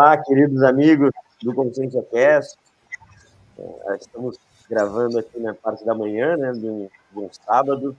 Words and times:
Olá, 0.00 0.16
queridos 0.16 0.62
amigos 0.62 1.10
do 1.42 1.52
Consciência 1.52 2.00
Cast. 2.04 2.56
É, 3.58 3.96
estamos 3.96 4.38
gravando 4.70 5.18
aqui 5.18 5.40
na 5.40 5.52
parte 5.52 5.84
da 5.84 5.92
manhã, 5.92 6.36
né, 6.36 6.52
de 6.52 6.66
um, 6.70 6.88
de 7.10 7.18
um 7.18 7.28
sábado, 7.32 7.96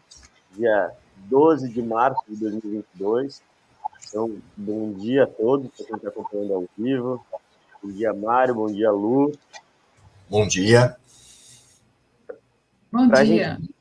dia 0.53 0.93
12 1.17 1.67
de 1.67 1.81
março 1.81 2.23
de 2.29 2.37
2022. 2.37 3.43
Então, 4.07 4.33
bom 4.55 4.93
dia 4.93 5.25
a 5.25 5.27
todos, 5.27 5.69
para 5.71 5.87
quem 5.87 5.95
está 5.97 6.07
acompanhando 6.07 6.53
ao 6.53 6.65
vivo. 6.77 7.21
Bom 7.83 7.91
dia, 7.91 8.13
Mário. 8.13 8.55
Bom 8.55 8.67
dia, 8.67 8.91
Lu. 8.91 9.33
Bom 10.29 10.47
dia. 10.47 10.95
Bom 12.89 13.09
pra 13.09 13.25
dia. 13.25 13.57
Gente... 13.59 13.75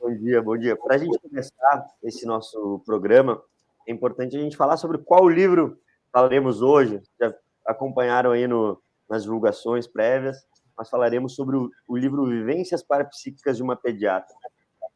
Bom 0.00 0.16
dia, 0.16 0.42
bom 0.42 0.58
dia. 0.58 0.76
Para 0.76 0.96
a 0.96 0.98
gente 0.98 1.16
começar 1.20 1.88
esse 2.02 2.26
nosso 2.26 2.82
programa, 2.84 3.40
é 3.86 3.92
importante 3.92 4.36
a 4.36 4.40
gente 4.40 4.56
falar 4.56 4.76
sobre 4.76 4.98
qual 4.98 5.28
livro 5.28 5.78
falaremos 6.12 6.62
hoje. 6.62 7.00
Já 7.20 7.32
acompanharam 7.66 8.32
aí 8.32 8.46
no, 8.46 8.80
nas 9.08 9.22
divulgações 9.22 9.86
prévias, 9.86 10.38
mas 10.76 10.88
falaremos 10.88 11.34
sobre 11.34 11.56
o, 11.56 11.70
o 11.86 11.96
livro 11.96 12.26
Vivências 12.26 12.82
Parapsíquicas 12.82 13.56
de 13.56 13.62
uma 13.62 13.76
Pediatra. 13.76 14.34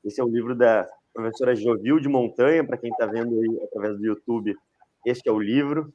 Esse 0.05 0.21
é 0.21 0.25
o 0.25 0.29
livro 0.29 0.55
da 0.55 0.89
professora 1.13 1.55
Jovil 1.55 2.01
de 2.01 2.09
Montanha, 2.09 2.65
para 2.65 2.77
quem 2.77 2.91
está 2.91 3.07
vendo 3.07 3.39
aí 3.39 3.63
através 3.65 3.97
do 3.97 4.05
YouTube, 4.05 4.57
este 5.05 5.29
é 5.29 5.33
o 5.33 5.39
livro. 5.39 5.93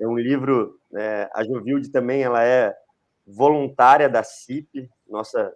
É 0.00 0.06
um 0.06 0.18
livro, 0.18 0.78
é, 0.94 1.30
a 1.32 1.44
Jovilde 1.44 1.90
também, 1.90 2.22
ela 2.22 2.42
é 2.42 2.74
voluntária 3.26 4.08
da 4.08 4.22
CIP, 4.22 4.88
nossa 5.08 5.52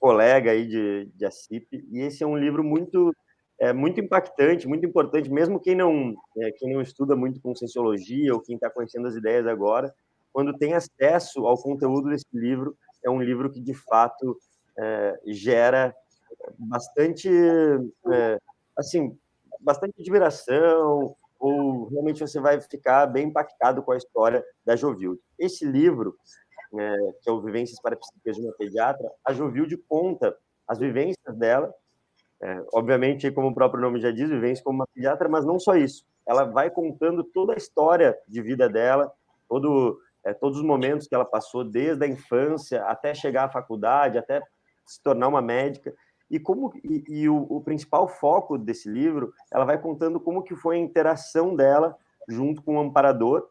colega 0.00 0.50
aí 0.50 0.66
de, 0.66 1.10
de 1.14 1.24
ACIP, 1.24 1.86
e 1.90 2.00
esse 2.00 2.24
é 2.24 2.26
um 2.26 2.36
livro 2.36 2.64
muito 2.64 3.14
é 3.62 3.72
muito 3.72 4.00
impactante, 4.00 4.66
muito 4.66 4.84
importante, 4.84 5.30
mesmo 5.30 5.60
quem 5.60 5.76
não 5.76 6.16
é, 6.36 6.50
quem 6.50 6.72
não 6.74 6.80
estuda 6.80 7.14
muito 7.14 7.40
com 7.40 7.54
Cienciologia 7.54 8.34
ou 8.34 8.40
quem 8.40 8.56
está 8.56 8.68
conhecendo 8.68 9.06
as 9.06 9.14
ideias 9.14 9.46
agora, 9.46 9.94
quando 10.32 10.58
tem 10.58 10.74
acesso 10.74 11.46
ao 11.46 11.56
conteúdo 11.56 12.08
desse 12.08 12.26
livro, 12.32 12.76
é 13.04 13.08
um 13.08 13.22
livro 13.22 13.48
que 13.48 13.60
de 13.60 13.72
fato 13.72 14.36
é, 14.76 15.20
gera 15.26 15.94
bastante, 16.58 17.28
é, 18.12 18.38
assim, 18.76 19.16
bastante 19.60 19.94
admiração, 20.00 21.14
ou 21.38 21.86
realmente 21.86 22.18
você 22.18 22.40
vai 22.40 22.60
ficar 22.60 23.06
bem 23.06 23.28
impactado 23.28 23.80
com 23.80 23.92
a 23.92 23.96
história 23.96 24.44
da 24.64 24.74
Jovilde. 24.74 25.20
Esse 25.38 25.64
livro, 25.64 26.16
é, 26.76 26.96
que 27.22 27.30
é 27.30 27.32
o 27.32 27.40
Vivências 27.40 27.80
Parapsíquicas 27.80 28.34
de 28.34 28.42
uma 28.42 28.54
Pediatra, 28.54 29.08
a 29.24 29.32
Jovilde 29.32 29.76
conta 29.76 30.36
as 30.66 30.80
vivências 30.80 31.36
dela 31.36 31.72
é, 32.42 32.60
obviamente, 32.74 33.30
como 33.30 33.48
o 33.48 33.54
próprio 33.54 33.80
nome 33.80 34.00
já 34.00 34.10
diz, 34.10 34.28
vivência 34.28 34.64
como 34.64 34.80
uma 34.80 34.86
pediatra, 34.92 35.28
mas 35.28 35.44
não 35.46 35.60
só 35.60 35.76
isso. 35.76 36.04
Ela 36.26 36.42
vai 36.42 36.70
contando 36.70 37.22
toda 37.22 37.54
a 37.54 37.56
história 37.56 38.18
de 38.26 38.42
vida 38.42 38.68
dela, 38.68 39.12
todo, 39.48 40.00
é, 40.24 40.34
todos 40.34 40.58
os 40.58 40.64
momentos 40.64 41.06
que 41.06 41.14
ela 41.14 41.24
passou, 41.24 41.62
desde 41.62 42.04
a 42.04 42.08
infância 42.08 42.82
até 42.84 43.14
chegar 43.14 43.44
à 43.44 43.48
faculdade, 43.48 44.18
até 44.18 44.42
se 44.84 45.00
tornar 45.00 45.28
uma 45.28 45.40
médica. 45.40 45.94
E 46.28 46.40
como 46.40 46.72
e, 46.82 47.04
e 47.08 47.28
o, 47.28 47.46
o, 47.48 47.60
principal 47.60 48.08
foco 48.08 48.58
desse 48.58 48.88
livro, 48.88 49.32
ela 49.52 49.64
vai 49.64 49.78
contando 49.78 50.18
como 50.18 50.42
que 50.42 50.56
foi 50.56 50.76
a 50.76 50.80
interação 50.80 51.54
dela 51.54 51.96
junto 52.28 52.60
com 52.62 52.76
o 52.76 52.80
amparador, 52.80 53.48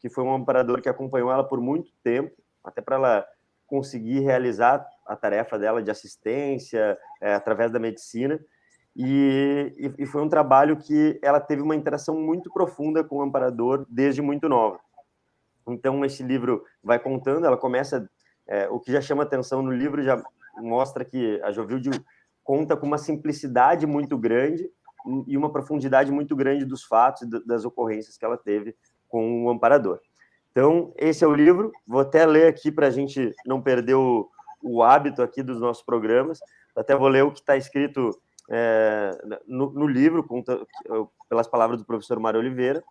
que 0.00 0.08
foi 0.08 0.24
um 0.24 0.34
amparador 0.34 0.80
que 0.80 0.88
acompanhou 0.88 1.30
ela 1.30 1.44
por 1.44 1.60
muito 1.60 1.92
tempo, 2.02 2.34
até 2.64 2.80
para 2.80 2.96
ela 2.96 3.26
conseguir 3.66 4.20
realizar 4.20 4.86
a 5.12 5.16
tarefa 5.16 5.58
dela 5.58 5.82
de 5.82 5.90
assistência 5.90 6.98
é, 7.20 7.34
através 7.34 7.70
da 7.70 7.78
medicina. 7.78 8.40
E, 8.94 9.94
e, 9.98 10.06
foi 10.06 10.20
um 10.20 10.28
trabalho 10.28 10.76
que 10.76 11.18
ela 11.22 11.40
teve 11.40 11.62
uma 11.62 11.74
interação 11.74 12.14
muito 12.20 12.52
profunda 12.52 13.02
com 13.02 13.16
o 13.16 13.22
amparador 13.22 13.86
desde 13.88 14.20
muito 14.20 14.48
nova. 14.48 14.78
Então, 15.66 16.04
esse 16.04 16.22
livro 16.22 16.64
vai 16.82 16.98
contando, 16.98 17.46
ela 17.46 17.56
começa. 17.56 18.08
É, 18.46 18.68
o 18.68 18.80
que 18.80 18.92
já 18.92 19.00
chama 19.00 19.22
atenção 19.22 19.62
no 19.62 19.70
livro 19.70 20.02
já 20.02 20.22
mostra 20.58 21.04
que 21.04 21.40
a 21.42 21.52
Jovilde 21.52 21.90
conta 22.44 22.76
com 22.76 22.86
uma 22.86 22.98
simplicidade 22.98 23.86
muito 23.86 24.18
grande 24.18 24.68
e 25.26 25.36
uma 25.36 25.50
profundidade 25.50 26.12
muito 26.12 26.34
grande 26.36 26.64
dos 26.64 26.84
fatos 26.84 27.22
e 27.22 27.46
das 27.46 27.64
ocorrências 27.64 28.18
que 28.18 28.24
ela 28.24 28.36
teve 28.36 28.76
com 29.08 29.44
o 29.44 29.50
amparador. 29.50 30.00
Então, 30.50 30.92
esse 30.98 31.24
é 31.24 31.26
o 31.26 31.34
livro. 31.34 31.72
Vou 31.86 32.00
até 32.00 32.26
ler 32.26 32.48
aqui 32.48 32.70
para 32.70 32.88
a 32.88 32.90
gente 32.90 33.34
não 33.46 33.62
perder 33.62 33.94
o, 33.94 34.28
o, 34.62 34.82
hábito 34.82 35.22
aqui 35.22 35.42
dos 35.42 35.60
nossos 35.60 35.82
programas. 35.82 36.38
Até 36.76 36.96
vou 36.96 37.08
ler 37.08 37.24
o 37.24 37.30
que 37.30 37.40
está 37.40 37.56
escrito 37.56 38.10
é, 38.50 39.10
no, 39.46 39.70
no, 39.72 39.86
livro, 39.86 40.26
pelas 41.28 41.46
palavras 41.46 41.78
do 41.78 41.84
professor 41.84 42.18
Mário 42.18 42.40
Oliveira. 42.40 42.82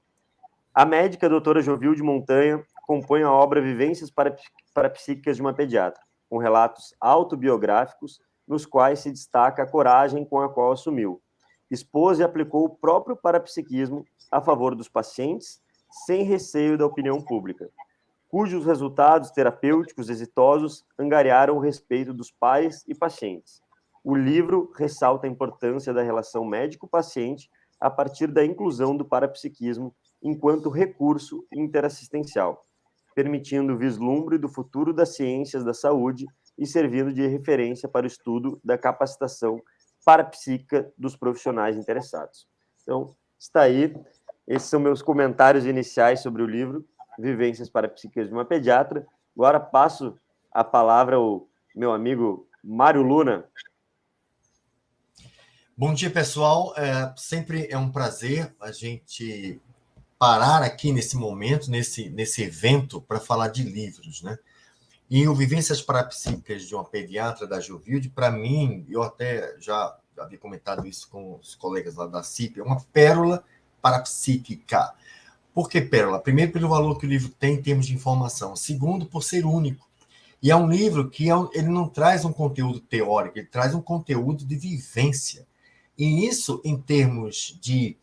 A 0.73 0.85
médica 0.85 1.25
a 1.25 1.29
doutora 1.29 1.61
Jovil 1.61 1.93
de 1.95 2.03
Montanha 2.03 2.63
compõe 2.87 3.23
a 3.23 3.31
obra 3.31 3.61
Vivências 3.61 4.09
para, 4.09 4.35
para 4.73 4.89
Psíquicas 4.89 5.35
de 5.35 5.41
uma 5.41 5.53
Pediatra, 5.53 6.01
com 6.29 6.37
relatos 6.37 6.95
autobiográficos 6.99 8.21
nos 8.47 8.65
quais 8.65 8.99
se 8.99 9.11
destaca 9.11 9.63
a 9.63 9.67
coragem 9.67 10.25
com 10.25 10.39
a 10.39 10.49
qual 10.49 10.71
assumiu. 10.71 11.21
Expôs 11.69 12.19
e 12.19 12.23
aplicou 12.23 12.65
o 12.65 12.69
próprio 12.69 13.15
parapsiquismo 13.15 14.05
a 14.29 14.41
favor 14.41 14.75
dos 14.75 14.89
pacientes 14.89 15.61
sem 16.05 16.23
receio 16.23 16.77
da 16.77 16.85
opinião 16.85 17.21
pública, 17.21 17.69
cujos 18.31 18.65
resultados 18.65 19.29
terapêuticos 19.29 20.09
exitosos 20.09 20.85
angariaram 20.97 21.57
o 21.57 21.59
respeito 21.59 22.13
dos 22.13 22.31
pais 22.31 22.81
e 22.87 22.95
pacientes. 22.95 23.61
O 24.01 24.15
livro 24.15 24.71
ressalta 24.77 25.27
a 25.27 25.29
importância 25.29 25.93
da 25.93 26.01
relação 26.01 26.45
médico-paciente 26.45 27.51
a 27.77 27.89
partir 27.89 28.27
da 28.27 28.45
inclusão 28.45 28.95
do 28.95 29.03
parapsiquismo 29.03 29.93
enquanto 30.23 30.69
recurso 30.69 31.45
interassistencial, 31.51 32.65
permitindo 33.13 33.73
o 33.73 33.77
vislumbre 33.77 34.37
do 34.37 34.47
futuro 34.47 34.93
das 34.93 35.13
ciências 35.13 35.65
da 35.65 35.73
saúde 35.73 36.25
e 36.57 36.65
servindo 36.65 37.11
de 37.13 37.27
referência 37.27 37.89
para 37.89 38.05
o 38.05 38.07
estudo 38.07 38.61
da 38.63 38.77
capacitação 38.77 39.61
parapsíquica 40.05 40.89
dos 40.97 41.17
profissionais 41.17 41.75
interessados. 41.75 42.47
Então, 42.81 43.13
está 43.37 43.63
aí 43.63 43.93
esses 44.47 44.69
são 44.69 44.79
meus 44.79 45.01
comentários 45.01 45.65
iniciais 45.65 46.21
sobre 46.21 46.41
o 46.41 46.45
livro 46.45 46.85
Vivências 47.17 47.69
para 47.69 47.87
Psiquias 47.87 48.27
de 48.27 48.33
uma 48.33 48.45
Pediatra. 48.45 49.05
Agora 49.35 49.59
passo 49.59 50.17
a 50.51 50.63
palavra 50.63 51.15
ao 51.15 51.47
meu 51.75 51.93
amigo 51.93 52.47
Mário 52.63 53.01
Luna. 53.01 53.45
Bom 55.77 55.93
dia, 55.93 56.11
pessoal. 56.11 56.73
É, 56.77 57.13
sempre 57.15 57.67
é 57.69 57.77
um 57.77 57.91
prazer 57.91 58.53
a 58.59 58.71
gente 58.71 59.59
parar 60.19 60.61
aqui 60.61 60.91
nesse 60.91 61.17
momento, 61.17 61.71
nesse, 61.71 62.09
nesse 62.09 62.43
evento, 62.43 63.01
para 63.01 63.19
falar 63.19 63.47
de 63.47 63.63
livros, 63.63 64.21
né? 64.21 64.37
E 65.09 65.27
o 65.27 65.35
Vivências 65.35 65.81
Parapsíquicas 65.81 66.63
de 66.63 66.75
uma 66.75 66.85
Pediatra 66.85 67.47
da 67.47 67.59
Juvilde, 67.59 68.07
para 68.07 68.31
mim, 68.31 68.85
eu 68.89 69.01
até 69.01 69.55
já, 69.59 69.97
já 70.15 70.23
havia 70.23 70.37
comentado 70.37 70.87
isso 70.87 71.09
com 71.09 71.35
os 71.35 71.55
colegas 71.55 71.95
lá 71.95 72.05
da 72.05 72.23
CIP, 72.23 72.59
é 72.59 72.63
uma 72.63 72.79
pérola 72.93 73.43
parapsíquica. 73.81 74.93
Por 75.53 75.69
que 75.69 75.81
pérola? 75.81 76.19
Primeiro, 76.19 76.51
pelo 76.51 76.69
valor 76.69 76.97
que 76.97 77.05
o 77.05 77.09
livro 77.09 77.29
tem 77.29 77.55
em 77.55 77.61
termos 77.61 77.85
de 77.85 77.93
informação. 77.93 78.55
Segundo, 78.55 79.05
por 79.05 79.23
ser 79.23 79.45
único. 79.45 79.89
E 80.41 80.49
é 80.49 80.55
um 80.55 80.69
livro 80.69 81.09
que 81.09 81.29
é 81.29 81.33
ele 81.53 81.67
não 81.67 81.87
traz 81.87 82.25
um 82.25 82.33
conteúdo 82.33 82.79
teórico, 82.79 83.37
ele 83.37 83.47
traz 83.47 83.75
um 83.75 83.81
conteúdo 83.81 84.43
de 84.43 84.55
vivência. 84.55 85.45
E 85.97 86.25
isso, 86.25 86.61
em 86.65 86.77
termos 86.77 87.57
de, 87.61 87.95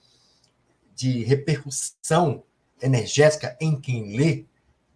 de 0.94 1.24
repercussão 1.24 2.44
energética 2.80 3.56
em 3.60 3.80
quem 3.80 4.16
lê, 4.16 4.44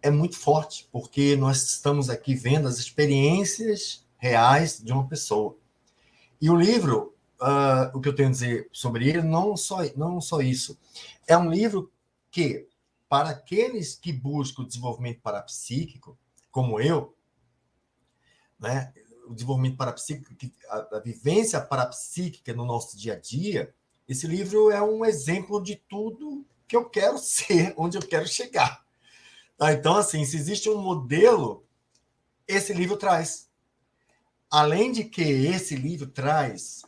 é 0.01 0.09
muito 0.09 0.37
forte, 0.37 0.87
porque 0.91 1.35
nós 1.35 1.63
estamos 1.63 2.09
aqui 2.09 2.35
vendo 2.35 2.67
as 2.67 2.77
experiências 2.77 4.05
reais 4.17 4.81
de 4.81 4.93
uma 4.93 5.07
pessoa. 5.07 5.57
E 6.39 6.49
o 6.49 6.55
livro, 6.55 7.13
uh, 7.41 7.97
o 7.97 7.99
que 7.99 8.07
eu 8.07 8.15
tenho 8.15 8.29
a 8.29 8.31
dizer 8.31 8.69
sobre 8.71 9.09
ele, 9.09 9.21
não 9.21 9.57
só, 9.57 9.79
não 9.97 10.21
só 10.21 10.41
isso. 10.41 10.77
É 11.27 11.37
um 11.37 11.49
livro 11.49 11.91
que, 12.33 12.67
para 13.07 13.29
aqueles 13.29 13.93
que 13.95 14.11
buscam 14.11 14.63
o 14.63 14.67
desenvolvimento 14.67 15.21
parapsíquico, 15.21 16.17
como 16.51 16.81
eu, 16.81 17.15
né, 18.59 18.91
o 19.27 19.33
desenvolvimento 19.35 19.77
parapsíquico, 19.77 20.33
a, 20.67 20.97
a 20.97 20.99
vivência 20.99 21.61
parapsíquica 21.61 22.51
no 22.51 22.65
nosso 22.65 22.97
dia 22.97 23.13
a 23.13 23.19
dia, 23.19 23.73
esse 24.07 24.25
livro 24.25 24.71
é 24.71 24.81
um 24.81 25.05
exemplo 25.05 25.61
de 25.61 25.75
tudo 25.75 26.43
que 26.67 26.75
eu 26.75 26.89
quero 26.89 27.19
ser, 27.21 27.73
onde 27.77 27.97
eu 27.97 28.01
quero 28.01 28.27
chegar. 28.27 28.83
Tá? 29.55 29.71
Então, 29.71 29.95
assim, 29.95 30.25
se 30.25 30.35
existe 30.35 30.67
um 30.67 30.81
modelo, 30.81 31.63
esse 32.47 32.73
livro 32.73 32.97
traz. 32.97 33.47
Além 34.49 34.91
de 34.91 35.03
que 35.03 35.21
esse 35.21 35.75
livro 35.75 36.07
traz 36.07 36.83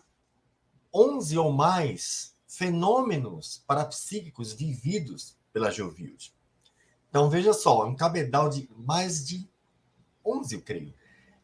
11 0.91 1.37
ou 1.37 1.51
mais 1.51 2.34
fenômenos 2.55 3.61
parapsíquicos 3.67 4.53
vividos 4.53 5.35
pela 5.51 5.69
Geovilde. 5.69 6.33
Então, 7.09 7.29
veja 7.29 7.53
só, 7.53 7.83
é 7.83 7.85
um 7.85 7.95
cabedal 7.95 8.47
de 8.49 8.69
mais 8.77 9.25
de 9.25 9.45
11, 10.25 10.55
eu 10.55 10.61
creio, 10.61 10.93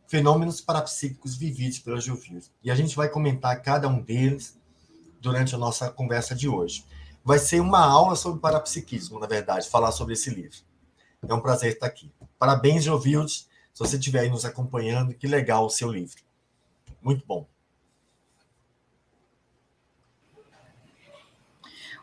fenômenos 0.08 0.62
parapsíquicos 0.62 1.36
vividos 1.36 1.80
pela 1.80 2.00
Geovilde. 2.00 2.50
E 2.64 2.72
a 2.72 2.76
gente 2.76 2.96
vai 2.96 3.10
comentar 3.10 3.62
cada 3.62 3.90
um 3.90 4.02
deles 4.02 4.58
durante 5.20 5.54
a 5.54 5.58
nossa 5.58 5.92
conversa 5.92 6.34
de 6.34 6.48
hoje. 6.48 6.86
Vai 7.26 7.40
ser 7.40 7.60
uma 7.60 7.86
aula 7.86 8.16
sobre 8.16 8.40
parapsiquismo, 8.40 9.20
na 9.20 9.28
verdade, 9.28 9.70
falar 9.70 9.92
sobre 9.92 10.14
esse 10.14 10.30
livro. 10.30 10.60
É 11.28 11.34
um 11.34 11.42
prazer 11.42 11.74
estar 11.74 11.88
aqui. 11.88 12.10
Parabéns, 12.40 12.86
Jovilde, 12.86 13.34
se 13.74 13.80
você 13.80 13.98
estiver 13.98 14.22
aí 14.22 14.30
nos 14.30 14.46
acompanhando, 14.46 15.14
que 15.14 15.28
legal 15.28 15.66
o 15.66 15.70
seu 15.70 15.92
livro. 15.92 16.24
Muito 17.02 17.26
bom. 17.26 17.46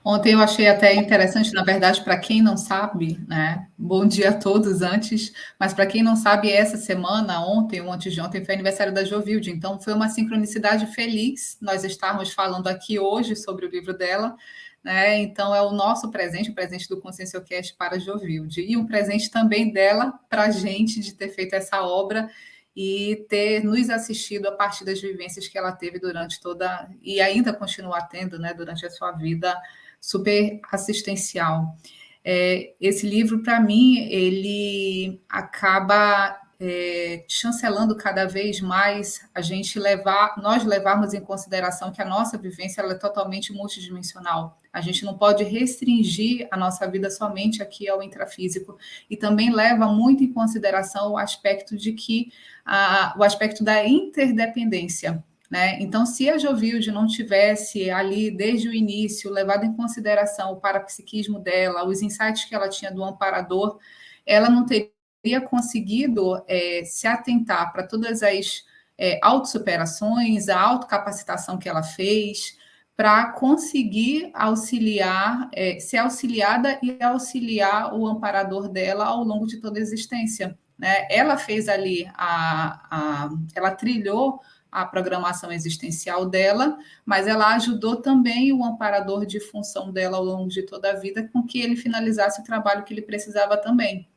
Ontem 0.05 0.33
eu 0.33 0.41
achei 0.41 0.69
até 0.69 0.95
interessante, 0.95 1.53
na 1.53 1.65
verdade, 1.65 2.03
para 2.03 2.19
quem 2.19 2.41
não 2.41 2.57
sabe, 2.57 3.21
né? 3.27 3.69
Bom 3.77 4.07
dia 4.07 4.31
a 4.31 4.35
todos 4.35 4.81
antes, 4.81 5.33
mas 5.59 5.75
para 5.75 5.87
quem 5.87 6.03
não 6.03 6.17
sabe, 6.17 6.51
essa 6.51 6.77
semana, 6.77 7.45
ontem 7.45 7.81
ou 7.81 7.93
antes 7.93 8.15
de 8.15 8.21
ontem, 8.21 8.45
foi 8.45 8.55
aniversário 8.55 8.95
da 8.95 9.05
Jovilde, 9.05 9.51
então 9.51 9.79
foi 9.79 9.93
uma 9.93 10.09
sincronicidade 10.09 10.87
feliz 10.95 11.59
nós 11.61 11.85
estarmos 11.85 12.33
falando 12.33 12.69
aqui 12.69 12.99
hoje 12.99 13.35
sobre 13.35 13.67
o 13.67 13.71
livro 13.71 13.93
dela, 13.93 14.37
né? 14.83 15.19
Então 15.19 15.55
é 15.55 15.61
o 15.61 15.73
nosso 15.73 16.11
presente, 16.11 16.51
o 16.51 16.55
presente 16.55 16.89
do 16.89 17.01
Conscienciocast 17.01 17.75
para 17.77 17.97
a 17.97 17.99
Jovilde, 17.99 18.63
e 18.63 18.77
um 18.77 18.87
presente 18.87 19.31
também 19.31 19.73
dela 19.73 20.19
para 20.31 20.45
a 20.45 20.51
gente 20.51 21.01
de 21.01 21.13
ter 21.13 21.29
feito 21.29 21.55
essa 21.55 21.83
obra 21.83 22.31
e 22.75 23.27
ter 23.29 23.65
nos 23.65 23.91
assistido 23.91 24.47
a 24.47 24.53
partir 24.53 24.85
das 24.85 25.01
vivências 25.01 25.49
que 25.49 25.59
ela 25.59 25.73
teve 25.73 25.99
durante 25.99 26.41
toda 26.41 26.89
e 27.03 27.21
ainda 27.21 27.53
continua 27.53 28.01
tendo, 28.03 28.39
né, 28.39 28.55
durante 28.55 28.87
a 28.87 28.91
sua 28.91 29.11
vida 29.11 29.61
super 30.01 30.61
assistencial. 30.71 31.77
É, 32.25 32.75
esse 32.81 33.09
livro, 33.09 33.43
para 33.43 33.61
mim, 33.61 33.99
ele 34.11 35.21
acaba 35.29 36.39
é, 36.61 37.25
chancelando 37.29 37.97
cada 37.97 38.27
vez 38.27 38.61
mais 38.61 39.21
a 39.35 39.41
gente 39.41 39.79
levar, 39.79 40.35
nós 40.43 40.65
levarmos 40.65 41.15
em 41.15 41.21
consideração 41.21 41.93
que 41.93 42.03
a 42.03 42.05
nossa 42.05 42.37
vivência 42.37 42.83
é 42.83 42.95
totalmente 42.95 43.53
multidimensional. 43.53 44.61
A 44.73 44.81
gente 44.81 45.05
não 45.05 45.17
pode 45.17 45.45
restringir 45.45 46.49
a 46.51 46.57
nossa 46.57 46.87
vida 46.87 47.11
somente 47.11 47.63
aqui 47.63 47.89
ao 47.89 48.03
intrafísico. 48.03 48.77
E 49.09 49.17
também 49.17 49.53
leva 49.53 49.87
muito 49.87 50.23
em 50.23 50.33
consideração 50.33 51.13
o 51.13 51.19
aspecto 51.19 51.77
de 51.77 51.93
que 51.93 52.33
a, 52.65 53.15
o 53.17 53.23
aspecto 53.23 53.65
da 53.65 53.87
interdependência. 53.87 55.23
Né? 55.51 55.81
Então, 55.81 56.05
se 56.05 56.29
a 56.29 56.37
Jovilde 56.37 56.93
não 56.93 57.07
tivesse 57.07 57.91
ali, 57.91 58.31
desde 58.31 58.69
o 58.69 58.75
início, 58.75 59.31
levado 59.31 59.65
em 59.65 59.73
consideração 59.73 60.53
o 60.53 60.61
parapsiquismo 60.61 61.39
dela, 61.39 61.87
os 61.87 62.03
insights 62.03 62.45
que 62.45 62.55
ela 62.55 62.69
tinha 62.69 62.93
do 62.93 63.03
amparador, 63.03 63.79
ela 64.27 64.51
não 64.51 64.67
teria 64.67 65.41
conseguido 65.41 66.43
é, 66.47 66.83
se 66.85 67.07
atentar 67.07 67.73
para 67.73 67.87
todas 67.87 68.23
as 68.23 68.63
é, 68.99 69.19
autossuperações, 69.23 70.49
a 70.51 70.61
autocapacitação 70.61 71.57
que 71.57 71.69
ela 71.69 71.83
fez, 71.83 72.59
para 72.95 73.33
conseguir 73.33 74.31
auxiliar, 74.35 75.49
é, 75.55 75.79
ser 75.79 75.99
auxiliada 75.99 76.79
e 76.83 77.03
auxiliar 77.03 77.95
o 77.95 78.07
amparador 78.07 78.69
dela 78.69 79.07
ao 79.07 79.23
longo 79.23 79.47
de 79.47 79.59
toda 79.59 79.79
a 79.79 79.83
existência. 79.83 80.59
Né? 80.77 81.07
Ela 81.09 81.37
fez 81.37 81.69
ali, 81.69 82.11
a, 82.15 82.89
a, 82.91 83.29
ela 83.55 83.71
trilhou 83.71 84.41
a 84.71 84.85
programação 84.85 85.51
existencial 85.51 86.27
dela, 86.27 86.79
mas 87.05 87.27
ela 87.27 87.55
ajudou 87.55 87.97
também 87.97 88.53
o 88.53 88.65
amparador 88.65 89.25
de 89.25 89.41
função 89.41 89.91
dela 89.91 90.19
ao 90.19 90.25
longo 90.25 90.49
de 90.49 90.63
toda 90.63 90.91
a 90.91 90.95
vida 90.95 91.29
com 91.33 91.43
que 91.43 91.61
ele 91.61 91.77
finalizasse 91.77 92.41
o 92.41 92.45
trabalho 92.45 92.85
que 92.85 92.93
ele 92.93 93.03
precisava 93.03 93.57
também. 93.57 94.09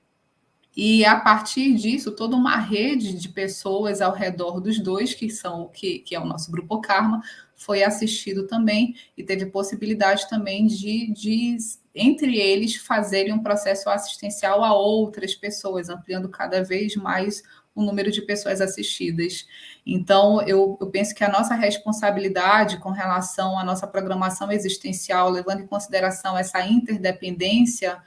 E 0.75 1.03
a 1.03 1.19
partir 1.19 1.73
disso, 1.75 2.11
toda 2.11 2.35
uma 2.35 2.55
rede 2.55 3.13
de 3.13 3.27
pessoas 3.27 4.01
ao 4.01 4.13
redor 4.13 4.61
dos 4.61 4.79
dois, 4.79 5.13
que 5.13 5.29
são 5.29 5.67
que, 5.67 5.99
que 5.99 6.15
é 6.15 6.19
o 6.19 6.25
nosso 6.25 6.49
grupo 6.49 6.79
Karma, 6.79 7.21
foi 7.55 7.83
assistido 7.83 8.47
também 8.47 8.95
e 9.17 9.23
teve 9.23 9.45
possibilidade 9.45 10.29
também 10.29 10.65
de, 10.65 11.11
de 11.11 11.57
entre 11.93 12.37
eles 12.37 12.77
fazerem 12.77 13.33
um 13.33 13.43
processo 13.43 13.89
assistencial 13.89 14.63
a 14.63 14.73
outras 14.73 15.35
pessoas, 15.35 15.89
ampliando 15.89 16.29
cada 16.29 16.63
vez 16.63 16.95
mais 16.95 17.43
o 17.73 17.83
número 17.83 18.11
de 18.11 18.21
pessoas 18.21 18.61
assistidas. 18.61 19.47
Então, 19.85 20.41
eu, 20.41 20.77
eu, 20.79 20.87
penso 20.89 21.15
que 21.15 21.23
a 21.23 21.31
nossa 21.31 21.55
responsabilidade 21.55 22.77
com 22.77 22.89
relação 22.89 23.57
à 23.57 23.63
nossa 23.63 23.87
programação 23.87 24.51
existencial, 24.51 25.29
levando 25.29 25.61
em 25.61 25.67
consideração 25.67 26.37
essa 26.37 26.61
interdependência 26.65 28.01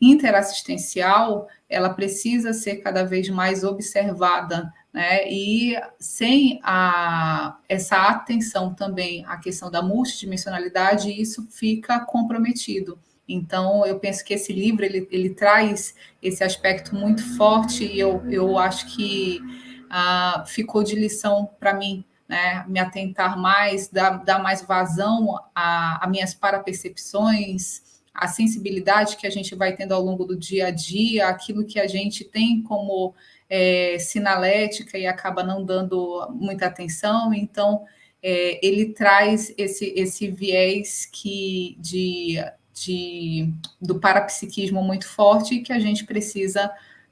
interassistencial, 0.00 1.48
ela 1.68 1.90
precisa 1.90 2.52
ser 2.52 2.76
cada 2.76 3.04
vez 3.04 3.28
mais 3.28 3.64
observada, 3.64 4.72
né? 4.92 5.28
E 5.30 5.78
sem 5.98 6.58
a, 6.62 7.58
essa 7.68 7.96
atenção 8.08 8.74
também 8.74 9.24
à 9.26 9.36
questão 9.36 9.70
da 9.70 9.82
multidimensionalidade, 9.82 11.10
isso 11.10 11.46
fica 11.50 12.00
comprometido. 12.00 12.98
Então, 13.32 13.86
eu 13.86 13.98
penso 14.00 14.24
que 14.24 14.34
esse 14.34 14.52
livro 14.52 14.84
ele, 14.84 15.06
ele 15.10 15.30
traz 15.30 15.94
esse 16.20 16.42
aspecto 16.42 16.96
muito 16.96 17.22
forte 17.36 17.84
e 17.84 18.00
eu, 18.00 18.22
eu 18.28 18.58
acho 18.58 18.94
que 18.94 19.40
ah, 19.88 20.44
ficou 20.46 20.82
de 20.82 20.96
lição 20.96 21.48
para 21.60 21.72
mim, 21.72 22.04
né? 22.28 22.64
Me 22.66 22.80
atentar 22.80 23.38
mais, 23.38 23.88
dar, 23.88 24.24
dar 24.24 24.42
mais 24.42 24.62
vazão 24.62 25.38
a, 25.54 26.04
minhas 26.08 26.34
parapercepções, 26.34 27.82
a 28.12 28.26
sensibilidade 28.26 29.16
que 29.16 29.26
a 29.26 29.30
gente 29.30 29.54
vai 29.54 29.76
tendo 29.76 29.94
ao 29.94 30.02
longo 30.02 30.24
do 30.24 30.36
dia 30.36 30.66
a 30.66 30.70
dia, 30.72 31.28
aquilo 31.28 31.64
que 31.64 31.78
a 31.78 31.86
gente 31.86 32.24
tem 32.24 32.62
como 32.62 33.14
é, 33.48 33.96
sinalética 34.00 34.98
e 34.98 35.06
acaba 35.06 35.44
não 35.44 35.64
dando 35.64 36.28
muita 36.32 36.66
atenção. 36.66 37.32
Então, 37.32 37.84
é, 38.20 38.64
ele 38.64 38.92
traz 38.92 39.54
esse, 39.56 39.92
esse 39.96 40.28
viés 40.28 41.08
que 41.10 41.76
de 41.78 42.36
de, 42.84 43.52
do 43.80 44.00
parapsiquismo 44.00 44.82
muito 44.82 45.06
forte 45.06 45.60
que 45.60 45.72
a 45.72 45.78
gente 45.78 46.04
precisa 46.04 46.64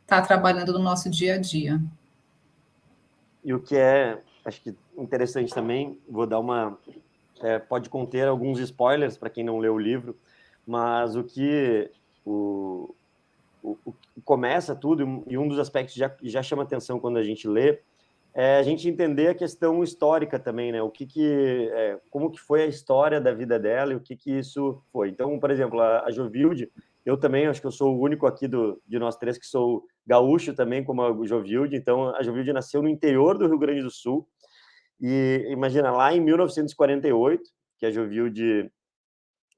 estar 0.03 0.21
tá 0.21 0.23
trabalhando 0.23 0.73
no 0.73 0.79
nosso 0.79 1.11
dia 1.11 1.35
a 1.35 1.39
dia. 1.39 1.81
E 3.45 3.53
o 3.53 3.61
que 3.61 3.77
é, 3.77 4.19
acho 4.45 4.63
que 4.63 4.75
interessante 4.97 5.53
também, 5.53 5.99
vou 6.09 6.27
dar 6.27 6.39
uma. 6.39 6.79
É, 7.41 7.59
pode 7.59 7.89
conter 7.89 8.27
alguns 8.27 8.59
spoilers 8.59 9.17
para 9.17 9.31
quem 9.31 9.45
não 9.45 9.59
leu 9.59 9.75
o 9.75 9.79
livro, 9.79 10.17
mas 10.67 11.15
o 11.15 11.23
que 11.23 11.89
o, 12.25 12.95
o, 13.63 13.79
o 13.85 13.95
começa 14.25 14.75
tudo, 14.75 15.25
e 15.29 15.39
um 15.39 15.47
dos 15.47 15.59
aspectos 15.59 15.95
que 15.95 16.01
já, 16.01 16.13
já 16.23 16.43
chama 16.43 16.65
atenção 16.65 16.99
quando 16.99 17.17
a 17.17 17.23
gente 17.23 17.47
lê, 17.47 17.81
é 18.41 18.57
a 18.57 18.63
gente 18.63 18.89
entender 18.89 19.27
a 19.27 19.35
questão 19.35 19.83
histórica 19.83 20.39
também, 20.39 20.71
né? 20.71 20.81
O 20.81 20.89
que 20.89 21.05
que, 21.05 21.69
é, 21.73 21.99
como 22.09 22.31
que 22.31 22.39
foi 22.39 22.63
a 22.63 22.67
história 22.67 23.21
da 23.21 23.35
vida 23.35 23.59
dela 23.59 23.93
e 23.93 23.97
o 23.97 24.01
que 24.01 24.15
que 24.15 24.31
isso 24.31 24.81
foi. 24.93 25.09
Então, 25.09 25.41
por 25.41 25.51
exemplo, 25.51 25.81
a, 25.81 26.05
a 26.05 26.11
Jovilde, 26.13 26.71
eu 27.05 27.17
também 27.17 27.49
acho 27.49 27.61
que 27.61 27.67
eu 27.67 27.73
sou 27.73 27.97
o 27.97 28.01
único 28.01 28.29
aqui 28.29 28.47
do, 28.47 28.81
de 28.87 28.97
nós 28.97 29.17
três 29.17 29.37
que 29.37 29.45
sou 29.45 29.85
gaúcho 30.07 30.55
também, 30.55 30.85
como 30.85 31.03
a 31.03 31.27
Jovilde. 31.27 31.75
Então, 31.75 32.15
a 32.15 32.23
Jovilde 32.23 32.53
nasceu 32.53 32.81
no 32.81 32.89
interior 32.89 33.37
do 33.37 33.49
Rio 33.49 33.59
Grande 33.59 33.83
do 33.83 33.91
Sul. 33.91 34.25
E 35.01 35.45
imagina, 35.51 35.91
lá 35.91 36.15
em 36.15 36.21
1948, 36.21 37.43
que 37.77 37.87
a 37.87 37.91
Jovilde 37.91 38.71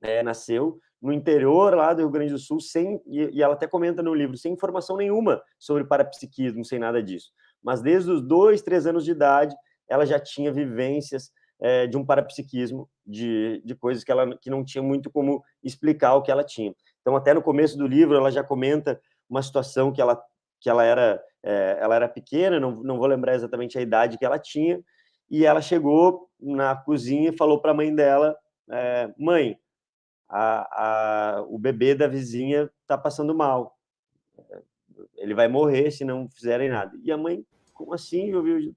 é, 0.00 0.22
nasceu, 0.22 0.80
no 1.02 1.12
interior 1.12 1.74
lá 1.74 1.92
do 1.92 2.00
Rio 2.00 2.10
Grande 2.10 2.32
do 2.32 2.38
Sul, 2.38 2.60
sem, 2.60 2.98
e, 3.06 3.28
e 3.30 3.42
ela 3.42 3.52
até 3.52 3.66
comenta 3.66 4.02
no 4.02 4.14
livro, 4.14 4.38
sem 4.38 4.54
informação 4.54 4.96
nenhuma 4.96 5.42
sobre 5.58 5.84
parapsiquismo, 5.84 6.64
sem 6.64 6.78
nada 6.78 7.02
disso 7.02 7.30
mas 7.62 7.80
desde 7.80 8.10
os 8.10 8.22
dois, 8.22 8.62
três 8.62 8.86
anos 8.86 9.04
de 9.04 9.10
idade, 9.10 9.54
ela 9.88 10.06
já 10.06 10.18
tinha 10.18 10.52
vivências 10.52 11.30
é, 11.60 11.86
de 11.86 11.96
um 11.96 12.04
parapsiquismo, 12.04 12.88
de, 13.06 13.60
de 13.64 13.74
coisas 13.74 14.02
que 14.02 14.10
ela 14.10 14.36
que 14.38 14.48
não 14.48 14.64
tinha 14.64 14.82
muito 14.82 15.10
como 15.10 15.42
explicar 15.62 16.14
o 16.14 16.22
que 16.22 16.30
ela 16.30 16.44
tinha. 16.44 16.74
Então, 17.00 17.16
até 17.16 17.34
no 17.34 17.42
começo 17.42 17.76
do 17.76 17.86
livro, 17.86 18.16
ela 18.16 18.30
já 18.30 18.42
comenta 18.42 19.00
uma 19.28 19.42
situação 19.42 19.92
que 19.92 20.00
ela, 20.00 20.20
que 20.60 20.70
ela, 20.70 20.84
era, 20.84 21.22
é, 21.42 21.78
ela 21.80 21.96
era 21.96 22.08
pequena, 22.08 22.58
não, 22.58 22.82
não 22.82 22.98
vou 22.98 23.06
lembrar 23.06 23.34
exatamente 23.34 23.78
a 23.78 23.82
idade 23.82 24.16
que 24.16 24.24
ela 24.24 24.38
tinha, 24.38 24.80
e 25.30 25.44
ela 25.44 25.60
chegou 25.60 26.28
na 26.40 26.74
cozinha 26.74 27.30
e 27.30 27.36
falou 27.36 27.60
para 27.60 27.72
a 27.72 27.74
mãe 27.74 27.94
dela: 27.94 28.36
é, 28.70 29.12
Mãe, 29.18 29.58
a, 30.28 31.38
a, 31.38 31.42
o 31.42 31.58
bebê 31.58 31.94
da 31.94 32.06
vizinha 32.06 32.70
está 32.82 32.96
passando 32.96 33.34
mal 33.34 33.76
ele 35.16 35.34
vai 35.34 35.48
morrer 35.48 35.90
se 35.90 36.04
não 36.04 36.28
fizerem 36.28 36.68
nada. 36.68 36.92
E 37.02 37.10
a 37.10 37.16
mãe, 37.16 37.44
como 37.72 37.94
assim? 37.94 38.32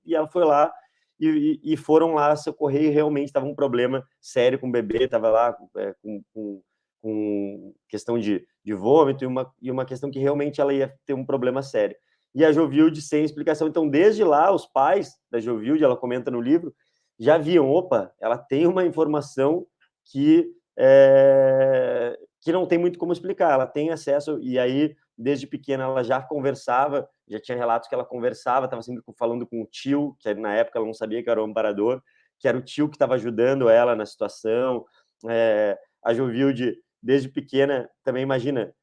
E 0.05 0.15
ela 0.15 0.27
foi 0.27 0.45
lá 0.45 0.71
e, 1.19 1.59
e 1.63 1.77
foram 1.77 2.13
lá 2.13 2.35
socorrer 2.35 2.83
e 2.83 2.89
realmente 2.89 3.27
estava 3.27 3.45
um 3.45 3.55
problema 3.55 4.05
sério 4.19 4.59
com 4.59 4.67
o 4.67 4.71
bebê, 4.71 5.03
estava 5.03 5.29
lá 5.29 5.57
é, 5.77 5.93
com, 6.01 6.21
com, 6.33 6.61
com, 7.01 7.73
questão 7.87 8.17
de, 8.17 8.45
de 8.63 8.73
vômito 8.73 9.23
e 9.23 9.27
uma, 9.27 9.53
e 9.61 9.71
uma 9.71 9.85
questão 9.85 10.11
que 10.11 10.19
realmente 10.19 10.59
ela 10.59 10.73
ia 10.73 10.93
ter 11.05 11.13
um 11.13 11.25
problema 11.25 11.61
sério. 11.61 11.95
E 12.35 12.43
a 12.43 12.51
Jovilde 12.51 13.01
sem 13.01 13.23
explicação. 13.23 13.67
Então, 13.67 13.87
desde 13.87 14.23
lá, 14.23 14.51
os 14.51 14.65
pais 14.65 15.15
da 15.29 15.39
Jovilde, 15.39 15.83
ela 15.83 15.95
comenta 15.95 16.31
no 16.31 16.41
livro, 16.41 16.73
já 17.19 17.37
viam, 17.37 17.69
opa, 17.69 18.11
ela 18.19 18.37
tem 18.37 18.65
uma 18.65 18.85
informação 18.85 19.67
que 20.11 20.51
é, 20.77 22.17
que 22.41 22.51
não 22.51 22.65
tem 22.65 22.77
muito 22.77 22.99
como 22.99 23.13
explicar. 23.13 23.53
Ela 23.53 23.67
tem 23.67 23.91
acesso, 23.91 24.39
e 24.41 24.57
aí, 24.57 24.95
desde 25.17 25.47
pequena, 25.47 25.83
ela 25.83 26.03
já 26.03 26.21
conversava, 26.21 27.07
já 27.27 27.39
tinha 27.39 27.57
relatos 27.57 27.87
que 27.87 27.95
ela 27.95 28.05
conversava, 28.05 28.65
estava 28.65 28.81
sempre 28.81 29.03
falando 29.17 29.45
com 29.45 29.61
o 29.61 29.65
tio, 29.65 30.15
que 30.19 30.33
na 30.33 30.53
época 30.53 30.79
ela 30.79 30.85
não 30.85 30.93
sabia 30.93 31.23
que 31.23 31.29
era 31.29 31.41
o 31.41 31.45
amparador, 31.45 32.01
que 32.39 32.47
era 32.47 32.57
o 32.57 32.61
tio 32.61 32.89
que 32.89 32.95
estava 32.95 33.15
ajudando 33.15 33.69
ela 33.69 33.95
na 33.95 34.05
situação. 34.05 34.85
É, 35.29 35.77
a 36.03 36.13
Jovilde, 36.13 36.77
desde 37.01 37.29
pequena, 37.29 37.89
também 38.03 38.23
imagina, 38.23 38.73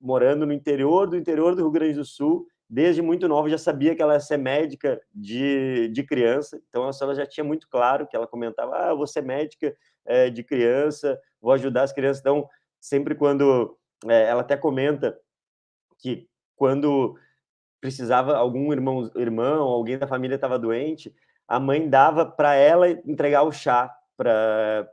morando 0.00 0.44
no 0.44 0.52
interior 0.52 1.08
do 1.08 1.16
interior 1.16 1.54
do 1.54 1.62
Rio 1.62 1.70
Grande 1.70 1.94
do 1.94 2.04
Sul, 2.04 2.46
desde 2.68 3.00
muito 3.00 3.26
nova 3.26 3.48
já 3.48 3.56
sabia 3.56 3.94
que 3.94 4.02
ela 4.02 4.14
ia 4.14 4.20
ser 4.20 4.36
médica 4.36 5.00
de, 5.14 5.88
de 5.88 6.02
criança, 6.02 6.60
então 6.68 6.90
ela 7.00 7.14
já 7.14 7.24
tinha 7.24 7.44
muito 7.44 7.66
claro 7.70 8.06
que 8.06 8.14
ela 8.14 8.26
comentava, 8.26 8.72
ah, 8.76 8.88
eu 8.90 8.96
vou 8.96 9.06
ser 9.06 9.22
médica 9.22 9.74
é, 10.04 10.28
de 10.28 10.42
criança, 10.42 11.18
vou 11.40 11.52
ajudar 11.52 11.84
as 11.84 11.92
crianças, 11.92 12.20
então 12.20 12.46
sempre 12.80 13.14
quando, 13.14 13.78
é, 14.06 14.24
ela 14.24 14.42
até 14.42 14.56
comenta 14.56 15.18
que 15.98 16.28
quando 16.56 17.16
precisava 17.80 18.36
algum 18.36 18.72
irmão, 18.72 19.10
irmão, 19.16 19.62
alguém 19.62 19.98
da 19.98 20.06
família 20.06 20.34
estava 20.34 20.58
doente, 20.58 21.14
a 21.46 21.58
mãe 21.58 21.88
dava 21.88 22.26
para 22.26 22.54
ela 22.54 22.90
entregar 22.90 23.42
o 23.42 23.52
chá 23.52 23.94
para 24.18 24.90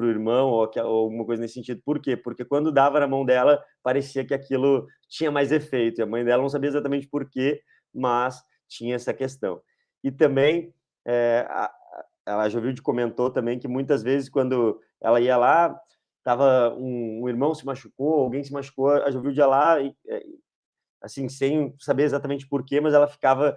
o 0.00 0.04
irmão 0.06 0.48
ou, 0.48 0.70
ou 0.76 1.04
alguma 1.04 1.26
coisa 1.26 1.42
nesse 1.42 1.54
sentido. 1.54 1.82
Por 1.84 2.00
quê? 2.00 2.16
Porque 2.16 2.42
quando 2.42 2.72
dava 2.72 2.98
na 2.98 3.06
mão 3.06 3.24
dela, 3.24 3.62
parecia 3.82 4.24
que 4.24 4.32
aquilo 4.32 4.86
tinha 5.08 5.30
mais 5.30 5.52
efeito. 5.52 6.00
E 6.00 6.02
a 6.02 6.06
mãe 6.06 6.24
dela 6.24 6.42
não 6.42 6.48
sabia 6.48 6.70
exatamente 6.70 7.06
por 7.06 7.28
quê, 7.28 7.60
mas 7.94 8.42
tinha 8.66 8.94
essa 8.94 9.12
questão. 9.12 9.60
E 10.02 10.10
também, 10.10 10.74
é, 11.06 11.46
a, 11.50 11.70
a 12.24 12.48
Jovilde 12.48 12.80
comentou 12.80 13.30
também 13.30 13.58
que 13.58 13.68
muitas 13.68 14.02
vezes, 14.02 14.30
quando 14.30 14.80
ela 15.02 15.20
ia 15.20 15.36
lá, 15.36 15.78
tava 16.22 16.74
um, 16.74 17.22
um 17.22 17.28
irmão 17.28 17.54
se 17.54 17.64
machucou, 17.66 18.20
alguém 18.20 18.44
se 18.44 18.52
machucou, 18.52 18.90
a 18.90 19.10
Jovilde 19.10 19.40
ia 19.40 19.46
lá 19.46 19.80
e, 19.80 19.94
é, 20.08 20.22
assim, 21.02 21.28
sem 21.28 21.74
saber 21.78 22.04
exatamente 22.04 22.46
por 22.48 22.64
quê, 22.64 22.80
mas 22.80 22.94
ela 22.94 23.08
ficava 23.08 23.56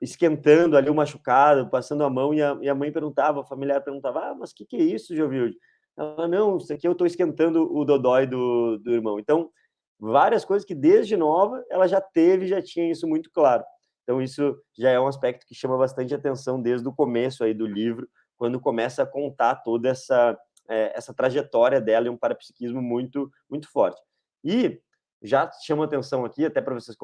esquentando 0.00 0.76
ali 0.76 0.88
o 0.88 0.94
machucado, 0.94 1.68
passando 1.68 2.04
a 2.04 2.10
mão, 2.10 2.32
e 2.32 2.40
a, 2.40 2.56
e 2.62 2.68
a 2.68 2.74
mãe 2.74 2.92
perguntava, 2.92 3.40
a 3.40 3.44
familiar 3.44 3.82
perguntava, 3.82 4.30
ah, 4.30 4.34
mas 4.34 4.52
o 4.52 4.54
que, 4.54 4.64
que 4.64 4.76
é 4.76 4.82
isso, 4.82 5.14
Jovilde? 5.14 5.56
Ela, 5.96 6.28
não, 6.28 6.56
isso 6.56 6.72
aqui 6.72 6.86
eu 6.86 6.92
estou 6.92 7.06
esquentando 7.06 7.68
o 7.76 7.84
dodói 7.84 8.26
do, 8.26 8.78
do 8.78 8.92
irmão. 8.92 9.18
Então, 9.18 9.50
várias 9.98 10.44
coisas 10.44 10.64
que 10.64 10.74
desde 10.74 11.16
nova 11.16 11.64
ela 11.68 11.88
já 11.88 12.00
teve, 12.00 12.46
já 12.46 12.62
tinha 12.62 12.88
isso 12.88 13.08
muito 13.08 13.30
claro. 13.32 13.64
Então, 14.04 14.22
isso 14.22 14.56
já 14.78 14.90
é 14.90 15.00
um 15.00 15.08
aspecto 15.08 15.44
que 15.44 15.54
chama 15.54 15.76
bastante 15.76 16.14
atenção 16.14 16.62
desde 16.62 16.86
o 16.86 16.94
começo 16.94 17.42
aí 17.42 17.52
do 17.52 17.66
livro, 17.66 18.08
quando 18.36 18.60
começa 18.60 19.02
a 19.02 19.06
contar 19.06 19.56
toda 19.56 19.88
essa, 19.88 20.38
é, 20.68 20.92
essa 20.96 21.14
trajetória 21.14 21.80
dela 21.80 22.06
e 22.06 22.10
um 22.10 22.16
parapsiquismo 22.16 22.82
muito, 22.82 23.30
muito 23.48 23.70
forte. 23.70 24.00
E 24.44 24.80
já 25.22 25.50
chama 25.64 25.84
atenção 25.84 26.24
aqui, 26.24 26.44
até 26.44 26.60
para 26.60 26.74
vocês 26.74 26.96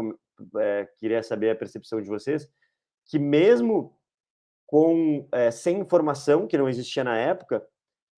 é, 0.58 0.88
queria 0.98 1.22
saber 1.22 1.50
a 1.50 1.56
percepção 1.56 2.00
de 2.00 2.08
vocês, 2.08 2.48
que 3.06 3.18
mesmo 3.18 3.96
com 4.66 5.28
é, 5.32 5.50
sem 5.50 5.78
informação 5.78 6.46
que 6.46 6.56
não 6.56 6.68
existia 6.68 7.04
na 7.04 7.16
época, 7.16 7.66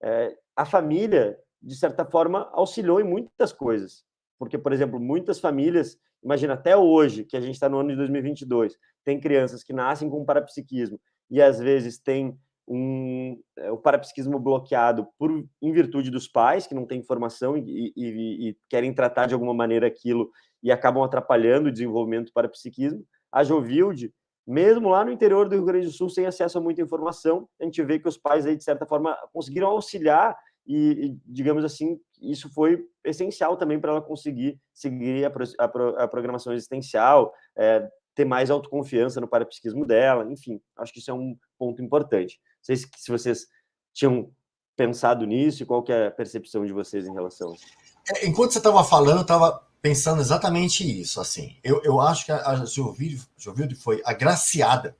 é, 0.03 0.37
a 0.55 0.65
família 0.65 1.39
de 1.61 1.77
certa 1.77 2.05
forma 2.05 2.49
auxiliou 2.53 3.01
em 3.01 3.05
muitas 3.05 3.53
coisas, 3.53 4.05
porque 4.39 4.59
por 4.59 4.73
exemplo 4.73 5.01
muitas 5.01 5.41
famílias, 5.41 5.99
imagina 6.23 6.55
até 6.55 6.77
hoje 6.77 7.25
que 7.25 7.37
a 7.37 7.41
gente 7.41 7.55
está 7.55 7.69
no 7.69 7.79
ano 7.79 7.91
de 7.91 7.97
2022, 7.97 8.77
tem 9.05 9.21
crianças 9.21 9.63
que 9.63 9.73
nascem 9.73 10.09
com 10.09 10.25
parapsiquismo 10.25 11.01
e 11.31 11.43
às 11.43 11.59
vezes 11.59 11.99
tem 11.99 12.39
um, 12.69 13.41
é, 13.57 13.71
o 13.71 13.77
parapsiquismo 13.77 14.39
bloqueado 14.39 15.07
por 15.19 15.31
em 15.63 15.73
virtude 15.73 16.11
dos 16.11 16.27
pais 16.27 16.67
que 16.67 16.75
não 16.75 16.87
têm 16.87 16.99
informação 16.99 17.57
e, 17.57 17.93
e, 17.97 18.49
e, 18.49 18.57
querem 18.69 18.93
tratar 18.93 19.27
de 19.27 19.35
alguma 19.35 19.55
maneira 19.55 19.87
aquilo 19.87 20.31
e 20.63 20.73
acabam 20.73 21.03
atrapalhando 21.03 21.69
o 21.69 21.73
desenvolvimento 21.73 22.27
do 22.27 22.33
parapsiquismo. 22.33 23.05
A 23.31 23.45
Jovilde, 23.45 24.13
mesmo 24.47 24.89
lá 24.89 25.05
no 25.05 25.13
interior 25.13 25.49
do 25.49 25.55
Rio 25.55 25.65
Grande 25.65 25.87
do 25.87 25.93
Sul, 25.93 26.09
sem 26.09 26.27
acesso 26.27 26.59
a 26.59 26.61
muita 26.61 26.83
informação, 26.83 27.49
a 27.61 27.65
gente 27.65 27.83
vê 27.83 27.99
que 27.99 28.09
os 28.09 28.19
pais 28.19 28.47
aí 28.47 28.57
de 28.57 28.65
certa 28.65 28.87
forma 28.87 29.17
conseguiram 29.33 29.69
auxiliar 29.69 30.37
e, 30.67 31.07
e 31.07 31.19
digamos 31.25 31.65
assim, 31.65 32.01
isso 32.21 32.53
foi 32.53 32.85
essencial 33.05 33.57
também 33.57 33.79
para 33.79 33.93
ela 33.93 34.03
conseguir 34.03 34.59
seguir 34.75 35.25
a, 35.25 35.33
a, 35.61 36.05
a 36.05 36.09
programação 36.09 36.53
existencial, 36.53 37.33
é, 37.57 37.89
ter 38.17 38.25
mais 38.25 38.51
autoconfiança 38.51 39.21
no 39.21 39.29
parapsiquismo 39.29 39.87
dela, 39.87 40.25
enfim, 40.33 40.61
acho 40.79 40.93
que 40.93 40.99
isso 40.99 41.11
é 41.11 41.15
um 41.15 41.37
ponto 41.59 41.83
importante 41.83 42.41
sei 42.67 42.77
se, 42.77 42.89
se 42.97 43.11
vocês 43.11 43.47
tinham 43.95 44.31
pensado 44.77 45.25
nisso 45.25 45.63
e 45.63 45.67
qual 45.67 45.83
que 45.83 45.93
é 45.93 46.09
a 46.09 46.11
percepção 46.11 46.67
de 46.67 46.73
vocês 46.73 47.07
em 47.07 47.13
relação 47.13 47.53
a 47.53 47.55
isso. 47.55 47.65
É, 48.09 48.27
enquanto 48.27 48.53
você 48.53 48.59
estava 48.59 48.85
falando, 48.85 49.19
eu 49.19 49.23
estava 49.23 49.67
pensando 49.81 50.21
exatamente 50.21 50.85
isso. 51.01 51.21
Assim, 51.21 51.57
eu, 51.63 51.83
eu 51.83 52.01
acho 52.01 52.27
que 52.27 52.33
a 52.33 52.65
Jovilde 52.65 53.75
foi 53.75 54.03
agraciada 54.05 54.97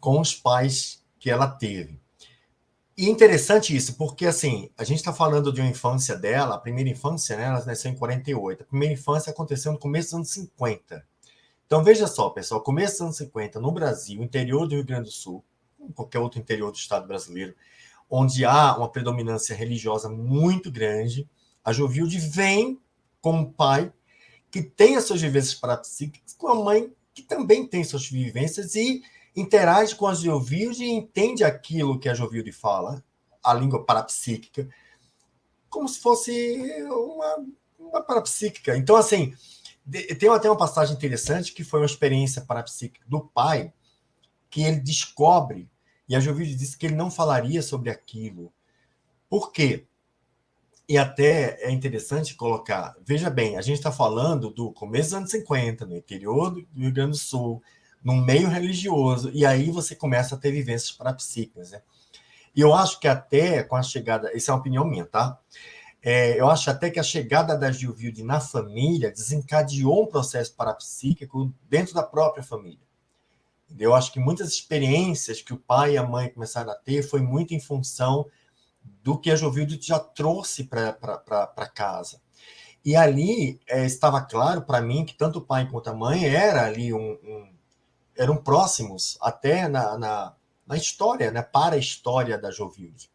com 0.00 0.20
os 0.20 0.34
pais 0.34 1.04
que 1.18 1.30
ela 1.30 1.48
teve. 1.48 2.00
E 2.96 3.10
interessante 3.10 3.76
isso, 3.76 3.94
porque 3.96 4.24
assim, 4.24 4.70
a 4.78 4.82
gente 4.82 4.98
está 4.98 5.12
falando 5.12 5.52
de 5.52 5.60
uma 5.60 5.68
infância 5.68 6.16
dela, 6.16 6.54
a 6.54 6.58
primeira 6.58 6.88
infância, 6.88 7.36
né? 7.36 7.44
Ela 7.44 7.62
nasceu 7.62 7.90
em 7.90 7.94
48. 7.94 8.62
A 8.62 8.66
primeira 8.66 8.94
infância 8.94 9.30
aconteceu 9.30 9.70
no 9.70 9.78
começo 9.78 10.08
dos 10.08 10.14
anos 10.14 10.30
50. 10.30 11.04
Então 11.66 11.84
veja 11.84 12.06
só, 12.06 12.30
pessoal, 12.30 12.62
começo 12.62 12.94
dos 12.94 13.00
anos 13.02 13.16
50, 13.18 13.60
no 13.60 13.70
Brasil, 13.70 14.22
interior 14.22 14.66
do 14.66 14.76
Rio 14.76 14.84
Grande 14.84 15.08
do 15.08 15.10
Sul, 15.10 15.44
qualquer 15.92 16.18
outro 16.18 16.38
interior 16.38 16.70
do 16.70 16.76
Estado 16.76 17.06
brasileiro, 17.06 17.54
onde 18.08 18.44
há 18.44 18.76
uma 18.76 18.90
predominância 18.90 19.54
religiosa 19.54 20.08
muito 20.08 20.70
grande, 20.70 21.28
a 21.64 21.72
Jovilde 21.72 22.18
vem 22.18 22.80
com 23.20 23.32
um 23.32 23.52
pai 23.52 23.92
que 24.50 24.62
tem 24.62 24.96
as 24.96 25.04
suas 25.04 25.20
vivências 25.20 25.54
parapsíquicas, 25.54 26.32
com 26.34 26.48
a 26.48 26.54
mãe 26.54 26.92
que 27.12 27.22
também 27.22 27.66
tem 27.66 27.82
suas 27.82 28.08
vivências 28.08 28.74
e 28.74 29.02
interage 29.34 29.94
com 29.94 30.06
a 30.06 30.14
Jovilde 30.14 30.84
e 30.84 30.90
entende 30.90 31.42
aquilo 31.42 31.98
que 31.98 32.08
a 32.08 32.14
Jovilde 32.14 32.52
fala, 32.52 33.02
a 33.42 33.52
língua 33.54 33.84
parapsíquica, 33.84 34.68
como 35.68 35.88
se 35.88 36.00
fosse 36.00 36.62
uma, 36.84 37.46
uma 37.78 38.02
parapsíquica. 38.02 38.76
Então, 38.76 38.96
assim, 38.96 39.34
tem 40.18 40.28
até 40.28 40.48
uma 40.48 40.56
passagem 40.56 40.96
interessante 40.96 41.52
que 41.52 41.64
foi 41.64 41.80
uma 41.80 41.86
experiência 41.86 42.42
parapsíquica 42.42 43.04
do 43.08 43.20
pai, 43.20 43.72
que 44.48 44.62
ele 44.62 44.80
descobre 44.80 45.68
e 46.08 46.14
a 46.14 46.20
Jovilde 46.20 46.54
disse 46.54 46.76
que 46.76 46.86
ele 46.86 46.94
não 46.94 47.10
falaria 47.10 47.62
sobre 47.62 47.90
aquilo. 47.90 48.52
Por 49.28 49.52
quê? 49.52 49.86
E 50.88 50.96
até 50.96 51.60
é 51.62 51.70
interessante 51.70 52.36
colocar, 52.36 52.94
veja 53.04 53.28
bem, 53.28 53.56
a 53.56 53.60
gente 53.60 53.78
está 53.78 53.90
falando 53.90 54.50
do 54.50 54.72
começo 54.72 55.10
dos 55.10 55.14
anos 55.14 55.30
50, 55.32 55.84
no 55.84 55.96
interior 55.96 56.50
do 56.50 56.66
Rio 56.76 56.92
Grande 56.92 57.10
do 57.12 57.16
Sul, 57.16 57.60
num 58.04 58.24
meio 58.24 58.48
religioso, 58.48 59.30
e 59.34 59.44
aí 59.44 59.70
você 59.72 59.96
começa 59.96 60.36
a 60.36 60.38
ter 60.38 60.52
vivências 60.52 60.92
parapsíquicas. 60.92 61.72
Né? 61.72 61.82
E 62.54 62.60
eu 62.60 62.72
acho 62.72 63.00
que 63.00 63.08
até 63.08 63.64
com 63.64 63.74
a 63.74 63.82
chegada, 63.82 64.30
isso 64.36 64.48
é 64.48 64.54
uma 64.54 64.60
opinião 64.60 64.84
minha, 64.86 65.04
tá? 65.04 65.40
É, 66.00 66.40
eu 66.40 66.48
acho 66.48 66.70
até 66.70 66.88
que 66.88 67.00
a 67.00 67.02
chegada 67.02 67.58
da 67.58 67.72
Gilvilde 67.72 68.22
na 68.22 68.38
família 68.38 69.10
desencadeou 69.10 70.04
um 70.04 70.06
processo 70.06 70.54
parapsíquico 70.54 71.52
dentro 71.68 71.94
da 71.94 72.02
própria 72.04 72.44
família. 72.44 72.85
Eu 73.78 73.94
acho 73.94 74.12
que 74.12 74.20
muitas 74.20 74.48
experiências 74.48 75.42
que 75.42 75.52
o 75.52 75.58
pai 75.58 75.94
e 75.94 75.98
a 75.98 76.02
mãe 76.02 76.28
começaram 76.28 76.70
a 76.70 76.74
ter 76.74 77.02
foi 77.02 77.20
muito 77.20 77.54
em 77.54 77.60
função 77.60 78.26
do 79.02 79.18
que 79.18 79.30
a 79.30 79.36
Jovilde 79.36 79.78
já 79.80 79.98
trouxe 79.98 80.64
para 80.64 81.70
casa. 81.74 82.20
E 82.84 82.94
ali 82.94 83.60
é, 83.66 83.84
estava 83.84 84.20
claro 84.20 84.62
para 84.62 84.80
mim 84.80 85.04
que 85.04 85.14
tanto 85.14 85.40
o 85.40 85.42
pai 85.42 85.68
quanto 85.68 85.90
a 85.90 85.94
mãe 85.94 86.24
era 86.24 86.64
ali 86.64 86.94
um, 86.94 87.18
um 87.22 87.52
eram 88.16 88.36
próximos 88.36 89.18
até 89.20 89.68
na, 89.68 89.98
na, 89.98 90.34
na, 90.66 90.76
história, 90.76 91.30
né, 91.30 91.42
para 91.42 91.74
a 91.74 91.78
história 91.78 92.38
da 92.38 92.50
Jovilde. 92.50 93.10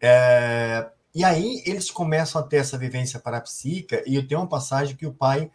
É, 0.00 0.88
e 1.14 1.22
aí 1.22 1.62
eles 1.66 1.90
começam 1.90 2.40
a 2.40 2.44
ter 2.44 2.58
essa 2.58 2.78
vivência 2.78 3.20
parapsíquica, 3.20 4.02
e 4.06 4.14
eu 4.14 4.26
tenho 4.26 4.40
uma 4.40 4.48
passagem 4.48 4.96
que 4.96 5.06
o 5.06 5.12
pai 5.12 5.50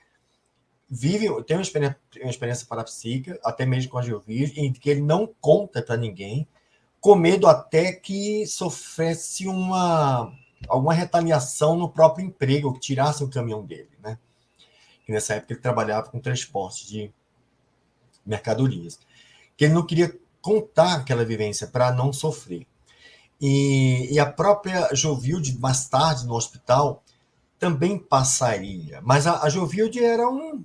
vive, 0.90 1.44
tem 1.44 1.58
uma 1.58 1.64
experiência, 1.64 2.00
uma 2.22 2.30
experiência 2.30 2.68
parapsíquica, 2.68 3.40
até 3.44 3.66
mesmo 3.66 3.92
com 3.92 3.98
a 3.98 4.02
Geovirgem, 4.02 4.66
em 4.66 4.74
que 4.74 4.90
ele 4.90 5.02
não 5.02 5.28
conta 5.40 5.82
para 5.82 5.98
ninguém, 5.98 6.48
com 7.00 7.16
medo 7.16 7.48
até 7.48 7.94
que 7.94 8.46
sofresse 8.48 9.48
uma 9.48 10.34
alguma 10.68 10.94
retaliação 10.94 11.78
no 11.78 11.90
próprio 11.90 12.26
emprego, 12.26 12.74
que 12.74 12.80
tirasse 12.80 13.24
o 13.24 13.30
caminhão 13.30 13.66
dele, 13.66 13.90
né? 14.04 14.18
Nessa 15.08 15.36
época 15.36 15.54
ele 15.54 15.62
trabalhava 15.62 16.10
com 16.10 16.20
transporte 16.20 16.88
de 16.88 17.12
mercadorias. 18.26 19.00
Que 19.58 19.66
ele 19.66 19.74
não 19.74 19.86
queria 19.86 20.16
contar 20.42 20.98
aquela 20.98 21.26
vivência 21.26 21.66
para 21.66 21.92
não 21.92 22.14
sofrer. 22.14 22.68
E, 23.42 24.14
e, 24.14 24.20
a 24.20 24.26
própria 24.26 24.94
Jovilde, 24.94 25.58
mais 25.58 25.88
tarde 25.88 26.28
no 26.28 26.36
hospital, 26.36 27.04
também 27.58 27.98
passaria. 27.98 29.02
Mas 29.02 29.26
a, 29.26 29.42
a 29.44 29.50
Jovilde 29.50 30.04
era 30.04 30.30
um, 30.30 30.64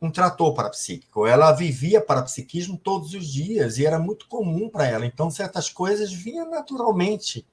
um 0.00 0.10
trator 0.10 0.54
parapsíquico. 0.54 1.26
Ela 1.26 1.52
vivia 1.52 2.00
parapsiquismo 2.00 2.78
todos 2.78 3.12
os 3.12 3.26
dias 3.26 3.76
e 3.76 3.84
era 3.84 3.98
muito 3.98 4.26
comum 4.28 4.68
para 4.68 4.86
ela. 4.86 5.04
Então, 5.04 5.30
certas 5.30 5.68
coisas 5.68 6.12
vinham 6.12 6.48
naturalmente 6.48 7.46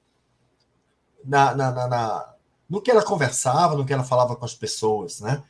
na, 1.24 1.54
na, 1.54 1.70
na, 1.70 1.88
na, 1.88 2.34
no 2.68 2.80
que 2.80 2.90
ela 2.90 3.04
conversava, 3.04 3.76
no 3.76 3.84
que 3.84 3.92
ela 3.92 4.04
falava 4.04 4.34
com 4.34 4.44
as 4.44 4.54
pessoas, 4.54 5.20
né? 5.20 5.42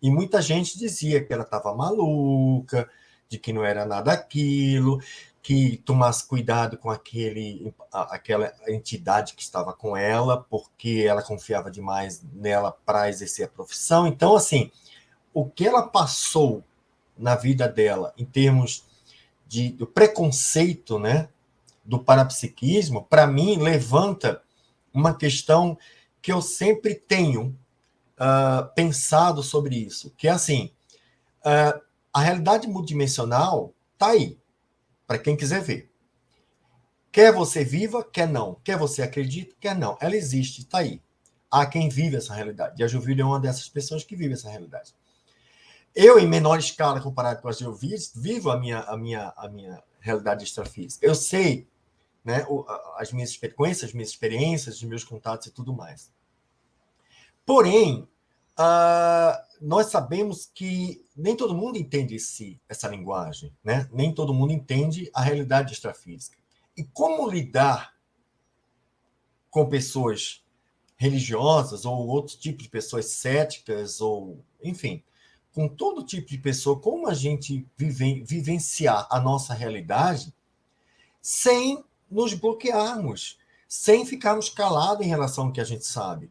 E 0.00 0.10
muita 0.10 0.40
gente 0.40 0.78
dizia 0.78 1.24
que 1.24 1.32
ela 1.32 1.42
estava 1.42 1.74
maluca, 1.74 2.88
de 3.28 3.38
que 3.38 3.52
não 3.52 3.64
era 3.64 3.84
nada 3.84 4.12
aquilo, 4.12 5.00
que 5.42 5.78
tomasse 5.78 6.26
cuidado 6.26 6.76
com 6.76 6.90
aquele, 6.90 7.74
aquela 7.90 8.52
entidade 8.68 9.34
que 9.34 9.42
estava 9.42 9.72
com 9.72 9.96
ela, 9.96 10.42
porque 10.50 11.04
ela 11.08 11.22
confiava 11.22 11.70
demais 11.70 12.22
nela 12.32 12.70
para 12.70 13.08
exercer 13.08 13.46
a 13.46 13.48
profissão. 13.48 14.06
Então, 14.06 14.36
assim, 14.36 14.70
o 15.36 15.44
que 15.44 15.66
ela 15.66 15.86
passou 15.86 16.64
na 17.14 17.36
vida 17.36 17.68
dela 17.68 18.14
em 18.16 18.24
termos 18.24 18.86
de 19.46 19.68
do 19.68 19.86
preconceito, 19.86 20.98
né, 20.98 21.28
do 21.84 21.98
parapsiquismo, 21.98 23.04
para 23.04 23.26
mim 23.26 23.58
levanta 23.58 24.42
uma 24.94 25.14
questão 25.14 25.76
que 26.22 26.32
eu 26.32 26.40
sempre 26.40 26.94
tenho 26.94 27.54
uh, 28.18 28.66
pensado 28.74 29.42
sobre 29.42 29.76
isso, 29.76 30.10
que 30.16 30.26
é 30.26 30.30
assim, 30.30 30.70
uh, 31.40 31.78
a 32.10 32.20
realidade 32.22 32.66
multidimensional 32.66 33.74
está 33.92 34.12
aí 34.12 34.38
para 35.06 35.18
quem 35.18 35.36
quiser 35.36 35.60
ver. 35.60 35.92
Quer 37.12 37.30
você 37.30 37.62
viva, 37.62 38.02
quer 38.02 38.26
não. 38.26 38.56
Quer 38.64 38.78
você 38.78 39.02
acredite, 39.02 39.54
quer 39.60 39.76
não. 39.76 39.98
Ela 40.00 40.16
existe, 40.16 40.62
está 40.62 40.78
aí. 40.78 41.02
Há 41.50 41.66
quem 41.66 41.90
vive 41.90 42.16
essa 42.16 42.34
realidade. 42.34 42.80
E 42.80 42.84
a 42.84 42.88
Joville 42.88 43.20
é 43.20 43.24
uma 43.24 43.38
dessas 43.38 43.68
pessoas 43.68 44.02
que 44.02 44.16
vive 44.16 44.32
essa 44.32 44.50
realidade. 44.50 44.94
Eu, 45.98 46.18
em 46.18 46.26
menor 46.28 46.58
escala 46.58 47.00
comparado 47.00 47.40
com 47.40 47.48
a 47.48 47.52
Joville, 47.52 47.96
vivo 48.14 48.50
a 48.50 48.60
minha, 48.60 48.80
a 48.80 48.98
minha, 48.98 49.32
a 49.34 49.48
minha 49.48 49.82
realidade 49.98 50.44
extrafísica. 50.44 51.06
Eu 51.06 51.14
sei 51.14 51.66
né, 52.22 52.46
as 52.98 53.14
minhas 53.14 53.30
experiências, 53.30 53.88
as 53.88 53.94
minhas 53.94 54.10
experiências, 54.10 54.76
os 54.76 54.82
meus 54.82 55.02
contatos 55.02 55.46
e 55.46 55.50
tudo 55.50 55.72
mais. 55.72 56.12
Porém, 57.46 58.06
uh, 58.58 59.42
nós 59.58 59.86
sabemos 59.86 60.50
que 60.54 61.02
nem 61.16 61.34
todo 61.34 61.54
mundo 61.54 61.78
entende 61.78 62.16
esse, 62.16 62.60
essa 62.68 62.88
linguagem, 62.88 63.50
né? 63.64 63.88
nem 63.90 64.12
todo 64.12 64.34
mundo 64.34 64.52
entende 64.52 65.10
a 65.14 65.22
realidade 65.22 65.72
extrafísica. 65.72 66.36
E 66.76 66.84
como 66.84 67.26
lidar 67.26 67.94
com 69.48 69.66
pessoas 69.66 70.44
religiosas 70.94 71.86
ou 71.86 72.06
outro 72.06 72.36
tipo 72.36 72.62
de 72.62 72.68
pessoas 72.68 73.06
céticas, 73.06 74.02
ou 74.02 74.44
enfim, 74.62 75.02
com 75.56 75.68
todo 75.68 76.04
tipo 76.04 76.28
de 76.28 76.36
pessoa, 76.36 76.78
como 76.78 77.08
a 77.08 77.14
gente 77.14 77.66
vive, 77.78 78.22
vivenciar 78.22 79.08
a 79.10 79.18
nossa 79.18 79.54
realidade 79.54 80.34
sem 81.22 81.82
nos 82.10 82.34
bloquearmos, 82.34 83.38
sem 83.66 84.04
ficarmos 84.04 84.50
calados 84.50 85.06
em 85.06 85.08
relação 85.08 85.46
ao 85.46 85.52
que 85.52 85.60
a 85.62 85.64
gente 85.64 85.86
sabe. 85.86 86.30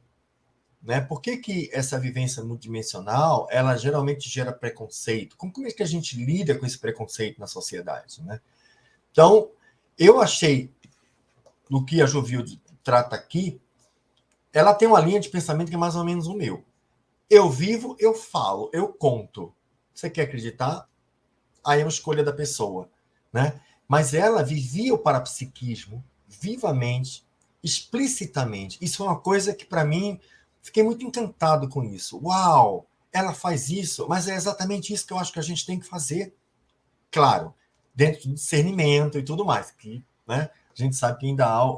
Né? 0.80 1.02
Por 1.02 1.22
que, 1.22 1.38
que 1.38 1.72
essa 1.74 2.00
vivência 2.00 2.44
multidimensional 2.44 3.48
ela 3.50 3.76
geralmente 3.76 4.30
gera 4.30 4.54
preconceito? 4.54 5.36
Como, 5.38 5.52
como 5.52 5.68
é 5.68 5.72
que 5.72 5.82
a 5.82 5.88
gente 5.88 6.24
lida 6.24 6.54
com 6.54 6.64
esse 6.64 6.78
preconceito 6.78 7.40
na 7.40 7.48
sociedade? 7.48 8.22
Né? 8.22 8.40
Então, 9.12 9.50
eu 9.98 10.22
achei, 10.22 10.72
no 11.68 11.84
que 11.84 12.00
a 12.00 12.06
Jovilde 12.06 12.62
trata 12.84 13.16
aqui, 13.16 13.60
ela 14.54 14.76
tem 14.76 14.88
uma 14.88 15.00
linha 15.00 15.20
de 15.20 15.30
pensamento 15.30 15.70
que 15.70 15.76
é 15.76 15.80
mais 15.80 15.96
ou 15.96 16.06
menos 16.06 16.28
o 16.28 16.36
meu. 16.36 16.64
Eu 17.30 17.50
vivo, 17.50 17.96
eu 18.00 18.14
falo, 18.14 18.70
eu 18.74 18.90
conto. 18.90 19.54
Você 19.94 20.10
quer 20.10 20.24
acreditar? 20.24 20.88
Aí 21.66 21.82
é 21.82 21.84
uma 21.84 21.90
escolha 21.90 22.24
da 22.24 22.34
pessoa. 22.34 22.90
Né? 23.32 23.60
Mas 23.88 24.14
ela 24.14 24.44
vivia 24.44 24.94
o 24.94 24.98
parapsiquismo 25.00 26.04
vivamente, 26.28 27.26
explicitamente. 27.64 28.78
Isso 28.82 29.04
é 29.04 29.06
uma 29.06 29.20
coisa 29.20 29.54
que, 29.54 29.66
para 29.66 29.84
mim, 29.84 30.20
Fiquei 30.66 30.82
muito 30.82 31.06
encantado 31.06 31.70
com 31.70 31.84
isso. 31.84 32.20
Uau, 32.24 32.88
ela 33.14 33.36
faz 33.36 33.70
isso, 33.70 34.08
mas 34.10 34.28
é 34.28 34.34
exatamente 34.34 34.92
isso 34.92 35.06
que 35.06 35.14
eu 35.14 35.20
acho 35.20 35.32
que 35.32 35.38
a 35.38 35.44
gente 35.44 35.64
tem 35.64 35.80
que 35.80 35.86
fazer. 35.86 36.36
Claro, 37.12 37.54
dentro 37.94 38.28
do 38.28 38.34
discernimento 38.34 39.20
e 39.20 39.24
tudo 39.24 39.46
mais, 39.46 39.70
que 39.70 40.04
né, 40.28 40.50
a 40.52 40.76
gente 40.76 40.96
sabe 40.96 41.20
que 41.20 41.28
ainda 41.28 41.46
há 41.46 41.72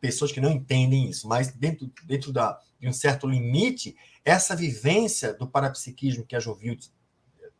pessoas 0.00 0.32
que 0.32 0.40
não 0.40 0.50
entendem 0.50 1.08
isso, 1.08 1.28
mas 1.28 1.52
dentro, 1.52 1.90
dentro 2.04 2.32
da, 2.32 2.58
de 2.80 2.88
um 2.88 2.92
certo 2.92 3.28
limite, 3.28 3.96
essa 4.24 4.56
vivência 4.56 5.34
do 5.34 5.46
parapsiquismo 5.46 6.24
que 6.24 6.34
a 6.34 6.40
Jovil 6.40 6.78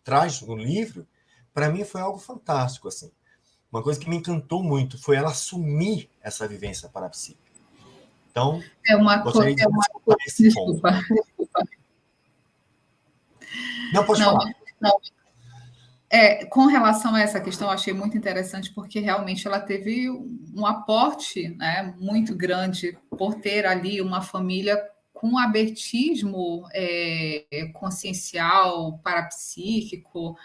traz 0.03 0.41
no 0.41 0.57
livro, 0.57 1.07
para 1.53 1.69
mim 1.69 1.85
foi 1.85 2.01
algo 2.01 2.19
fantástico. 2.19 2.89
assim. 2.89 3.11
Uma 3.71 3.83
coisa 3.83 4.01
que 4.01 4.09
me 4.09 4.17
encantou 4.17 4.63
muito 4.63 5.01
foi 5.01 5.17
ela 5.17 5.31
assumir 5.31 6.11
essa 6.21 6.49
vivência 6.49 6.89
parapsíquica. 6.89 7.51
Então, 8.31 8.63
é 8.87 8.97
uma 8.97 9.23
coisa. 9.23 9.51
É 9.51 9.67
uma... 9.67 9.85
Desculpa, 10.39 10.93
desculpa. 11.11 11.69
Não, 13.93 14.05
pode 14.05 14.21
não, 14.21 14.33
falar. 14.33 14.55
Não. 14.81 15.01
É, 16.13 16.45
com 16.47 16.67
relação 16.67 17.15
a 17.15 17.21
essa 17.21 17.41
questão, 17.41 17.69
eu 17.69 17.75
achei 17.75 17.93
muito 17.93 18.19
interessante, 18.19 18.73
porque 18.75 18.99
realmente 18.99 19.47
ela 19.47 19.61
teve 19.61 20.11
um 20.11 20.67
aporte 20.67 21.51
né, 21.51 21.95
muito 22.01 22.35
grande 22.35 22.99
por 23.17 23.37
ter 23.37 23.65
ali 23.65 24.01
uma 24.01 24.21
família 24.21 24.77
com 25.15 25.39
abertismo 25.39 26.67
é, 26.75 27.71
consciencial, 27.75 28.99
parapsíquico, 29.05 30.37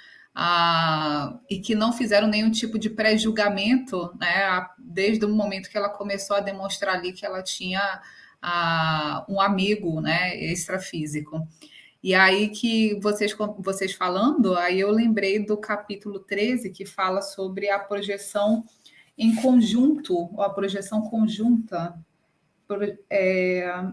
e 1.50 1.60
que 1.60 1.74
não 1.74 1.94
fizeram 1.94 2.28
nenhum 2.28 2.52
tipo 2.52 2.78
de 2.78 2.90
pré-julgamento, 2.90 4.14
né, 4.20 4.68
desde 4.78 5.26
o 5.26 5.30
momento 5.30 5.70
que 5.70 5.78
ela 5.78 5.90
começou 5.90 6.36
a 6.36 6.42
demonstrar 6.42 6.96
ali 6.96 7.14
que 7.14 7.26
ela 7.26 7.42
tinha 7.42 8.02
um 9.28 9.42
amigo, 9.42 10.00
né, 10.00 10.36
extrafísico. 10.36 11.48
E 12.06 12.14
aí 12.14 12.50
que 12.50 13.00
vocês, 13.00 13.36
vocês 13.58 13.94
falando, 13.94 14.56
aí 14.56 14.80
eu 14.80 14.92
lembrei 14.92 15.44
do 15.44 15.58
capítulo 15.58 16.20
13, 16.20 16.70
que 16.70 16.86
fala 16.86 17.20
sobre 17.20 17.68
a 17.68 17.80
projeção 17.80 18.64
em 19.18 19.36
conjunto, 19.38 20.16
ou 20.16 20.44
a 20.44 20.52
projeção 20.52 21.02
conjunta, 21.02 22.00
é, 23.10 23.88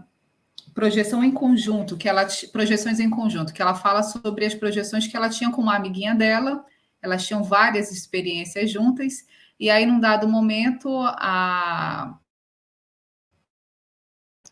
projeção 0.75 1.23
em 1.23 1.31
conjunto, 1.31 1.97
que 1.97 2.07
ela 2.07 2.27
projeções 2.51 2.99
em 2.99 3.09
conjunto, 3.09 3.51
que 3.51 3.63
ela 3.63 3.73
fala 3.73 4.03
sobre 4.03 4.45
as 4.45 4.53
projeções 4.53 5.07
que 5.07 5.17
ela 5.17 5.27
tinha 5.27 5.49
com 5.49 5.63
uma 5.63 5.75
amiguinha 5.75 6.13
dela. 6.13 6.63
Elas 7.01 7.25
tinham 7.25 7.43
várias 7.43 7.91
experiências 7.91 8.69
juntas 8.69 9.25
e 9.59 9.71
aí 9.71 9.87
num 9.87 9.99
dado 9.99 10.27
momento 10.27 10.87
a 11.03 12.19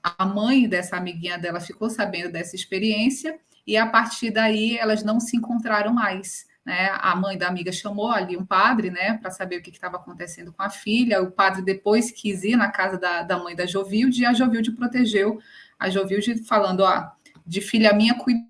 a 0.03 0.25
mãe 0.25 0.67
dessa 0.67 0.97
amiguinha 0.97 1.37
dela 1.37 1.59
ficou 1.59 1.87
sabendo 1.87 2.31
dessa 2.31 2.55
experiência 2.55 3.39
e 3.65 3.77
a 3.77 3.85
partir 3.85 4.31
daí 4.31 4.77
elas 4.77 5.03
não 5.03 5.19
se 5.19 5.37
encontraram 5.37 5.93
mais. 5.93 6.45
Né? 6.65 6.89
A 6.93 7.15
mãe 7.15 7.37
da 7.37 7.47
amiga 7.47 7.71
chamou 7.71 8.11
ali 8.11 8.37
um 8.37 8.45
padre, 8.45 8.91
né, 8.91 9.17
para 9.17 9.31
saber 9.31 9.57
o 9.57 9.61
que 9.61 9.71
estava 9.71 9.97
acontecendo 9.97 10.53
com 10.53 10.61
a 10.61 10.69
filha. 10.69 11.21
O 11.21 11.31
padre 11.31 11.61
depois 11.61 12.11
quis 12.11 12.43
ir 12.43 12.55
na 12.55 12.69
casa 12.69 12.97
da, 12.97 13.23
da 13.23 13.37
mãe 13.37 13.55
da 13.55 13.65
Jovilde 13.65 14.21
e 14.21 14.25
a 14.25 14.33
Jovilde 14.33 14.71
protegeu 14.71 15.39
a 15.79 15.89
Jovilde 15.89 16.43
falando, 16.43 16.81
ó, 16.81 17.11
de 17.45 17.59
filha 17.59 17.91
minha 17.91 18.13
cuido 18.13 18.45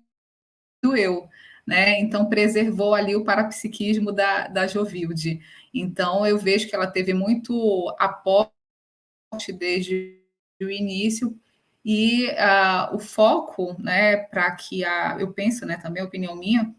eu, 0.94 1.26
né? 1.66 1.98
Então 1.98 2.28
preservou 2.28 2.94
ali 2.94 3.16
o 3.16 3.24
parapsiquismo 3.24 4.12
da, 4.12 4.48
da 4.48 4.66
Jovilde. 4.66 5.40
Então 5.72 6.26
eu 6.26 6.36
vejo 6.36 6.68
que 6.68 6.74
ela 6.74 6.86
teve 6.86 7.14
muito 7.14 7.94
aporte 7.98 8.52
desde 9.58 10.20
o 10.60 10.68
início 10.68 11.34
e 11.84 12.28
uh, 12.28 12.94
o 12.94 12.98
foco, 12.98 13.74
né, 13.78 14.16
para 14.16 14.50
que 14.52 14.84
a, 14.84 15.16
eu 15.18 15.32
penso, 15.32 15.66
né, 15.66 15.76
também 15.76 16.02
opinião 16.02 16.36
minha, 16.36 16.72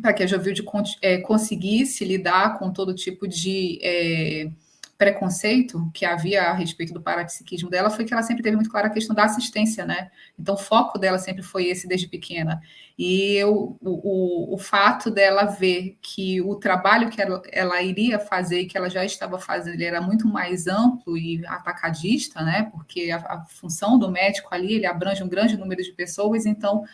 para 0.00 0.12
que 0.12 0.22
a 0.22 0.26
Jovilde 0.26 0.64
é, 1.02 1.18
conseguisse 1.18 2.04
lidar 2.04 2.58
com 2.58 2.72
todo 2.72 2.94
tipo 2.94 3.26
de 3.26 3.78
é, 3.82 4.50
preconceito 4.98 5.90
que 5.92 6.04
havia 6.04 6.44
a 6.44 6.52
respeito 6.52 6.92
do 6.92 7.02
parapsiquismo 7.02 7.68
dela 7.68 7.90
foi 7.90 8.04
que 8.04 8.12
ela 8.12 8.22
sempre 8.22 8.42
teve 8.42 8.56
muito 8.56 8.70
clara 8.70 8.86
a 8.86 8.90
questão 8.90 9.14
da 9.14 9.24
assistência, 9.24 9.84
né? 9.84 10.10
Então, 10.38 10.54
o 10.54 10.58
foco 10.58 10.98
dela 10.98 11.18
sempre 11.18 11.42
foi 11.42 11.66
esse 11.66 11.86
desde 11.86 12.08
pequena. 12.08 12.60
E 12.98 13.34
eu, 13.34 13.76
o, 13.80 14.50
o, 14.52 14.54
o 14.54 14.58
fato 14.58 15.10
dela 15.10 15.44
ver 15.44 15.98
que 16.00 16.40
o 16.40 16.54
trabalho 16.54 17.10
que 17.10 17.20
ela, 17.20 17.42
ela 17.52 17.82
iria 17.82 18.18
fazer 18.18 18.60
e 18.60 18.66
que 18.66 18.76
ela 18.76 18.88
já 18.88 19.04
estava 19.04 19.38
fazendo 19.38 19.80
era 19.82 20.00
muito 20.00 20.26
mais 20.26 20.66
amplo 20.66 21.16
e 21.16 21.44
atacadista, 21.46 22.42
né? 22.42 22.70
Porque 22.72 23.10
a, 23.10 23.18
a 23.18 23.44
função 23.44 23.98
do 23.98 24.10
médico 24.10 24.48
ali, 24.54 24.74
ele 24.74 24.86
abrange 24.86 25.22
um 25.22 25.28
grande 25.28 25.56
número 25.56 25.82
de 25.82 25.92
pessoas, 25.92 26.46
então 26.46 26.84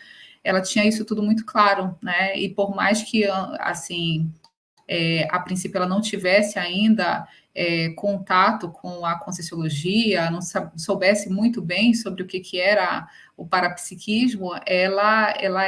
ela 0.43 0.61
tinha 0.61 0.85
isso 0.85 1.05
tudo 1.05 1.23
muito 1.23 1.45
claro, 1.45 1.97
né? 2.01 2.37
E 2.37 2.49
por 2.49 2.75
mais 2.75 3.01
que, 3.01 3.23
assim, 3.59 4.29
é, 4.87 5.27
a 5.31 5.39
princípio 5.39 5.77
ela 5.77 5.87
não 5.87 6.01
tivesse 6.01 6.59
ainda 6.59 7.25
é, 7.55 7.89
contato 7.89 8.69
com 8.69 9.05
a 9.05 9.17
Conscienciologia, 9.19 10.31
não 10.31 10.39
soubesse 10.75 11.29
muito 11.29 11.61
bem 11.61 11.93
sobre 11.93 12.23
o 12.23 12.27
que, 12.27 12.39
que 12.39 12.59
era 12.59 13.07
o 13.37 13.45
parapsiquismo, 13.45 14.51
ela, 14.65 15.31
ela 15.39 15.63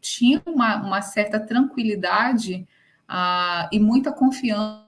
tinha 0.00 0.40
uma, 0.46 0.76
uma 0.76 1.02
certa 1.02 1.40
tranquilidade 1.40 2.66
ah, 3.08 3.68
e 3.72 3.78
muita 3.80 4.12
confiança 4.12 4.84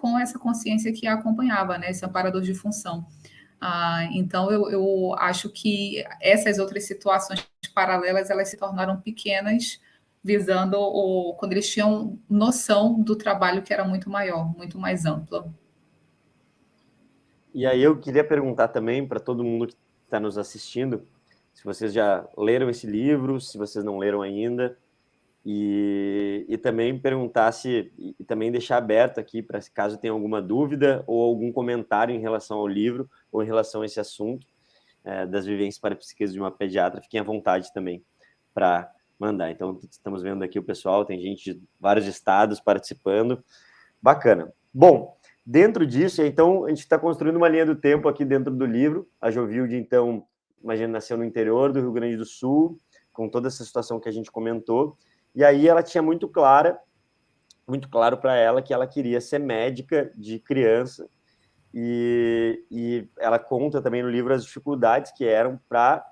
com 0.00 0.18
essa 0.18 0.38
consciência 0.38 0.92
que 0.92 1.06
a 1.06 1.14
acompanhava, 1.14 1.78
né, 1.78 1.90
esse 1.90 2.04
amparador 2.04 2.42
de 2.42 2.54
função. 2.54 3.06
Ah, 3.60 4.06
então, 4.12 4.50
eu, 4.50 4.70
eu 4.70 5.14
acho 5.18 5.48
que 5.48 6.04
essas 6.20 6.58
outras 6.58 6.86
situações 6.86 7.48
paralelas, 7.74 8.30
elas 8.30 8.48
se 8.48 8.56
tornaram 8.56 9.00
pequenas 9.00 9.80
visando 10.26 10.76
o, 10.76 11.34
quando 11.34 11.52
eles 11.52 11.70
tinham 11.70 12.18
noção 12.28 13.00
do 13.00 13.14
trabalho 13.14 13.62
que 13.62 13.72
era 13.72 13.84
muito 13.84 14.10
maior, 14.10 14.52
muito 14.56 14.76
mais 14.76 15.06
amplo. 15.06 15.54
E 17.54 17.64
aí 17.64 17.80
eu 17.80 17.96
queria 17.96 18.24
perguntar 18.24 18.68
também 18.68 19.06
para 19.06 19.20
todo 19.20 19.44
mundo 19.44 19.68
que 19.68 19.76
está 20.04 20.18
nos 20.18 20.36
assistindo, 20.36 21.06
se 21.54 21.64
vocês 21.64 21.92
já 21.92 22.28
leram 22.36 22.68
esse 22.68 22.88
livro, 22.88 23.40
se 23.40 23.56
vocês 23.56 23.84
não 23.84 23.98
leram 23.98 24.20
ainda, 24.20 24.76
e, 25.44 26.44
e 26.48 26.58
também 26.58 26.98
perguntar 26.98 27.52
se, 27.52 27.92
e 27.96 28.24
também 28.24 28.50
deixar 28.50 28.78
aberto 28.78 29.18
aqui 29.18 29.40
para 29.40 29.60
caso 29.72 29.96
tenha 29.96 30.12
alguma 30.12 30.42
dúvida 30.42 31.04
ou 31.06 31.22
algum 31.22 31.52
comentário 31.52 32.12
em 32.12 32.18
relação 32.18 32.58
ao 32.58 32.66
livro 32.66 33.08
ou 33.30 33.44
em 33.44 33.46
relação 33.46 33.82
a 33.82 33.86
esse 33.86 34.00
assunto 34.00 34.44
é, 35.04 35.24
das 35.24 35.46
vivências 35.46 35.78
parapsíquicas 35.78 36.32
de 36.32 36.40
uma 36.40 36.50
pediatra, 36.50 37.00
fiquem 37.00 37.20
à 37.20 37.22
vontade 37.22 37.72
também 37.72 38.04
para 38.52 38.90
mandar. 39.18 39.50
Então, 39.50 39.78
estamos 39.90 40.22
vendo 40.22 40.42
aqui 40.42 40.58
o 40.58 40.62
pessoal, 40.62 41.04
tem 41.04 41.20
gente 41.20 41.54
de 41.54 41.62
vários 41.80 42.06
estados 42.06 42.60
participando. 42.60 43.42
Bacana. 44.00 44.52
Bom, 44.72 45.16
dentro 45.44 45.86
disso, 45.86 46.22
então, 46.22 46.64
a 46.64 46.68
gente 46.68 46.80
está 46.80 46.98
construindo 46.98 47.36
uma 47.36 47.48
linha 47.48 47.66
do 47.66 47.74
tempo 47.74 48.08
aqui 48.08 48.24
dentro 48.24 48.54
do 48.54 48.66
livro. 48.66 49.08
A 49.20 49.30
Jovilde, 49.30 49.76
então, 49.76 50.24
imagina, 50.62 50.88
nasceu 50.88 51.16
no 51.16 51.24
interior 51.24 51.72
do 51.72 51.80
Rio 51.80 51.92
Grande 51.92 52.16
do 52.16 52.24
Sul, 52.24 52.78
com 53.12 53.28
toda 53.28 53.48
essa 53.48 53.64
situação 53.64 53.98
que 53.98 54.08
a 54.08 54.12
gente 54.12 54.30
comentou. 54.30 54.96
E 55.34 55.44
aí 55.44 55.68
ela 55.68 55.82
tinha 55.82 56.02
muito 56.02 56.28
clara, 56.28 56.78
muito 57.66 57.88
claro 57.88 58.18
para 58.18 58.36
ela 58.36 58.62
que 58.62 58.72
ela 58.72 58.86
queria 58.86 59.20
ser 59.20 59.38
médica 59.38 60.12
de 60.14 60.38
criança. 60.38 61.08
E, 61.72 62.64
e 62.70 63.08
ela 63.18 63.38
conta 63.38 63.82
também 63.82 64.02
no 64.02 64.08
livro 64.08 64.32
as 64.32 64.44
dificuldades 64.44 65.12
que 65.12 65.26
eram 65.26 65.60
para 65.68 66.04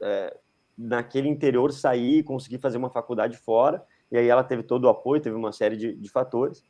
é, 0.00 0.36
naquele 0.76 1.28
interior 1.28 1.72
sair 1.72 2.18
e 2.18 2.22
conseguir 2.22 2.58
fazer 2.58 2.78
uma 2.78 2.90
faculdade 2.90 3.36
fora. 3.36 3.82
E 4.10 4.18
aí 4.18 4.28
ela 4.28 4.44
teve 4.44 4.62
todo 4.62 4.84
o 4.84 4.88
apoio, 4.88 5.22
teve 5.22 5.36
uma 5.36 5.52
série 5.52 5.76
de, 5.76 5.94
de 5.94 6.08
fatores. 6.10 6.62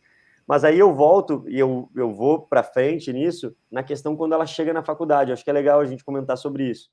Mas 0.46 0.64
aí 0.64 0.78
eu 0.78 0.94
volto 0.94 1.44
e 1.48 1.58
eu, 1.58 1.90
eu 1.94 2.12
vou 2.12 2.42
para 2.42 2.62
frente 2.62 3.12
nisso, 3.12 3.54
na 3.70 3.82
questão 3.82 4.16
quando 4.16 4.32
ela 4.32 4.46
chega 4.46 4.72
na 4.72 4.82
faculdade. 4.82 5.30
Eu 5.30 5.34
acho 5.34 5.42
que 5.42 5.50
é 5.50 5.52
legal 5.52 5.80
a 5.80 5.84
gente 5.84 6.04
comentar 6.04 6.38
sobre 6.38 6.70
isso. 6.70 6.88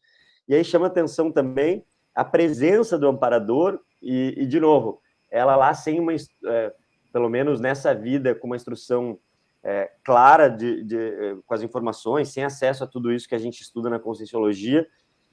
E 0.48 0.56
aí 0.56 0.64
chama 0.64 0.88
atenção 0.88 1.32
também 1.32 1.86
a 2.16 2.26
presença 2.26 2.98
do 2.98 3.08
amparador 3.08 3.80
e, 4.02 4.34
e 4.38 4.46
de 4.46 4.60
novo, 4.60 5.02
ela 5.32 5.56
lá 5.56 5.74
sem 5.74 6.00
uma, 6.00 6.14
é, 6.14 6.74
pelo 7.12 7.30
menos 7.30 7.60
nessa 7.60 7.94
vida, 7.94 8.36
com 8.36 8.48
uma 8.48 8.56
instrução 8.56 9.20
é, 9.64 9.92
clara 10.04 10.50
de, 10.50 10.84
de, 10.84 10.98
é, 10.98 11.36
com 11.46 11.54
as 11.54 11.64
informações, 11.64 12.30
sem 12.30 12.44
acesso 12.44 12.84
a 12.84 12.88
tudo 12.88 13.12
isso 13.12 13.28
que 13.28 13.36
a 13.36 13.40
gente 13.40 13.62
estuda 13.62 13.90
na 13.90 14.00
Conscienciologia, 14.00 14.86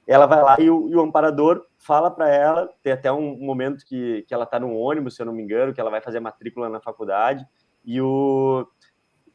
ela 0.07 0.25
vai 0.25 0.41
lá 0.41 0.59
e 0.59 0.69
o, 0.69 0.89
e 0.89 0.95
o 0.95 1.01
amparador 1.01 1.65
fala 1.77 2.09
para 2.11 2.29
ela, 2.29 2.69
tem 2.81 2.93
até 2.93 3.11
um 3.11 3.37
momento 3.37 3.85
que, 3.85 4.23
que 4.27 4.33
ela 4.33 4.43
está 4.43 4.59
no 4.59 4.75
ônibus, 4.75 5.15
se 5.15 5.21
eu 5.21 5.25
não 5.25 5.33
me 5.33 5.43
engano, 5.43 5.73
que 5.73 5.81
ela 5.81 5.91
vai 5.91 6.01
fazer 6.01 6.19
matrícula 6.19 6.69
na 6.69 6.79
faculdade, 6.79 7.47
e 7.85 8.01
o, 8.01 8.67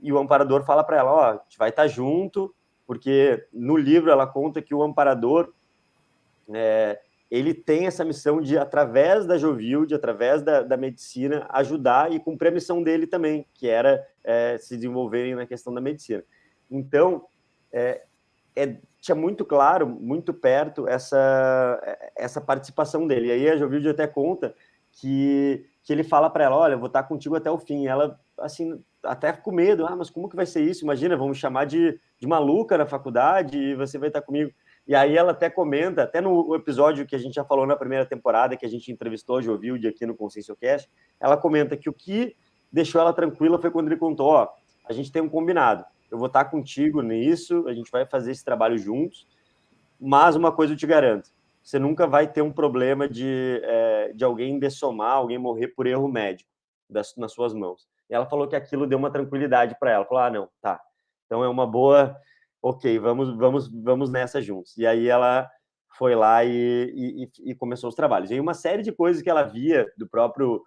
e 0.00 0.12
o 0.12 0.18
amparador 0.18 0.64
fala 0.64 0.84
para 0.84 0.98
ela, 0.98 1.12
ó, 1.12 1.24
a 1.24 1.32
gente 1.34 1.58
vai 1.58 1.70
estar 1.70 1.82
tá 1.82 1.88
junto, 1.88 2.54
porque 2.86 3.46
no 3.52 3.76
livro 3.76 4.10
ela 4.10 4.26
conta 4.26 4.62
que 4.62 4.74
o 4.74 4.82
amparador 4.82 5.52
é, 6.52 7.00
ele 7.30 7.52
tem 7.52 7.86
essa 7.86 8.04
missão 8.04 8.40
de, 8.40 8.56
através 8.56 9.26
da 9.26 9.36
Jovilde, 9.36 9.94
através 9.94 10.42
da, 10.42 10.62
da 10.62 10.76
medicina, 10.76 11.46
ajudar 11.50 12.12
e 12.12 12.20
cumprir 12.20 12.48
a 12.48 12.52
missão 12.52 12.82
dele 12.82 13.06
também, 13.06 13.46
que 13.54 13.68
era 13.68 14.06
é, 14.22 14.56
se 14.58 14.76
desenvolverem 14.76 15.34
na 15.34 15.46
questão 15.46 15.74
da 15.74 15.80
medicina. 15.80 16.22
Então, 16.70 17.26
é, 17.72 18.04
é, 18.56 18.78
tinha 19.00 19.14
muito 19.14 19.44
claro, 19.44 19.86
muito 19.86 20.32
perto, 20.32 20.88
essa, 20.88 21.80
essa 22.16 22.40
participação 22.40 23.06
dele. 23.06 23.28
E 23.28 23.32
aí 23.32 23.50
a 23.50 23.56
Jovilde 23.56 23.88
até 23.88 24.06
conta 24.06 24.54
que, 24.92 25.64
que 25.84 25.92
ele 25.92 26.02
fala 26.02 26.30
para 26.30 26.44
ela, 26.44 26.56
olha, 26.56 26.76
vou 26.76 26.86
estar 26.86 27.02
contigo 27.02 27.36
até 27.36 27.50
o 27.50 27.58
fim. 27.58 27.84
E 27.84 27.86
ela, 27.86 28.18
assim, 28.38 28.82
até 29.02 29.32
com 29.32 29.52
medo, 29.52 29.86
ah, 29.86 29.94
mas 29.94 30.10
como 30.10 30.28
que 30.28 30.34
vai 30.34 30.46
ser 30.46 30.62
isso? 30.62 30.84
Imagina, 30.84 31.16
vamos 31.16 31.38
chamar 31.38 31.66
de, 31.66 32.00
de 32.18 32.26
maluca 32.26 32.78
na 32.78 32.86
faculdade 32.86 33.58
e 33.58 33.74
você 33.74 33.98
vai 33.98 34.08
estar 34.08 34.22
comigo. 34.22 34.50
E 34.88 34.94
aí 34.94 35.16
ela 35.16 35.32
até 35.32 35.50
comenta, 35.50 36.04
até 36.04 36.20
no 36.20 36.54
episódio 36.54 37.06
que 37.06 37.16
a 37.16 37.18
gente 37.18 37.34
já 37.34 37.44
falou 37.44 37.66
na 37.66 37.76
primeira 37.76 38.06
temporada, 38.06 38.56
que 38.56 38.64
a 38.64 38.68
gente 38.68 38.90
entrevistou 38.90 39.38
a 39.38 39.42
Jovilde 39.42 39.88
aqui 39.88 40.06
no 40.06 40.14
Conscienciocast, 40.14 40.88
ela 41.20 41.36
comenta 41.36 41.76
que 41.76 41.90
o 41.90 41.92
que 41.92 42.36
deixou 42.72 43.00
ela 43.00 43.12
tranquila 43.12 43.60
foi 43.60 43.70
quando 43.70 43.88
ele 43.88 43.96
contou, 43.96 44.28
ó, 44.28 44.48
a 44.88 44.92
gente 44.92 45.10
tem 45.10 45.20
um 45.20 45.28
combinado, 45.28 45.84
eu 46.10 46.18
vou 46.18 46.26
estar 46.26 46.44
contigo 46.46 47.02
nisso, 47.02 47.66
a 47.68 47.74
gente 47.74 47.90
vai 47.90 48.06
fazer 48.06 48.32
esse 48.32 48.44
trabalho 48.44 48.78
juntos, 48.78 49.26
mas 50.00 50.36
uma 50.36 50.52
coisa 50.52 50.72
eu 50.72 50.76
te 50.76 50.86
garanto, 50.86 51.30
você 51.62 51.78
nunca 51.78 52.06
vai 52.06 52.30
ter 52.30 52.42
um 52.42 52.52
problema 52.52 53.08
de, 53.08 53.60
é, 53.64 54.12
de 54.14 54.24
alguém 54.24 54.58
dessomar, 54.58 55.12
alguém 55.12 55.38
morrer 55.38 55.68
por 55.68 55.86
erro 55.86 56.08
médico 56.08 56.50
das, 56.88 57.16
nas 57.16 57.32
suas 57.32 57.52
mãos. 57.52 57.88
E 58.08 58.14
ela 58.14 58.26
falou 58.26 58.46
que 58.46 58.54
aquilo 58.54 58.86
deu 58.86 58.98
uma 58.98 59.10
tranquilidade 59.10 59.76
para 59.78 59.90
ela, 59.90 60.04
falou, 60.04 60.22
ah, 60.22 60.30
não, 60.30 60.48
tá, 60.60 60.80
então 61.26 61.42
é 61.42 61.48
uma 61.48 61.66
boa 61.66 62.16
ok, 62.62 62.98
vamos, 62.98 63.36
vamos, 63.36 63.68
vamos 63.68 64.10
nessa 64.10 64.40
juntos. 64.42 64.76
E 64.76 64.86
aí 64.86 65.08
ela 65.08 65.48
foi 65.96 66.14
lá 66.14 66.44
e, 66.44 66.50
e, 66.52 67.50
e 67.50 67.54
começou 67.54 67.88
os 67.88 67.94
trabalhos. 67.94 68.30
E 68.30 68.40
uma 68.40 68.54
série 68.54 68.82
de 68.82 68.92
coisas 68.92 69.22
que 69.22 69.30
ela 69.30 69.42
via 69.42 69.86
do 69.96 70.08
próprio 70.08 70.62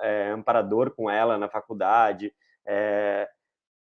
é, 0.00 0.30
amparador 0.30 0.90
com 0.90 1.10
ela 1.10 1.38
na 1.38 1.48
faculdade. 1.48 2.32
É, 2.66 3.28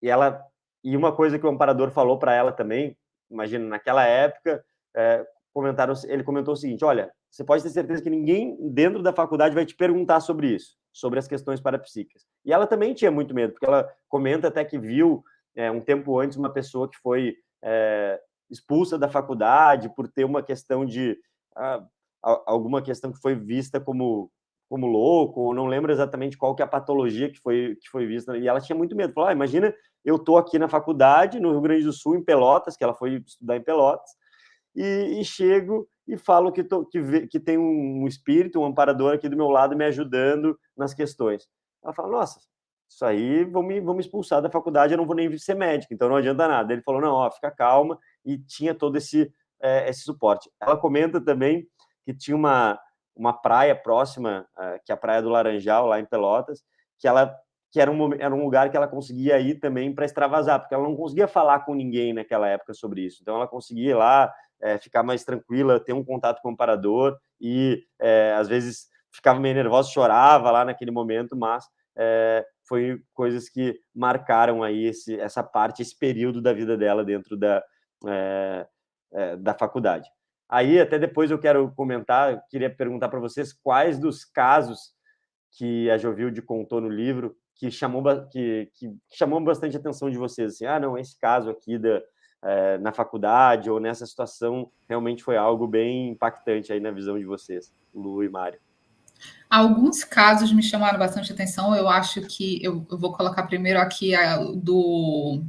e 0.02 0.08
ela 0.08 0.44
e 0.84 0.96
uma 0.96 1.12
coisa 1.12 1.38
que 1.38 1.46
o 1.46 1.48
amparador 1.48 1.90
falou 1.90 2.18
para 2.18 2.34
ela 2.34 2.52
também, 2.52 2.96
imagina, 3.30 3.66
naquela 3.66 4.04
época, 4.04 4.62
é, 4.94 5.26
comentaram, 5.52 5.94
ele 6.06 6.22
comentou 6.22 6.52
o 6.52 6.56
seguinte: 6.56 6.84
olha, 6.84 7.10
você 7.30 7.42
pode 7.42 7.62
ter 7.62 7.70
certeza 7.70 8.02
que 8.02 8.10
ninguém 8.10 8.56
dentro 8.70 9.02
da 9.02 9.12
faculdade 9.12 9.54
vai 9.54 9.64
te 9.64 9.74
perguntar 9.74 10.20
sobre 10.20 10.48
isso, 10.48 10.76
sobre 10.92 11.18
as 11.18 11.26
questões 11.26 11.60
parapsíquicas. 11.60 12.26
E 12.44 12.52
ela 12.52 12.66
também 12.66 12.92
tinha 12.92 13.10
muito 13.10 13.34
medo, 13.34 13.52
porque 13.52 13.66
ela 13.66 13.90
comenta 14.08 14.48
até 14.48 14.64
que 14.64 14.78
viu 14.78 15.24
é, 15.56 15.70
um 15.70 15.80
tempo 15.80 16.18
antes 16.20 16.36
uma 16.36 16.52
pessoa 16.52 16.88
que 16.88 16.98
foi 16.98 17.36
é, 17.62 18.20
expulsa 18.50 18.98
da 18.98 19.08
faculdade 19.08 19.88
por 19.96 20.06
ter 20.06 20.24
uma 20.24 20.42
questão 20.42 20.84
de 20.84 21.18
ah, 21.56 21.82
alguma 22.22 22.82
questão 22.82 23.10
que 23.10 23.20
foi 23.20 23.34
vista 23.34 23.80
como 23.80 24.30
como 24.66 24.86
louco, 24.86 25.40
ou 25.40 25.54
não 25.54 25.66
lembro 25.66 25.92
exatamente 25.92 26.38
qual 26.38 26.54
que 26.54 26.62
é 26.62 26.64
a 26.64 26.68
patologia 26.68 27.30
que 27.30 27.38
foi 27.38 27.76
que 27.80 27.88
foi 27.90 28.06
vista, 28.06 28.36
e 28.36 28.48
ela 28.48 28.60
tinha 28.60 28.76
muito 28.76 28.96
medo, 28.96 29.12
falou, 29.12 29.28
ah, 29.28 29.32
imagina, 29.32 29.72
eu 30.04 30.18
tô 30.18 30.36
aqui 30.36 30.58
na 30.58 30.68
faculdade, 30.68 31.40
no 31.40 31.50
Rio 31.50 31.60
Grande 31.60 31.84
do 31.84 31.92
Sul, 31.92 32.16
em 32.16 32.22
Pelotas, 32.22 32.76
que 32.76 32.84
ela 32.84 32.94
foi 32.94 33.22
estudar 33.26 33.56
em 33.56 33.62
Pelotas, 33.62 34.10
e, 34.74 35.20
e 35.20 35.24
chego 35.24 35.88
e 36.06 36.18
falo 36.18 36.52
que, 36.52 36.62
tô, 36.62 36.84
que, 36.84 37.26
que 37.28 37.40
tem 37.40 37.56
um 37.56 38.06
espírito, 38.06 38.60
um 38.60 38.66
amparador 38.66 39.14
aqui 39.14 39.28
do 39.28 39.36
meu 39.36 39.48
lado 39.48 39.76
me 39.76 39.84
ajudando 39.84 40.58
nas 40.76 40.92
questões. 40.92 41.48
Ela 41.82 41.94
fala, 41.94 42.08
nossa, 42.08 42.40
isso 42.88 43.04
aí 43.04 43.44
vão 43.44 43.62
me, 43.62 43.80
vão 43.80 43.94
me 43.94 44.00
expulsar 44.00 44.42
da 44.42 44.50
faculdade, 44.50 44.92
eu 44.92 44.98
não 44.98 45.06
vou 45.06 45.16
nem 45.16 45.36
ser 45.38 45.54
médico, 45.54 45.94
então 45.94 46.08
não 46.08 46.16
adianta 46.16 46.46
nada. 46.46 46.72
Ele 46.72 46.82
falou, 46.82 47.00
não, 47.00 47.12
ó, 47.12 47.30
fica 47.30 47.50
calma, 47.50 47.98
e 48.24 48.38
tinha 48.38 48.74
todo 48.74 48.96
esse, 48.96 49.32
é, 49.60 49.88
esse 49.88 50.02
suporte. 50.02 50.50
Ela 50.60 50.76
comenta 50.76 51.20
também 51.20 51.66
que 52.04 52.14
tinha 52.14 52.36
uma, 52.36 52.78
uma 53.16 53.32
praia 53.32 53.74
próxima, 53.74 54.46
é, 54.58 54.80
que 54.84 54.92
é 54.92 54.94
a 54.94 54.98
Praia 54.98 55.22
do 55.22 55.30
Laranjal, 55.30 55.86
lá 55.86 55.98
em 55.98 56.04
Pelotas, 56.04 56.62
que 56.98 57.08
ela 57.08 57.34
que 57.74 57.80
era 57.80 57.90
um, 57.90 58.14
era 58.14 58.32
um 58.32 58.44
lugar 58.44 58.70
que 58.70 58.76
ela 58.76 58.86
conseguia 58.86 59.36
ir 59.40 59.56
também 59.56 59.92
para 59.92 60.04
extravasar, 60.04 60.60
porque 60.60 60.72
ela 60.72 60.84
não 60.84 60.94
conseguia 60.94 61.26
falar 61.26 61.64
com 61.64 61.74
ninguém 61.74 62.12
naquela 62.12 62.46
época 62.46 62.72
sobre 62.72 63.00
isso. 63.00 63.18
Então 63.20 63.34
ela 63.34 63.48
conseguia 63.48 63.90
ir 63.90 63.94
lá, 63.94 64.32
é, 64.62 64.78
ficar 64.78 65.02
mais 65.02 65.24
tranquila, 65.24 65.80
ter 65.80 65.92
um 65.92 66.04
contato 66.04 66.40
com 66.40 66.52
o 66.52 66.56
parador 66.56 67.18
e 67.40 67.82
é, 68.00 68.32
às 68.38 68.46
vezes 68.46 68.86
ficava 69.12 69.40
meio 69.40 69.56
nervosa, 69.56 69.90
chorava 69.90 70.52
lá 70.52 70.64
naquele 70.64 70.92
momento, 70.92 71.36
mas 71.36 71.64
é, 71.96 72.46
foi 72.64 73.02
coisas 73.12 73.48
que 73.48 73.76
marcaram 73.92 74.62
aí 74.62 74.84
esse, 74.84 75.18
essa 75.18 75.42
parte, 75.42 75.82
esse 75.82 75.98
período 75.98 76.40
da 76.40 76.52
vida 76.52 76.76
dela 76.76 77.04
dentro 77.04 77.36
da, 77.36 77.60
é, 78.06 78.66
é, 79.14 79.36
da 79.36 79.52
faculdade. 79.52 80.08
Aí, 80.48 80.78
até 80.78 80.96
depois 80.96 81.28
eu 81.28 81.40
quero 81.40 81.72
comentar, 81.74 82.40
queria 82.48 82.72
perguntar 82.72 83.08
para 83.08 83.18
vocês 83.18 83.52
quais 83.52 83.98
dos 83.98 84.24
casos 84.24 84.92
que 85.50 85.90
a 85.90 85.98
Jovilde 85.98 86.40
contou 86.40 86.80
no 86.80 86.88
livro 86.88 87.34
que 87.54 87.70
chamou, 87.70 88.02
que, 88.28 88.68
que 88.74 88.92
chamou 89.10 89.40
bastante 89.40 89.76
atenção 89.76 90.10
de 90.10 90.18
vocês, 90.18 90.54
assim, 90.54 90.66
ah, 90.66 90.78
não, 90.80 90.98
esse 90.98 91.18
caso 91.18 91.50
aqui 91.50 91.78
da, 91.78 92.02
é, 92.42 92.78
na 92.78 92.92
faculdade 92.92 93.70
ou 93.70 93.80
nessa 93.80 94.04
situação 94.06 94.70
realmente 94.88 95.22
foi 95.22 95.36
algo 95.36 95.66
bem 95.66 96.10
impactante 96.10 96.72
aí 96.72 96.80
na 96.80 96.90
visão 96.90 97.18
de 97.18 97.24
vocês, 97.24 97.72
Lu 97.94 98.22
e 98.22 98.28
Mário. 98.28 98.58
Alguns 99.48 100.02
casos 100.04 100.52
me 100.52 100.62
chamaram 100.62 100.98
bastante 100.98 101.32
atenção. 101.32 101.74
Eu 101.74 101.88
acho 101.88 102.20
que 102.22 102.62
eu, 102.62 102.84
eu 102.90 102.98
vou 102.98 103.12
colocar 103.12 103.44
primeiro 103.44 103.78
aqui 103.78 104.14
a, 104.14 104.36
do 104.36 105.42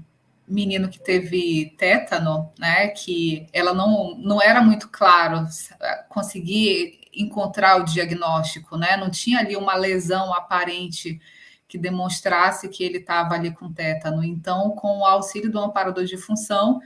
menino 0.47 0.87
que 0.87 0.99
teve 0.99 1.75
tétano, 1.77 2.51
né? 2.59 2.89
Que 2.89 3.47
ela 3.51 3.73
não, 3.73 4.15
não 4.17 4.41
era 4.41 4.61
muito 4.61 4.89
claro 4.89 5.45
conseguir 6.07 6.99
encontrar 7.13 7.81
o 7.81 7.83
diagnóstico, 7.83 8.77
né? 8.77 8.95
Não 8.95 9.09
tinha 9.09 9.39
ali 9.39 9.55
uma 9.55 9.75
lesão 9.75 10.33
aparente 10.33 11.19
que 11.67 11.77
demonstrasse 11.77 12.69
que 12.69 12.83
ele 12.83 12.99
estava 12.99 13.33
ali 13.35 13.51
com 13.53 13.71
tétano. 13.73 14.23
Então, 14.23 14.71
com 14.71 14.99
o 14.99 15.05
auxílio 15.05 15.51
do 15.51 15.59
amparador 15.59 16.05
de 16.05 16.17
função, 16.17 16.79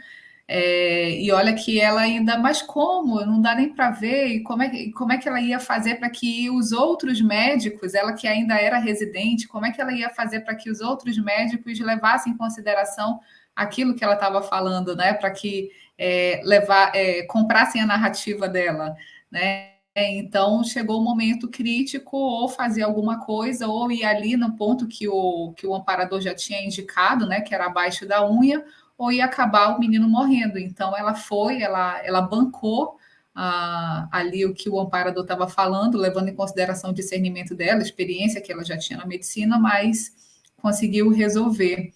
É, 0.52 1.12
e 1.12 1.32
olha 1.32 1.54
que 1.54 1.80
ela 1.80 2.02
ainda, 2.02 2.36
mas 2.40 2.62
como? 2.62 3.24
Não 3.24 3.40
dá 3.40 3.54
nem 3.54 3.70
para 3.72 3.92
ver. 3.92 4.28
E 4.28 4.44
como 4.44 4.64
é, 4.64 4.70
como 4.98 5.14
é 5.14 5.18
que 5.20 5.30
ela 5.30 5.40
ia 5.40 5.60
fazer 5.60 5.96
para 6.00 6.10
que 6.10 6.50
os 6.50 6.72
outros 6.72 7.22
médicos, 7.22 7.94
ela 7.94 8.14
que 8.14 8.28
ainda 8.28 8.56
era 8.56 8.80
residente, 8.80 9.48
como 9.48 9.66
é 9.68 9.72
que 9.72 9.80
ela 9.80 9.94
ia 9.94 10.10
fazer 10.10 10.40
para 10.42 10.56
que 10.56 10.72
os 10.72 10.82
outros 10.82 11.18
médicos 11.24 11.80
levassem 11.80 12.34
em 12.34 12.38
consideração 12.38 13.20
aquilo 13.56 13.96
que 13.96 14.04
ela 14.04 14.16
estava 14.16 14.42
falando, 14.42 14.96
né? 14.96 15.14
Para 15.14 15.30
que 15.32 15.70
é, 15.98 16.42
levar, 16.44 16.96
é, 16.96 17.24
comprassem 17.28 17.82
a 17.82 17.86
narrativa 17.86 18.48
dela, 18.50 18.96
né? 19.32 19.74
Então 19.96 20.64
chegou 20.64 21.00
o 21.00 21.04
momento 21.04 21.48
crítico, 21.48 22.16
ou 22.18 22.48
fazer 22.48 22.84
alguma 22.84 23.20
coisa, 23.20 23.68
ou 23.68 23.92
ir 23.92 24.04
ali 24.04 24.38
no 24.38 24.56
ponto 24.56 24.88
que 24.88 25.08
o, 25.08 25.54
que 25.58 25.68
o 25.68 25.76
amparador 25.76 26.22
já 26.22 26.34
tinha 26.34 26.64
indicado, 26.64 27.28
né? 27.28 27.42
Que 27.42 27.54
era 27.54 27.66
abaixo 27.66 28.08
da 28.08 28.28
unha, 28.30 28.64
ou 28.98 29.12
ia 29.12 29.26
acabar 29.26 29.76
o 29.76 29.80
menino 29.80 30.08
morrendo. 30.08 30.58
Então 30.60 30.96
ela 30.96 31.16
foi, 31.16 31.62
ela, 31.62 32.02
ela 32.06 32.22
bancou 32.22 32.98
ah, 33.36 34.08
ali 34.12 34.46
o 34.46 34.54
que 34.54 34.70
o 34.70 34.80
amparador 34.80 35.24
estava 35.24 35.48
falando, 35.48 35.98
levando 35.98 36.30
em 36.30 36.36
consideração 36.36 36.92
o 36.92 36.94
discernimento 36.94 37.56
dela, 37.56 37.80
a 37.80 37.84
experiência 37.84 38.42
que 38.42 38.52
ela 38.52 38.64
já 38.66 38.78
tinha 38.78 39.00
na 39.00 39.06
medicina, 39.06 39.58
mas 39.58 40.14
conseguiu 40.62 41.10
resolver. 41.10 41.94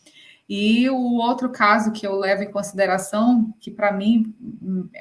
E 0.48 0.90
o 0.90 1.16
outro 1.16 1.50
caso 1.50 1.92
que 1.92 2.06
eu 2.06 2.16
levo 2.16 2.44
em 2.44 2.52
consideração, 2.52 3.54
que 3.60 3.72
para 3.72 3.92
mim 3.92 4.34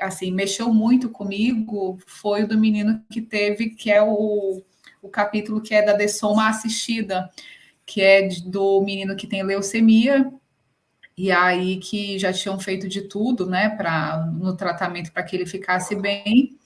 assim 0.00 0.32
mexeu 0.32 0.72
muito 0.72 1.10
comigo, 1.10 1.98
foi 2.06 2.44
o 2.44 2.48
do 2.48 2.58
menino 2.58 3.02
que 3.10 3.20
teve, 3.20 3.70
que 3.70 3.90
é 3.90 4.02
o, 4.02 4.62
o 5.02 5.08
capítulo 5.08 5.60
que 5.60 5.74
é 5.74 5.82
da 5.84 5.94
dessoma 5.94 6.48
assistida, 6.48 7.28
que 7.84 8.00
é 8.00 8.28
do 8.46 8.80
menino 8.82 9.16
que 9.16 9.26
tem 9.26 9.42
leucemia 9.42 10.32
e 11.16 11.30
aí 11.30 11.78
que 11.78 12.18
já 12.18 12.32
tinham 12.32 12.58
feito 12.58 12.88
de 12.88 13.02
tudo, 13.02 13.46
né, 13.46 13.70
para 13.70 14.26
no 14.26 14.56
tratamento 14.56 15.12
para 15.12 15.22
que 15.22 15.36
ele 15.36 15.46
ficasse 15.46 15.94
bem. 15.94 16.58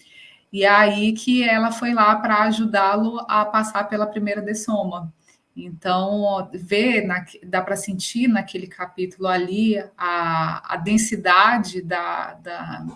E 0.53 0.65
aí 0.65 1.13
que 1.13 1.43
ela 1.43 1.73
foi 1.73 1.93
lá 1.93 2.17
para 2.17 2.43
ajudá-lo 2.45 3.21
a 3.29 3.45
passar 3.45 3.85
pela 3.89 4.07
primeira 4.07 4.41
dessoma. 4.41 5.13
Então, 5.57 6.51
vê, 6.53 7.01
na, 7.01 7.25
dá 7.45 7.63
para 7.63 7.77
sentir 7.77 8.29
naquele 8.29 8.67
capítulo 8.67 9.27
ali 9.27 9.79
a, 9.97 10.75
a 10.75 10.77
densidade 10.77 11.81
da, 11.81 12.35
da, 12.35 12.87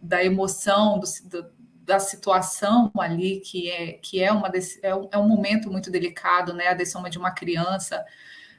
da 0.00 0.24
emoção, 0.24 0.98
do, 0.98 1.46
da 1.84 1.98
situação 1.98 2.90
ali, 2.98 3.40
que 3.40 3.70
é, 3.70 3.92
que 3.92 4.22
é, 4.22 4.32
uma, 4.32 4.50
é, 4.82 4.94
um, 4.94 5.08
é 5.12 5.18
um 5.18 5.28
momento 5.28 5.70
muito 5.70 5.90
delicado, 5.90 6.54
né? 6.54 6.68
A 6.68 6.74
dessoma 6.74 7.10
de 7.10 7.18
uma 7.18 7.30
criança, 7.30 8.02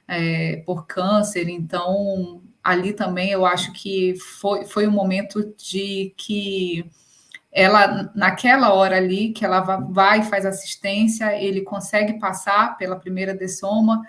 é, 0.08 0.58
por 0.58 0.86
câncer. 0.86 1.50
Então, 1.50 2.44
ali 2.64 2.94
também 2.94 3.32
eu 3.32 3.48
acho 3.48 3.74
que 3.74 4.16
foi, 4.20 4.66
foi 4.66 4.88
um 4.88 4.92
momento 4.92 5.56
de 5.58 6.14
que 6.16 6.86
ela, 7.52 8.12
naquela 8.16 8.74
hora 8.74 8.98
ali, 8.98 9.32
que 9.34 9.44
ela 9.44 9.62
vai 9.62 10.20
e 10.20 10.26
faz 10.26 10.46
assistência, 10.46 11.36
ele 11.36 11.62
consegue 11.62 12.20
passar 12.20 12.78
pela 12.78 13.00
primeira 13.00 13.34
dessoma, 13.34 14.02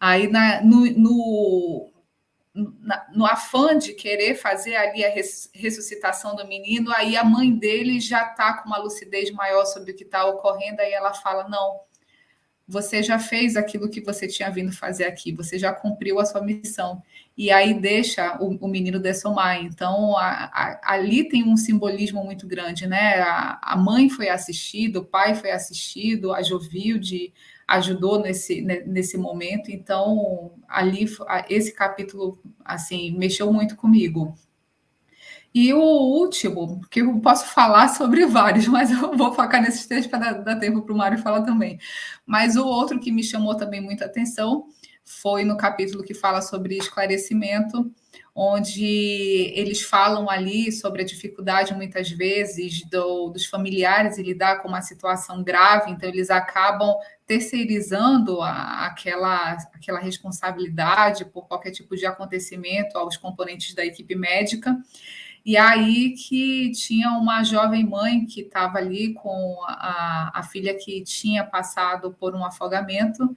aí 0.00 0.28
na, 0.28 0.60
no, 0.62 0.84
no, 0.92 1.92
na, 2.54 3.06
no 3.14 3.24
afã 3.24 3.78
de 3.78 3.92
querer 3.92 4.34
fazer 4.34 4.74
ali 4.74 5.04
a 5.04 5.10
ressuscitação 5.54 6.34
do 6.34 6.46
menino, 6.46 6.92
aí 6.96 7.16
a 7.16 7.24
mãe 7.24 7.54
dele 7.54 8.00
já 8.00 8.30
está 8.30 8.54
com 8.54 8.68
uma 8.68 8.78
lucidez 8.78 9.30
maior 9.30 9.64
sobre 9.64 9.92
o 9.92 9.96
que 9.96 10.04
está 10.04 10.24
ocorrendo, 10.26 10.80
aí 10.80 10.92
ela 10.92 11.14
fala, 11.14 11.48
não, 11.48 11.80
você 12.66 13.02
já 13.02 13.18
fez 13.18 13.56
aquilo 13.56 13.90
que 13.90 14.00
você 14.00 14.26
tinha 14.26 14.50
vindo 14.50 14.72
fazer 14.72 15.04
aqui, 15.04 15.32
você 15.32 15.58
já 15.58 15.72
cumpriu 15.72 16.18
a 16.18 16.24
sua 16.24 16.40
missão. 16.40 17.02
E 17.36 17.50
aí 17.50 17.74
deixa 17.74 18.36
o, 18.40 18.56
o 18.60 18.68
menino 18.68 18.98
dessomar. 18.98 19.62
Então, 19.62 20.16
a, 20.16 20.50
a, 20.52 20.80
ali 20.92 21.28
tem 21.28 21.44
um 21.44 21.56
simbolismo 21.56 22.22
muito 22.22 22.46
grande, 22.46 22.86
né? 22.86 23.20
A, 23.20 23.58
a, 23.62 23.76
mãe 23.76 24.08
foi 24.10 24.28
assistida, 24.28 25.00
o 25.00 25.04
pai 25.04 25.34
foi 25.34 25.50
assistido, 25.50 26.32
a 26.32 26.42
Jovilde 26.42 27.32
ajudou 27.66 28.20
nesse, 28.20 28.60
nesse 28.60 29.16
momento. 29.16 29.70
Então, 29.70 30.52
ali, 30.68 31.06
esse 31.48 31.72
capítulo, 31.74 32.38
assim, 32.64 33.16
mexeu 33.16 33.50
muito 33.52 33.76
comigo. 33.76 34.34
E 35.54 35.72
o 35.74 35.80
último, 35.80 36.80
que 36.90 37.02
eu 37.02 37.20
posso 37.20 37.46
falar 37.46 37.88
sobre 37.88 38.24
vários, 38.26 38.66
mas 38.66 38.90
eu 38.90 39.16
vou 39.16 39.34
focar 39.34 39.60
nesses 39.60 39.86
três 39.86 40.06
para 40.06 40.18
dar, 40.18 40.32
dar 40.32 40.56
tempo 40.56 40.82
para 40.82 40.94
o 40.94 40.96
Mário 40.96 41.18
falar 41.18 41.42
também. 41.42 41.78
Mas 42.26 42.56
o 42.56 42.66
outro 42.66 42.98
que 42.98 43.12
me 43.12 43.22
chamou 43.22 43.54
também 43.54 43.80
muita 43.80 44.06
atenção 44.06 44.66
foi 45.20 45.44
no 45.44 45.56
capítulo 45.56 46.02
que 46.02 46.14
fala 46.14 46.40
sobre 46.40 46.78
esclarecimento, 46.78 47.92
onde 48.34 49.52
eles 49.54 49.82
falam 49.82 50.30
ali 50.30 50.72
sobre 50.72 51.02
a 51.02 51.04
dificuldade, 51.04 51.74
muitas 51.74 52.10
vezes, 52.10 52.82
do, 52.88 53.28
dos 53.28 53.44
familiares 53.44 54.16
em 54.16 54.22
lidar 54.22 54.62
com 54.62 54.68
uma 54.68 54.80
situação 54.80 55.42
grave, 55.42 55.90
então 55.90 56.08
eles 56.08 56.30
acabam 56.30 56.94
terceirizando 57.26 58.40
a, 58.40 58.86
aquela, 58.86 59.52
aquela 59.74 60.00
responsabilidade 60.00 61.26
por 61.26 61.46
qualquer 61.46 61.72
tipo 61.72 61.94
de 61.94 62.06
acontecimento 62.06 62.96
aos 62.96 63.16
componentes 63.16 63.74
da 63.74 63.84
equipe 63.84 64.14
médica. 64.14 64.76
E 65.44 65.56
aí 65.56 66.14
que 66.14 66.70
tinha 66.70 67.10
uma 67.10 67.42
jovem 67.42 67.84
mãe 67.84 68.24
que 68.24 68.42
estava 68.42 68.78
ali 68.78 69.12
com 69.12 69.60
a, 69.66 70.30
a 70.34 70.42
filha 70.44 70.74
que 70.74 71.02
tinha 71.02 71.44
passado 71.44 72.12
por 72.12 72.34
um 72.34 72.44
afogamento 72.44 73.36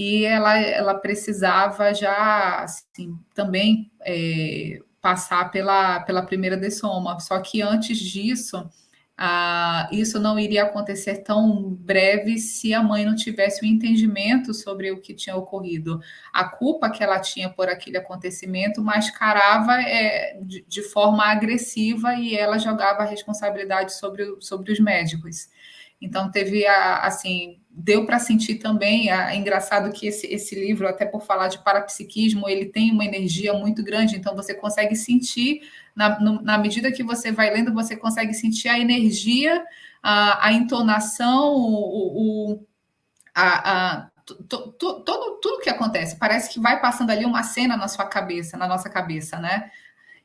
e 0.00 0.24
ela, 0.24 0.56
ela 0.56 0.94
precisava 0.94 1.92
já 1.92 2.62
assim, 2.62 3.18
também 3.34 3.90
é, 4.02 4.78
passar 5.00 5.50
pela, 5.50 5.98
pela 5.98 6.22
primeira 6.22 6.56
dessoma. 6.56 7.18
Só 7.18 7.40
que 7.40 7.60
antes 7.60 7.98
disso, 7.98 8.70
ah, 9.16 9.88
isso 9.90 10.20
não 10.20 10.38
iria 10.38 10.62
acontecer 10.62 11.24
tão 11.24 11.74
breve 11.74 12.38
se 12.38 12.72
a 12.72 12.80
mãe 12.80 13.04
não 13.04 13.16
tivesse 13.16 13.60
o 13.60 13.66
um 13.66 13.72
entendimento 13.72 14.54
sobre 14.54 14.92
o 14.92 15.00
que 15.00 15.12
tinha 15.14 15.34
ocorrido. 15.34 16.00
A 16.32 16.44
culpa 16.44 16.90
que 16.90 17.02
ela 17.02 17.18
tinha 17.18 17.50
por 17.50 17.68
aquele 17.68 17.96
acontecimento 17.96 18.80
mascarava 18.80 19.82
é, 19.82 20.38
de, 20.40 20.64
de, 20.68 20.82
forma 20.84 21.24
agressiva 21.24 22.14
e 22.14 22.36
ela 22.36 22.56
jogava 22.56 23.02
a 23.02 23.06
responsabilidade 23.06 23.94
sobre, 23.94 24.36
sobre 24.38 24.70
os 24.70 24.78
médicos. 24.78 25.48
Então, 26.00 26.30
teve, 26.30 26.64
assim, 26.64 27.60
deu 27.80 28.04
para 28.04 28.18
sentir 28.18 28.56
também, 28.56 29.08
é 29.08 29.36
engraçado 29.36 29.92
que 29.92 30.08
esse, 30.08 30.26
esse 30.26 30.52
livro, 30.56 30.88
até 30.88 31.06
por 31.06 31.22
falar 31.22 31.46
de 31.46 31.62
parapsiquismo, 31.62 32.48
ele 32.48 32.66
tem 32.66 32.90
uma 32.90 33.04
energia 33.04 33.54
muito 33.54 33.84
grande, 33.84 34.16
então 34.16 34.34
você 34.34 34.52
consegue 34.52 34.96
sentir 34.96 35.60
na, 35.94 36.18
no, 36.18 36.42
na 36.42 36.58
medida 36.58 36.90
que 36.90 37.04
você 37.04 37.30
vai 37.30 37.50
lendo, 37.54 37.72
você 37.72 37.96
consegue 37.96 38.34
sentir 38.34 38.68
a 38.68 38.78
energia, 38.78 39.64
a, 40.02 40.48
a 40.48 40.52
entonação, 40.52 41.54
o, 41.54 42.54
o 42.54 42.66
a, 43.32 43.98
a 44.00 44.10
todo, 44.48 44.72
tudo 45.40 45.60
que 45.62 45.70
acontece. 45.70 46.18
Parece 46.18 46.52
que 46.52 46.58
vai 46.58 46.80
passando 46.80 47.10
ali 47.10 47.24
uma 47.24 47.44
cena 47.44 47.76
na 47.76 47.86
sua 47.86 48.06
cabeça, 48.06 48.56
na 48.56 48.66
nossa 48.66 48.90
cabeça, 48.90 49.38
né? 49.38 49.70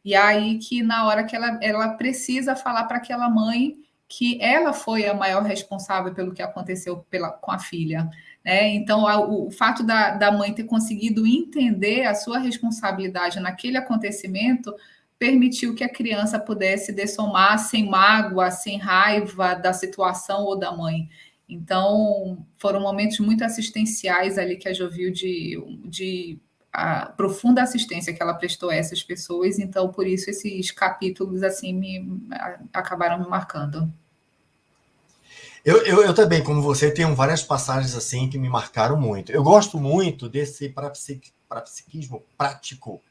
E 0.03 0.15
aí 0.15 0.57
que 0.57 0.81
na 0.81 1.05
hora 1.05 1.23
que 1.23 1.35
ela, 1.35 1.59
ela 1.61 1.89
precisa 1.89 2.55
falar 2.55 2.85
para 2.85 2.97
aquela 2.97 3.29
mãe 3.29 3.75
que 4.15 4.39
ela 4.39 4.73
foi 4.73 5.07
a 5.07 5.13
maior 5.13 5.41
responsável 5.41 6.13
pelo 6.13 6.33
que 6.33 6.41
aconteceu 6.41 6.97
pela, 7.09 7.31
com 7.31 7.49
a 7.49 7.57
filha. 7.57 8.07
Né? 8.45 8.69
Então, 8.75 9.07
a, 9.07 9.19
o, 9.19 9.47
o, 9.47 9.51
fato 9.51 9.83
da, 9.83 10.11
da 10.11 10.31
mãe 10.31 10.53
ter 10.53 10.65
conseguido 10.65 11.25
entender 11.25 12.05
a 12.05 12.13
sua 12.13 12.37
responsabilidade 12.37 13.39
naquele 13.39 13.75
acontecimento 13.75 14.71
permitiu 15.17 15.73
que 15.73 15.83
a 15.83 15.89
criança 15.89 16.37
pudesse 16.37 16.91
dessomar 16.91 17.57
sem 17.57 17.89
mágoa, 17.89 18.51
sem 18.51 18.77
raiva 18.77 19.55
da 19.55 19.73
situação 19.73 20.43
ou 20.43 20.59
da 20.59 20.71
mãe. 20.71 21.09
Então, 21.49 22.45
foram 22.57 22.81
momentos 22.81 23.19
muito 23.19 23.43
assistenciais 23.43 24.37
ali 24.37 24.57
que 24.57 24.69
a 24.69 24.73
Jo 24.73 24.89
viu 24.89 25.11
de, 25.11 25.59
de 25.85 26.39
a 26.71 27.07
profunda 27.07 27.63
assistência 27.63 28.13
que 28.13 28.21
ela 28.21 28.35
prestou 28.35 28.69
a 28.69 28.75
essas 28.75 29.01
pessoas. 29.01 29.57
Então, 29.57 29.91
por 29.91 30.05
isso, 30.05 30.29
esses 30.29 30.69
capítulos 30.69 31.41
assim 31.41 31.73
me 31.73 32.21
acabaram 32.71 33.19
me 33.19 33.27
marcando. 33.27 33.91
Eu, 35.65 35.77
eu, 35.85 36.03
eu, 36.03 36.13
também, 36.13 36.43
como 36.43 36.61
você, 36.61 36.91
tenho 36.91 37.15
várias 37.15 37.41
passagens 37.41 37.95
assim 37.95 38.29
que 38.29 38.37
me 38.37 38.49
marcaram 38.49 38.99
muito. 38.99 39.31
Eu 39.31 39.41
gosto 39.41 39.79
muito 39.79 40.27
desse 40.27 40.67
parapsiquismo 41.47 42.21
prático 42.37 43.01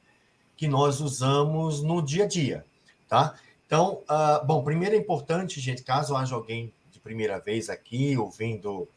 que 0.54 0.68
nós 0.68 1.00
usamos 1.00 1.82
no 1.82 2.02
dia 2.02 2.24
a 2.24 2.28
dia, 2.28 2.66
tá? 3.08 3.34
Então, 3.66 4.02
uh, 4.02 4.44
bom, 4.44 4.62
primeiro 4.62 4.94
é 4.94 4.98
importante, 4.98 5.58
gente, 5.60 5.82
caso 5.82 6.14
haja 6.14 6.34
alguém 6.34 6.70
de 6.90 7.00
primeira 7.00 7.40
vez 7.40 7.70
aqui 7.70 8.18
ouvindo 8.18 8.82
uh, 8.82 8.88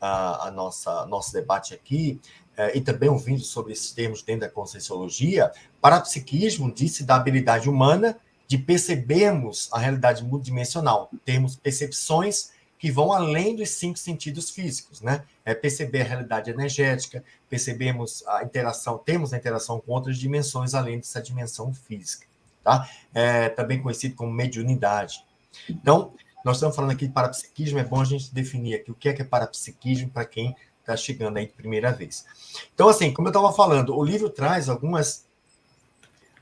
a 0.00 0.50
nossa 0.52 1.06
nosso 1.06 1.32
debate 1.32 1.72
aqui 1.72 2.20
uh, 2.58 2.76
e 2.76 2.80
também 2.80 3.08
ouvindo 3.08 3.44
sobre 3.44 3.74
esses 3.74 3.92
termos 3.92 4.22
dentro 4.22 4.40
da 4.40 4.52
conscienciologia, 4.52 5.52
parapsiquismo 5.80 6.68
disse 6.72 7.04
da 7.04 7.14
habilidade 7.14 7.70
humana 7.70 8.18
de 8.48 8.58
percebermos 8.58 9.68
a 9.72 9.78
realidade 9.78 10.24
multidimensional, 10.24 11.08
termos 11.24 11.54
percepções 11.54 12.52
que 12.84 12.90
vão 12.90 13.14
além 13.14 13.56
dos 13.56 13.70
cinco 13.70 13.98
sentidos 13.98 14.50
físicos, 14.50 15.00
né? 15.00 15.24
É 15.42 15.54
perceber 15.54 16.02
a 16.02 16.04
realidade 16.04 16.50
energética, 16.50 17.24
percebemos 17.48 18.22
a 18.26 18.44
interação, 18.44 18.98
temos 18.98 19.32
a 19.32 19.38
interação 19.38 19.80
com 19.80 19.92
outras 19.92 20.18
dimensões 20.18 20.74
além 20.74 20.98
dessa 20.98 21.22
dimensão 21.22 21.72
física. 21.72 22.26
tá? 22.62 22.86
É 23.14 23.48
também 23.48 23.80
conhecido 23.80 24.14
como 24.14 24.30
mediunidade. 24.30 25.24
Então, 25.66 26.12
nós 26.44 26.58
estamos 26.58 26.76
falando 26.76 26.90
aqui 26.90 27.06
de 27.06 27.14
parapsiquismo, 27.14 27.78
é 27.78 27.84
bom 27.84 28.02
a 28.02 28.04
gente 28.04 28.34
definir 28.34 28.74
aqui 28.74 28.90
o 28.90 28.94
que 28.94 29.08
é, 29.08 29.14
que 29.14 29.22
é 29.22 29.24
parapsiquismo 29.24 30.10
para 30.10 30.26
quem 30.26 30.54
está 30.80 30.94
chegando 30.94 31.38
aí 31.38 31.46
de 31.46 31.52
primeira 31.52 31.90
vez. 31.90 32.26
Então, 32.74 32.90
assim, 32.90 33.14
como 33.14 33.28
eu 33.28 33.30
estava 33.30 33.50
falando, 33.50 33.96
o 33.96 34.04
livro 34.04 34.28
traz 34.28 34.68
algumas 34.68 35.24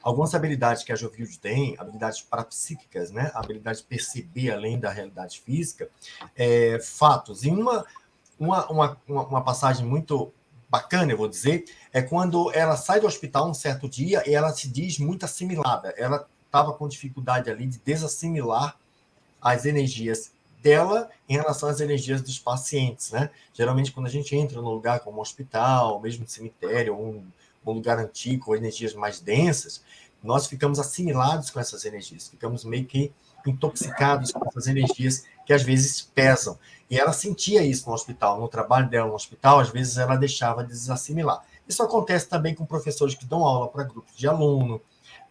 algumas 0.03 0.35
habilidades 0.35 0.83
que 0.83 0.93
a 0.93 0.97
Jovilde 0.97 1.39
tem, 1.39 1.77
habilidades 1.79 2.23
parapsíquicas, 2.23 3.11
né? 3.11 3.31
A 3.35 3.41
habilidade 3.41 3.79
de 3.79 3.85
perceber 3.85 4.51
além 4.51 4.79
da 4.79 4.91
realidade 4.91 5.41
física, 5.41 5.89
é, 6.37 6.79
fatos. 6.81 7.45
E 7.45 7.51
uma, 7.51 7.85
uma, 8.39 8.67
uma, 8.69 8.99
uma 9.07 9.45
passagem 9.45 9.87
muito 9.87 10.33
bacana, 10.69 11.13
eu 11.13 11.19
vou 11.19 11.29
dizer, 11.29 11.65
é 11.93 12.01
quando 12.01 12.51
ela 12.53 12.77
sai 12.77 12.99
do 12.99 13.07
hospital 13.07 13.51
um 13.51 13.55
certo 13.55 13.89
dia 13.89 14.23
e 14.29 14.35
ela 14.35 14.53
se 14.53 14.69
diz 14.69 14.99
muito 14.99 15.25
assimilada. 15.25 15.95
Ela 15.97 16.27
estava 16.47 16.73
com 16.73 16.89
dificuldade 16.89 17.51
ali 17.51 17.67
de 17.67 17.79
desassimilar 17.79 18.77
as 19.41 19.67
energias 19.67 20.33
dela 20.63 21.11
em 21.29 21.35
relação 21.35 21.69
às 21.69 21.81
energias 21.81 22.23
dos 22.23 22.39
pacientes, 22.39 23.11
né? 23.11 23.31
Geralmente, 23.53 23.91
quando 23.91 24.07
a 24.07 24.11
gente 24.11 24.35
entra 24.35 24.61
num 24.63 24.71
lugar 24.71 25.01
como 25.01 25.19
um 25.19 25.21
hospital, 25.21 26.01
mesmo 26.01 26.25
um 26.25 26.29
cemitério, 26.29 26.95
um, 26.95 27.27
um 27.71 27.75
lugar 27.75 27.99
antigo, 27.99 28.47
com 28.47 28.57
energias 28.57 28.95
mais 28.95 29.21
densas, 29.21 29.83
nós 30.23 30.47
ficamos 30.47 30.79
assimilados 30.79 31.51
com 31.51 31.59
essas 31.59 31.85
energias, 31.85 32.29
ficamos 32.29 32.65
meio 32.65 32.87
que 32.87 33.13
intoxicados 33.47 34.31
com 34.31 34.47
essas 34.49 34.67
energias 34.67 35.25
que 35.45 35.53
às 35.53 35.63
vezes 35.63 36.01
pesam. 36.01 36.59
E 36.89 36.99
ela 36.99 37.13
sentia 37.13 37.63
isso 37.63 37.89
no 37.89 37.95
hospital, 37.95 38.41
no 38.41 38.49
trabalho 38.49 38.89
dela 38.89 39.09
no 39.09 39.15
hospital, 39.15 39.59
às 39.61 39.71
vezes 39.71 39.97
ela 39.97 40.17
deixava 40.17 40.63
de 40.63 40.71
desassimilar. 40.71 41.45
Isso 41.67 41.83
acontece 41.83 42.29
também 42.29 42.55
com 42.55 42.65
professores 42.65 43.15
que 43.15 43.25
dão 43.25 43.45
aula 43.45 43.69
para 43.69 43.85
grupos 43.85 44.17
de 44.17 44.29
aluno, 44.29 44.81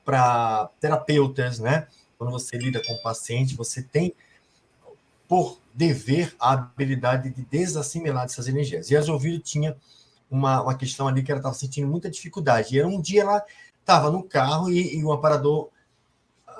para 0.04 0.70
terapeutas, 0.80 1.60
né? 1.60 1.88
Quando 2.17 2.32
você 2.32 2.58
lida 2.58 2.82
com 2.86 2.94
o 2.94 3.02
paciente, 3.02 3.56
você 3.56 3.82
tem 3.82 4.13
por 5.28 5.60
dever 5.74 6.36
a 6.39 6.54
habilidade 6.54 7.30
de 7.30 7.44
desassimilar 7.44 8.26
essas 8.26 8.48
energias. 8.48 8.91
E 8.91 8.98
a 8.98 9.02
Joviro 9.02 9.39
tinha 9.39 9.78
uma, 10.32 10.62
uma 10.63 10.76
questão 10.76 11.08
ali 11.08 11.22
que 11.22 11.32
ela 11.32 11.39
estava 11.39 11.54
sentindo 11.54 11.88
muita 11.88 12.10
dificuldade. 12.10 12.74
E 12.74 12.80
era 12.80 12.88
um 12.88 13.02
dia 13.02 13.22
ela 13.22 13.46
estava 13.80 14.10
no 14.10 14.24
carro 14.24 14.72
e, 14.72 14.98
e 14.98 15.04
o 15.04 15.12
aparador 15.12 15.70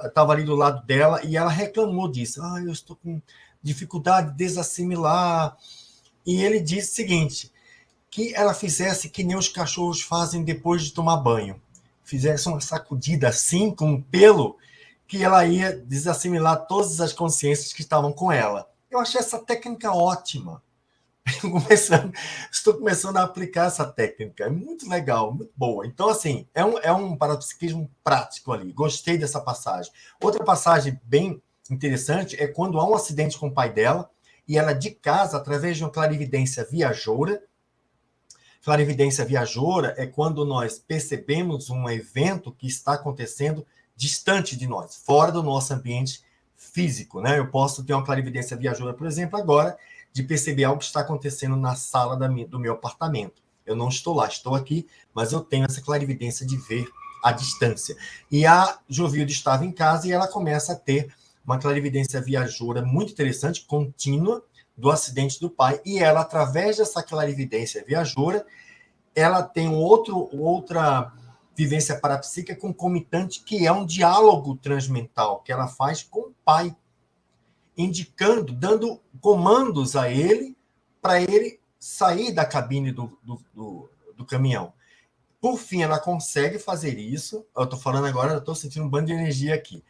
estava 0.04 0.34
ali 0.34 0.44
do 0.44 0.56
lado 0.56 0.86
dela 0.86 1.24
e 1.24 1.38
ela 1.38 1.50
reclamou 1.50 2.08
disso. 2.08 2.42
Ah, 2.44 2.62
eu 2.64 2.72
estou 2.72 2.98
com 2.98 3.22
dificuldade 3.64 4.32
de 4.32 4.38
desassimilar. 4.38 5.58
E 6.26 6.44
ele 6.44 6.60
disse 6.60 6.92
o 6.92 6.96
seguinte: 6.96 7.52
que 8.10 8.36
ela 8.36 8.54
fizesse 8.54 9.10
que 9.10 9.24
nem 9.24 9.38
os 9.38 9.48
cachorros 9.48 10.02
fazem 10.02 10.44
depois 10.44 10.84
de 10.84 10.92
tomar 10.92 11.18
banho. 11.18 11.60
Fizesse 12.04 12.50
uma 12.50 12.60
sacudida 12.60 13.30
assim, 13.30 13.74
com 13.74 13.94
um 13.94 14.02
pelo, 14.02 14.58
que 15.08 15.24
ela 15.24 15.46
ia 15.46 15.78
desassimilar 15.78 16.68
todas 16.68 17.00
as 17.00 17.14
consciências 17.14 17.72
que 17.72 17.82
estavam 17.82 18.12
com 18.12 18.30
ela. 18.30 18.70
Eu 18.90 19.00
achei 19.00 19.20
essa 19.20 19.40
técnica 19.40 19.94
ótima. 19.94 20.62
Começando, 21.42 22.14
estou 22.52 22.74
começando 22.74 23.18
a 23.18 23.24
aplicar 23.24 23.68
essa 23.68 23.86
técnica. 23.86 24.46
É 24.46 24.50
muito 24.50 24.90
legal, 24.90 25.34
muito 25.34 25.52
boa. 25.56 25.86
Então, 25.86 26.10
assim, 26.10 26.48
é 26.54 26.64
um, 26.64 26.78
é 26.80 26.92
um 26.92 27.16
parapsiquismo 27.16 27.90
prático 28.04 28.52
ali. 28.52 28.72
Gostei 28.72 29.18
dessa 29.18 29.40
passagem. 29.40 29.92
Outra 30.22 30.44
passagem 30.44 31.00
bem 31.04 31.42
interessante 31.70 32.36
é 32.42 32.48
quando 32.48 32.80
há 32.80 32.88
um 32.88 32.96
acidente 32.96 33.38
com 33.38 33.48
o 33.48 33.54
pai 33.54 33.72
dela 33.72 34.10
e 34.48 34.58
ela 34.58 34.74
de 34.74 34.92
casa, 34.92 35.38
através 35.38 35.78
de 35.78 35.84
uma 35.84 35.92
clarividência 35.92 36.66
viajoura, 36.70 37.42
clarividência 38.64 39.26
viajoura 39.26 39.94
é 39.98 40.06
quando 40.06 40.46
nós 40.46 40.78
percebemos 40.78 41.70
um 41.70 41.90
evento 41.90 42.52
que 42.52 42.68
está 42.68 42.94
acontecendo 42.94 43.66
distante 43.96 44.56
de 44.56 44.68
nós, 44.68 44.96
fora 44.96 45.32
do 45.32 45.44
nosso 45.44 45.74
ambiente 45.74 46.24
físico, 46.56 47.22
né? 47.22 47.40
Eu 47.40 47.48
posso 47.48 47.84
ter 47.84 47.94
uma 47.94 48.06
clarividência 48.06 48.56
viajoura, 48.56 48.94
por 48.94 49.08
exemplo, 49.08 49.40
agora, 49.40 49.78
de 50.14 50.24
perceber 50.24 50.64
algo 50.64 50.80
que 50.80 50.86
está 50.86 51.02
acontecendo 51.02 51.56
na 51.56 51.76
sala 51.76 52.18
da, 52.18 52.28
do 52.28 52.60
meu 52.60 52.74
apartamento. 52.74 53.42
Eu 53.66 53.76
não 53.76 53.90
estou 53.90 54.16
lá, 54.16 54.28
estou 54.28 54.56
aqui, 54.56 54.88
mas 55.14 55.32
eu 55.32 55.42
tenho 55.42 55.66
essa 55.66 55.82
clarividência 55.82 56.46
de 56.46 56.58
ver 56.58 56.88
à 57.24 57.32
distância. 57.32 57.96
E 58.30 58.46
a 58.46 58.80
Jovilde 58.90 59.32
estava 59.32 59.66
em 59.66 59.72
casa 59.72 60.08
e 60.08 60.12
ela 60.12 60.28
começa 60.28 60.74
a 60.74 60.76
ter 60.76 61.14
uma 61.46 61.60
clarividência 61.60 62.22
viajoura 62.22 62.82
muito 62.82 63.14
interessante, 63.14 63.66
contínua, 63.66 64.44
do 64.76 64.90
acidente 64.90 65.40
do 65.40 65.50
pai, 65.50 65.80
e 65.86 66.00
ela, 66.00 66.22
através 66.22 66.78
dessa 66.78 67.04
clarividência 67.04 67.84
viajoura, 67.86 68.46
ela 69.14 69.44
tem 69.44 69.70
outro, 69.70 70.30
outra 70.32 71.12
vivência 71.56 72.00
parapsíquica 72.00 72.60
concomitante, 72.60 73.44
que 73.44 73.68
é 73.68 73.72
um 73.72 73.86
diálogo 73.86 74.56
transmental 74.56 75.42
que 75.42 75.52
ela 75.52 75.68
faz 75.68 76.02
com 76.02 76.22
o 76.22 76.34
pai, 76.44 76.76
indicando, 77.78 78.54
dando 78.54 79.02
comandos 79.20 79.96
a 79.96 80.10
ele 80.10 80.58
para 81.02 81.22
ele 81.22 81.60
sair 81.80 82.32
da 82.32 82.46
cabine 82.46 82.92
do, 82.92 83.18
do, 83.24 83.42
do, 83.54 83.90
do, 84.16 84.26
caminhão. 84.26 84.74
Por 85.40 85.58
fim, 85.58 85.82
ela 85.82 86.00
consegue 86.00 86.60
fazer 86.60 87.00
isso. 87.00 87.46
Eu 87.56 87.64
estou 87.64 87.80
falando 87.80 88.06
agora, 88.06 88.34
eu 88.34 88.38
estou 88.40 88.54
sentindo 88.54 88.86
um 88.86 88.90
bando 88.90 89.08
de 89.08 89.14
energia 89.14 89.56
aqui. 89.56 89.84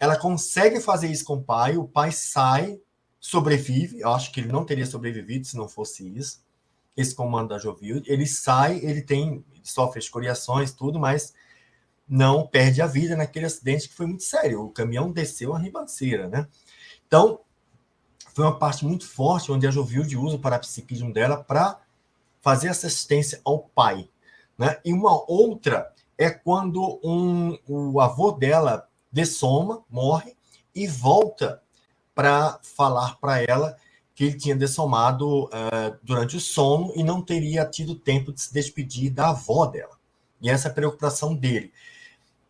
Ela 0.00 0.16
consegue 0.16 0.80
fazer 0.80 1.08
isso 1.08 1.24
com 1.24 1.34
o 1.34 1.42
pai, 1.42 1.76
o 1.76 1.86
pai 1.86 2.10
sai, 2.10 2.80
sobrevive. 3.20 4.00
Eu 4.00 4.10
acho 4.10 4.32
que 4.32 4.40
ele 4.40 4.50
não 4.50 4.64
teria 4.64 4.86
sobrevivido 4.86 5.46
se 5.46 5.56
não 5.56 5.68
fosse 5.68 6.08
isso. 6.16 6.42
Esse 6.96 7.14
comando 7.14 7.48
da 7.48 7.58
Jovil. 7.58 8.02
Ele 8.06 8.26
sai, 8.26 8.78
ele 8.82 9.02
tem 9.02 9.44
sofre 9.62 9.98
escoriações, 9.98 10.72
tudo, 10.72 10.98
mas 10.98 11.34
não 12.06 12.46
perde 12.46 12.82
a 12.82 12.86
vida 12.86 13.16
naquele 13.16 13.46
acidente 13.46 13.88
que 13.88 13.94
foi 13.94 14.06
muito 14.06 14.22
sério. 14.22 14.62
O 14.62 14.70
caminhão 14.70 15.10
desceu 15.10 15.54
a 15.54 15.58
ribanceira, 15.58 16.28
né? 16.28 16.46
Então, 17.14 17.38
foi 18.34 18.44
uma 18.44 18.58
parte 18.58 18.84
muito 18.84 19.06
forte 19.06 19.52
onde 19.52 19.68
a 19.68 19.70
Jovilde 19.70 20.16
usa 20.16 20.34
o 20.34 20.40
parapsiquismo 20.40 21.12
dela 21.12 21.36
para 21.36 21.78
fazer 22.42 22.68
assistência 22.68 23.40
ao 23.44 23.60
pai. 23.60 24.08
Né? 24.58 24.80
E 24.84 24.92
uma 24.92 25.24
outra 25.30 25.92
é 26.18 26.28
quando 26.28 26.98
um, 27.04 27.56
o 27.68 28.00
avô 28.00 28.32
dela 28.32 28.88
dessoma, 29.12 29.84
morre, 29.88 30.36
e 30.74 30.88
volta 30.88 31.62
para 32.16 32.58
falar 32.64 33.16
para 33.20 33.40
ela 33.40 33.76
que 34.12 34.24
ele 34.24 34.36
tinha 34.36 34.56
dessomado 34.56 35.44
uh, 35.44 35.96
durante 36.02 36.36
o 36.36 36.40
sono 36.40 36.92
e 36.96 37.04
não 37.04 37.22
teria 37.22 37.64
tido 37.64 37.94
tempo 37.94 38.32
de 38.32 38.40
se 38.40 38.52
despedir 38.52 39.12
da 39.12 39.30
avó 39.30 39.66
dela. 39.66 39.96
E 40.42 40.50
essa 40.50 40.66
é 40.66 40.70
a 40.72 40.74
preocupação 40.74 41.32
dele. 41.32 41.72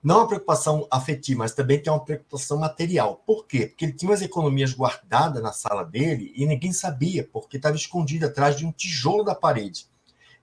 Não 0.04 0.18
uma 0.18 0.28
preocupação 0.28 0.86
afetiva, 0.90 1.38
mas 1.38 1.54
também 1.54 1.82
tem 1.82 1.90
uma 1.90 2.04
preocupação 2.04 2.58
material. 2.58 3.22
Por 3.26 3.46
quê? 3.46 3.66
Porque 3.66 3.86
ele 3.86 3.94
tinha 3.94 4.12
as 4.12 4.20
economias 4.20 4.74
guardadas 4.74 5.42
na 5.42 5.50
sala 5.50 5.82
dele 5.82 6.30
e 6.36 6.44
ninguém 6.44 6.74
sabia, 6.74 7.26
porque 7.32 7.56
estava 7.56 7.74
escondido 7.74 8.26
atrás 8.26 8.54
de 8.54 8.66
um 8.66 8.70
tijolo 8.70 9.24
da 9.24 9.34
parede. 9.34 9.86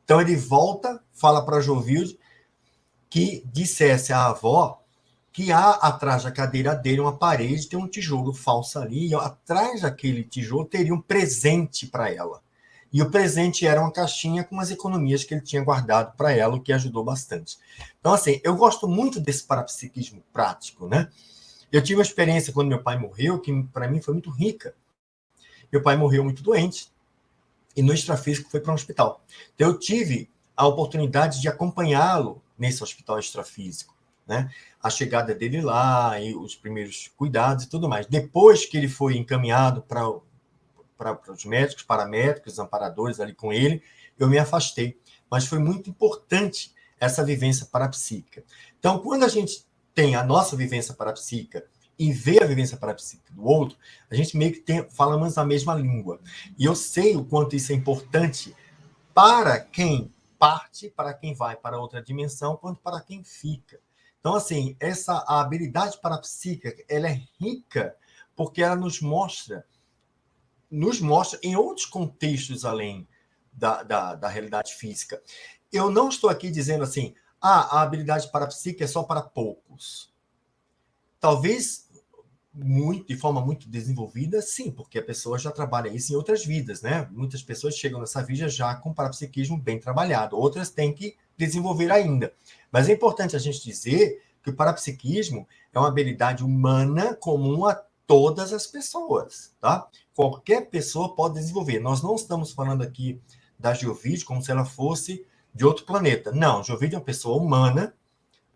Então 0.03 0.19
ele 0.19 0.35
volta, 0.35 0.99
fala 1.13 1.45
para 1.45 1.61
Jovilde 1.61 2.17
que 3.07 3.43
dissesse 3.53 4.11
à 4.11 4.25
avó 4.25 4.81
que 5.31 5.51
há 5.51 5.69
atrás 5.69 6.23
da 6.23 6.31
cadeira 6.31 6.73
dele 6.73 6.99
uma 6.99 7.15
parede, 7.15 7.69
tem 7.69 7.77
um 7.77 7.87
tijolo 7.87 8.33
falso 8.33 8.79
ali, 8.79 9.09
e 9.09 9.15
atrás 9.15 9.81
daquele 9.81 10.23
tijolo 10.23 10.65
teria 10.65 10.93
um 10.93 10.99
presente 10.99 11.85
para 11.85 12.11
ela. 12.11 12.41
E 12.91 13.01
o 13.01 13.09
presente 13.09 13.65
era 13.65 13.79
uma 13.79 13.91
caixinha 13.91 14.43
com 14.43 14.59
as 14.59 14.69
economias 14.69 15.23
que 15.23 15.33
ele 15.33 15.41
tinha 15.41 15.63
guardado 15.63 16.15
para 16.15 16.31
ela, 16.31 16.55
o 16.55 16.61
que 16.61 16.73
ajudou 16.73 17.03
bastante. 17.03 17.57
Então, 17.99 18.13
assim, 18.13 18.41
eu 18.43 18.55
gosto 18.55 18.87
muito 18.87 19.19
desse 19.19 19.43
parapsiquismo 19.43 20.23
prático, 20.33 20.87
né? 20.87 21.09
Eu 21.71 21.81
tive 21.81 21.99
uma 21.99 22.03
experiência 22.03 22.51
quando 22.51 22.67
meu 22.67 22.83
pai 22.83 22.97
morreu, 22.97 23.39
que 23.39 23.63
para 23.71 23.87
mim 23.87 24.01
foi 24.01 24.13
muito 24.13 24.29
rica. 24.29 24.75
Meu 25.71 25.81
pai 25.81 25.95
morreu 25.95 26.23
muito 26.23 26.43
doente, 26.43 26.91
e 27.75 27.81
no 27.81 27.93
extrafísico 27.93 28.49
foi 28.49 28.59
para 28.59 28.71
um 28.71 28.75
hospital. 28.75 29.23
Então, 29.55 29.69
eu 29.69 29.79
tive 29.79 30.29
a 30.55 30.67
oportunidade 30.67 31.39
de 31.39 31.47
acompanhá-lo 31.47 32.43
nesse 32.57 32.83
hospital 32.83 33.17
extrafísico 33.17 33.95
né? 34.31 34.49
A 34.81 34.89
chegada 34.89 35.35
dele 35.35 35.61
lá 35.61 36.19
e 36.19 36.33
os 36.33 36.55
primeiros 36.55 37.11
cuidados 37.17 37.65
e 37.65 37.69
tudo 37.69 37.89
mais. 37.89 38.07
Depois 38.07 38.65
que 38.65 38.77
ele 38.77 38.87
foi 38.87 39.17
encaminhado 39.17 39.81
para 39.81 40.09
para 41.01 41.33
os 41.33 41.45
médicos, 41.45 41.83
paramédicos, 41.83 42.59
amparadores 42.59 43.19
ali 43.19 43.33
com 43.33 43.51
ele, 43.51 43.81
eu 44.19 44.27
me 44.27 44.37
afastei. 44.37 44.99
Mas 45.29 45.47
foi 45.47 45.57
muito 45.57 45.89
importante 45.89 46.73
essa 46.99 47.23
vivência 47.23 47.65
parapsíquica. 47.65 48.43
Então, 48.79 48.99
quando 48.99 49.23
a 49.23 49.27
gente 49.27 49.65
tem 49.95 50.15
a 50.15 50.23
nossa 50.23 50.55
vivência 50.55 50.93
parapsíquica 50.93 51.65
e 51.97 52.11
vê 52.13 52.41
a 52.43 52.45
vivência 52.45 52.77
parapsíquica 52.77 53.33
do 53.33 53.43
outro, 53.43 53.77
a 54.09 54.15
gente 54.15 54.37
meio 54.37 54.53
que 54.53 54.59
tem, 54.59 54.87
falamos 54.89 55.37
a 55.37 55.45
mesma 55.45 55.73
língua. 55.73 56.19
E 56.57 56.65
eu 56.65 56.75
sei 56.75 57.15
o 57.15 57.25
quanto 57.25 57.55
isso 57.55 57.71
é 57.71 57.75
importante 57.75 58.55
para 59.13 59.59
quem 59.59 60.11
parte, 60.37 60.89
para 60.89 61.13
quem 61.13 61.33
vai 61.33 61.55
para 61.55 61.79
outra 61.79 62.01
dimensão, 62.01 62.55
quanto 62.55 62.79
para 62.81 63.01
quem 63.01 63.23
fica. 63.23 63.79
Então, 64.19 64.35
assim, 64.35 64.75
essa 64.79 65.23
habilidade 65.27 65.99
parapsíquica, 65.99 66.75
ela 66.87 67.09
é 67.09 67.21
rica 67.39 67.95
porque 68.35 68.61
ela 68.63 68.75
nos 68.75 69.01
mostra, 69.01 69.65
nos 70.71 71.01
mostra 71.01 71.37
em 71.43 71.55
outros 71.55 71.85
contextos 71.85 72.63
além 72.63 73.07
da, 73.51 73.83
da, 73.83 74.15
da 74.15 74.27
realidade 74.29 74.73
física. 74.73 75.21
Eu 75.71 75.91
não 75.91 76.09
estou 76.09 76.29
aqui 76.29 76.49
dizendo 76.49 76.83
assim, 76.83 77.13
ah, 77.41 77.77
a 77.77 77.81
habilidade 77.81 78.31
parapsíquica 78.31 78.85
é 78.85 78.87
só 78.87 79.03
para 79.03 79.21
poucos. 79.21 80.13
Talvez 81.19 81.89
muito, 82.53 83.07
de 83.07 83.15
forma 83.15 83.41
muito 83.41 83.69
desenvolvida, 83.69 84.41
sim, 84.41 84.71
porque 84.71 84.99
a 84.99 85.03
pessoa 85.03 85.39
já 85.39 85.51
trabalha 85.51 85.89
isso 85.89 86.11
em 86.11 86.15
outras 86.15 86.45
vidas, 86.45 86.81
né? 86.81 87.07
Muitas 87.11 87.41
pessoas 87.41 87.75
chegam 87.75 87.99
nessa 87.99 88.21
vida 88.21 88.49
já 88.49 88.75
com 88.75 88.93
parapsiquismo 88.93 89.57
bem 89.57 89.79
trabalhado, 89.79 90.37
outras 90.37 90.69
têm 90.69 90.93
que 90.93 91.15
desenvolver 91.37 91.91
ainda. 91.91 92.33
Mas 92.71 92.89
é 92.89 92.93
importante 92.93 93.35
a 93.35 93.39
gente 93.39 93.63
dizer 93.63 94.21
que 94.43 94.49
o 94.49 94.55
parapsiquismo 94.55 95.47
é 95.73 95.79
uma 95.79 95.87
habilidade 95.87 96.43
humana 96.43 97.15
comum 97.15 97.65
a 97.65 97.81
todas 98.07 98.53
as 98.53 98.67
pessoas, 98.67 99.53
tá? 99.59 99.87
Qualquer 100.15 100.69
pessoa 100.69 101.15
pode 101.15 101.35
desenvolver. 101.35 101.79
Nós 101.79 102.01
não 102.01 102.15
estamos 102.15 102.51
falando 102.51 102.81
aqui 102.81 103.21
da 103.57 103.73
Geovide 103.73 104.25
como 104.25 104.41
se 104.41 104.51
ela 104.51 104.65
fosse 104.65 105.25
de 105.53 105.65
outro 105.65 105.85
planeta. 105.85 106.31
Não, 106.31 106.63
Geovide 106.63 106.95
é 106.95 106.97
uma 106.97 107.03
pessoa 107.03 107.41
humana, 107.41 107.93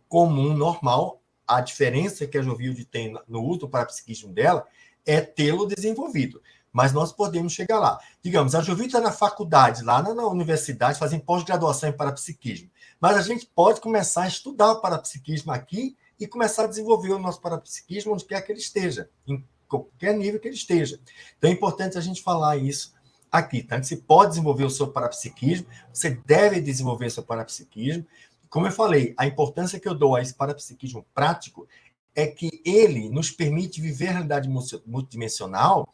comum, 0.07 0.53
normal, 0.53 1.21
a 1.47 1.61
diferença 1.61 2.25
que 2.25 2.37
a 2.37 2.41
Jovilde 2.41 2.85
tem 2.85 3.15
no 3.27 3.43
uso 3.43 3.61
do 3.61 3.69
parapsiquismo 3.69 4.33
dela 4.33 4.65
é 5.05 5.21
tê-lo 5.21 5.67
desenvolvido. 5.67 6.41
Mas 6.71 6.91
nós 6.91 7.13
podemos 7.13 7.53
chegar 7.53 7.79
lá. 7.79 7.99
Digamos, 8.21 8.53
a 8.53 8.61
Jovilde 8.61 8.89
está 8.89 8.99
na 8.99 9.11
faculdade, 9.11 9.83
lá 9.83 10.01
na, 10.01 10.27
universidade, 10.27 10.99
fazendo 10.99 11.23
pós-graduação 11.23 11.89
em 11.89 11.93
parapsiquismo. 11.93 12.69
Mas 12.99 13.15
a 13.15 13.21
gente 13.21 13.45
pode 13.45 13.79
começar 13.79 14.23
a 14.23 14.27
estudar 14.27 14.75
parapsiquismo 14.75 15.51
aqui 15.53 15.95
e 16.19 16.27
começar 16.27 16.63
a 16.63 16.67
desenvolver 16.67 17.11
o 17.11 17.19
nosso 17.19 17.41
parapsiquismo 17.41 18.13
onde 18.13 18.25
quer 18.25 18.41
que 18.41 18.51
ele 18.51 18.59
esteja, 18.59 19.09
em 19.27 19.43
qualquer 19.67 20.13
nível 20.15 20.39
que 20.39 20.47
ele 20.47 20.55
esteja. 20.55 20.99
Então 21.37 21.49
é 21.49 21.53
importante 21.53 21.97
a 21.97 22.01
gente 22.01 22.21
falar 22.21 22.57
isso 22.57 22.93
aqui, 23.31 23.63
tá? 23.63 23.81
Você 23.81 23.97
pode 23.97 24.31
desenvolver 24.31 24.63
o 24.63 24.69
seu 24.69 24.87
parapsiquismo, 24.87 25.67
você 25.91 26.11
deve 26.25 26.61
desenvolver 26.61 27.07
o 27.07 27.11
seu 27.11 27.23
parapsiquismo, 27.23 28.05
como 28.49 28.67
eu 28.67 28.71
falei, 28.71 29.13
a 29.17 29.27
importância 29.27 29.77
que 29.79 29.87
eu 29.87 29.93
dou 29.93 30.15
a 30.15 30.21
esse 30.21 30.33
parapsiquismo 30.33 31.05
prático 31.13 31.67
é 32.15 32.25
que 32.25 32.61
ele 32.65 33.09
nos 33.09 33.29
permite 33.29 33.81
viver 33.81 34.07
a 34.07 34.11
realidade 34.13 34.49
multidimensional 34.85 35.89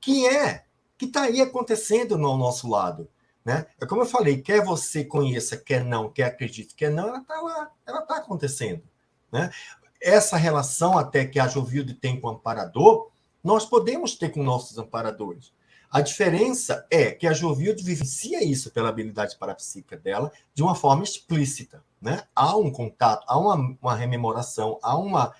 que 0.00 0.26
é, 0.26 0.64
que 0.96 1.06
está 1.06 1.22
aí 1.22 1.40
acontecendo 1.40 2.16
no 2.16 2.36
nosso 2.36 2.68
lado. 2.68 3.08
Né? 3.44 3.66
É 3.80 3.86
como 3.86 4.02
eu 4.02 4.06
falei, 4.06 4.40
quer 4.40 4.64
você 4.64 5.04
conheça, 5.04 5.56
quer 5.56 5.84
não, 5.84 6.08
quer 6.08 6.24
acredite, 6.24 6.74
quer 6.76 6.90
não, 6.90 7.08
ela 7.08 7.18
está 7.18 7.40
lá, 7.40 7.70
ela 7.84 8.00
está 8.02 8.16
acontecendo. 8.18 8.82
Né? 9.32 9.50
Essa 10.00 10.36
relação 10.36 10.98
até 10.98 11.24
que 11.24 11.40
a 11.40 11.48
Jovilde 11.48 11.94
tem 11.94 12.20
com 12.20 12.28
o 12.28 12.30
amparador, 12.30 13.08
nós 13.42 13.64
podemos 13.64 14.14
ter 14.14 14.30
com 14.30 14.42
nossos 14.42 14.78
amparadores. 14.78 15.52
A 15.90 16.00
diferença 16.00 16.86
é 16.90 17.10
que 17.10 17.26
a 17.26 17.32
Jovilde 17.32 17.82
vivencia 17.82 18.42
isso 18.42 18.70
pela 18.70 18.88
habilidade 18.88 19.36
parapsíquica 19.36 19.96
dela 19.96 20.32
de 20.54 20.62
uma 20.62 20.74
forma 20.74 21.04
explícita. 21.04 21.82
Né? 22.00 22.22
Há 22.34 22.56
um 22.56 22.70
contato, 22.70 23.24
há 23.26 23.38
uma, 23.38 23.76
uma 23.80 23.94
rememoração, 23.94 24.78
há 24.82 24.96
uma, 24.96 25.34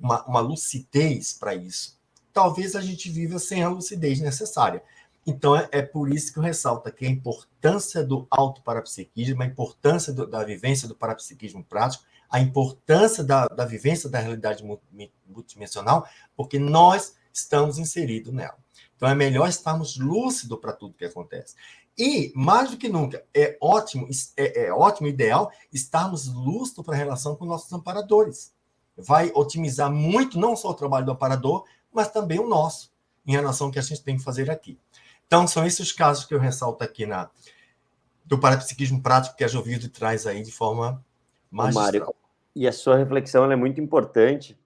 uma, 0.00 0.24
uma 0.24 0.40
lucidez 0.40 1.32
para 1.32 1.54
isso. 1.54 1.98
Talvez 2.32 2.74
a 2.74 2.80
gente 2.80 3.10
viva 3.10 3.38
sem 3.38 3.62
a 3.62 3.68
lucidez 3.68 4.20
necessária. 4.20 4.82
Então, 5.26 5.54
é, 5.54 5.68
é, 5.72 5.82
por 5.82 6.10
isso 6.10 6.32
que 6.32 6.38
eu 6.38 6.42
ressalto 6.42 6.88
aqui 6.88 7.04
a 7.04 7.10
importância 7.10 8.02
do 8.02 8.26
autoparapsiquismo, 8.30 9.42
a 9.42 9.46
importância 9.46 10.10
do, 10.10 10.26
da 10.26 10.42
vivência 10.42 10.88
do 10.88 10.94
parapsiquismo 10.94 11.62
prático, 11.62 12.04
a 12.30 12.40
importância 12.40 13.24
da, 13.24 13.46
da 13.46 13.64
vivência 13.64 14.08
da 14.08 14.18
realidade 14.18 14.64
multidimensional, 15.26 16.06
porque 16.36 16.58
nós 16.58 17.14
estamos 17.32 17.78
inseridos 17.78 18.32
nela. 18.32 18.56
Então 18.96 19.08
é 19.08 19.14
melhor 19.14 19.48
estarmos 19.48 19.96
lúcidos 19.96 20.58
para 20.58 20.72
tudo 20.72 20.94
que 20.94 21.04
acontece. 21.04 21.54
E, 21.96 22.32
mais 22.34 22.70
do 22.70 22.76
que 22.76 22.88
nunca, 22.88 23.24
é 23.34 23.56
ótimo, 23.60 24.08
é, 24.36 24.66
é 24.66 24.72
ótimo, 24.72 25.08
ideal, 25.08 25.50
estarmos 25.72 26.26
lúcidos 26.28 26.84
para 26.84 26.94
a 26.94 26.98
relação 26.98 27.34
com 27.34 27.44
nossos 27.44 27.72
amparadores. 27.72 28.52
Vai 28.96 29.32
otimizar 29.34 29.90
muito, 29.90 30.38
não 30.38 30.54
só 30.54 30.70
o 30.70 30.74
trabalho 30.74 31.06
do 31.06 31.12
amparador, 31.12 31.64
mas 31.92 32.08
também 32.08 32.38
o 32.38 32.48
nosso, 32.48 32.92
em 33.26 33.32
relação 33.32 33.66
ao 33.66 33.72
que 33.72 33.78
a 33.78 33.82
gente 33.82 34.02
tem 34.02 34.16
que 34.16 34.22
fazer 34.22 34.48
aqui. 34.50 34.78
Então, 35.26 35.46
são 35.46 35.66
esses 35.66 35.80
os 35.80 35.92
casos 35.92 36.24
que 36.24 36.34
eu 36.34 36.38
ressalto 36.38 36.84
aqui 36.84 37.04
na 37.04 37.30
do 38.24 38.38
parapsiquismo 38.38 39.02
prático 39.02 39.36
que 39.36 39.42
a 39.42 39.48
Jovilde 39.48 39.88
traz 39.88 40.26
aí 40.26 40.42
de 40.42 40.52
forma 40.52 41.02
magistral. 41.50 41.84
Mário, 41.84 42.14
e 42.58 42.66
a 42.66 42.72
sua 42.72 42.96
reflexão 42.96 43.48
é 43.52 43.54
muito 43.54 43.80
importante, 43.80 44.58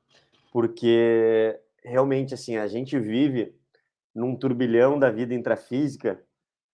porque 0.51 1.61
realmente, 1.85 2.33
assim, 2.33 2.57
a 2.57 2.67
gente 2.67 2.99
vive 2.99 3.55
num 4.15 4.35
turbilhão 4.35 4.99
da 4.99 5.11
vida 5.11 5.35
intrafísica 5.35 6.19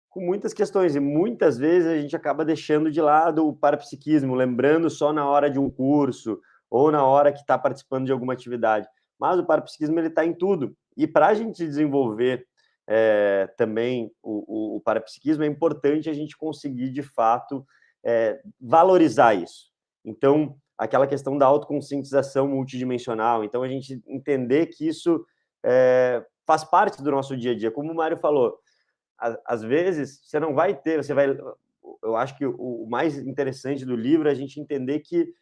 com 0.09 0.21
muitas 0.21 0.53
questões 0.53 0.95
e 0.95 0.99
muitas 0.99 1.57
vezes 1.57 1.89
a 1.89 1.97
gente 1.97 2.15
acaba 2.15 2.45
deixando 2.45 2.91
de 2.91 3.01
lado 3.01 3.47
o 3.47 3.55
parapsiquismo, 3.55 4.35
lembrando 4.35 4.91
só 4.91 5.11
na 5.11 5.27
hora 5.27 5.49
de 5.49 5.57
um 5.57 5.71
curso 5.71 6.39
ou 6.69 6.91
na 6.91 7.03
hora 7.03 7.33
que 7.33 7.39
está 7.39 7.57
participando 7.57 8.05
de 8.05 8.11
alguma 8.11 8.33
atividade. 8.33 8.87
Mas 9.19 9.39
o 9.39 9.45
parapsiquismo 9.45 9.97
ele 9.97 10.09
está 10.09 10.23
em 10.23 10.35
tudo 10.35 10.77
e 10.95 11.07
para 11.07 11.29
a 11.29 11.33
gente 11.33 11.65
desenvolver 11.65 12.45
é, 12.87 13.51
também 13.57 14.11
o, 14.21 14.75
o, 14.75 14.75
o, 14.75 14.81
parapsiquismo 14.81 15.43
é 15.43 15.47
importante 15.47 16.11
a 16.11 16.13
gente 16.13 16.37
conseguir 16.37 16.91
de 16.91 17.01
fato 17.01 17.65
é, 18.05 18.39
valorizar 18.61 19.33
isso. 19.33 19.71
Então 20.05 20.55
aquela 20.77 21.07
questão 21.07 21.37
da 21.37 21.45
autoconscientização 21.45 22.47
multidimensional, 22.47 23.43
então 23.43 23.63
a 23.63 23.67
gente 23.67 24.01
entender 24.05 24.67
que 24.67 24.87
isso 24.87 25.25
é, 25.65 26.23
faz 26.45 26.63
parte 26.63 27.01
do 27.01 27.11
nosso 27.11 27.35
dia 27.35 27.51
a 27.51 27.57
dia. 27.57 27.71
Como 27.71 27.91
o 27.91 27.95
Mário 27.95 28.17
falou, 28.17 28.57
às 29.17 29.63
vezes 29.63 30.21
você 30.23 30.39
não 30.39 30.53
vai 30.53 30.79
ter, 30.79 31.03
você 31.03 31.13
vai. 31.13 31.35
Eu 32.03 32.15
acho 32.15 32.37
que 32.37 32.45
o 32.45 32.85
mais 32.87 33.17
interessante 33.17 33.83
do 33.85 33.95
livro 33.95 34.27
é 34.27 34.31
a 34.31 34.35
gente 34.35 34.59
entender 34.59 34.99
que, 34.99 35.33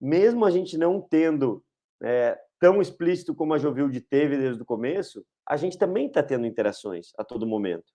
mesmo 0.00 0.44
a 0.44 0.50
gente 0.50 0.76
não 0.76 1.00
tendo 1.00 1.64
é, 2.02 2.38
tão 2.58 2.82
explícito 2.82 3.34
como 3.34 3.54
a 3.54 3.58
Jovilde 3.58 4.00
teve 4.00 4.36
desde 4.36 4.62
o 4.62 4.66
começo, 4.66 5.24
a 5.46 5.56
gente 5.56 5.78
também 5.78 6.06
está 6.06 6.22
tendo 6.22 6.46
interações 6.46 7.12
a 7.16 7.24
todo 7.24 7.46
momento. 7.46 7.92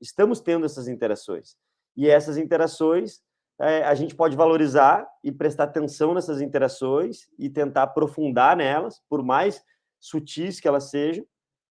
Estamos 0.00 0.40
tendo 0.40 0.66
essas 0.66 0.88
interações. 0.88 1.56
E 1.96 2.08
essas 2.08 2.36
interações 2.36 3.22
é, 3.62 3.84
a 3.84 3.94
gente 3.94 4.16
pode 4.16 4.34
valorizar 4.34 5.08
e 5.22 5.30
prestar 5.30 5.64
atenção 5.64 6.12
nessas 6.12 6.40
interações 6.40 7.28
e 7.38 7.48
tentar 7.48 7.84
aprofundar 7.84 8.56
nelas, 8.56 9.00
por 9.08 9.22
mais 9.22 9.62
sutis 10.00 10.58
que 10.58 10.66
elas 10.66 10.90
sejam, 10.90 11.24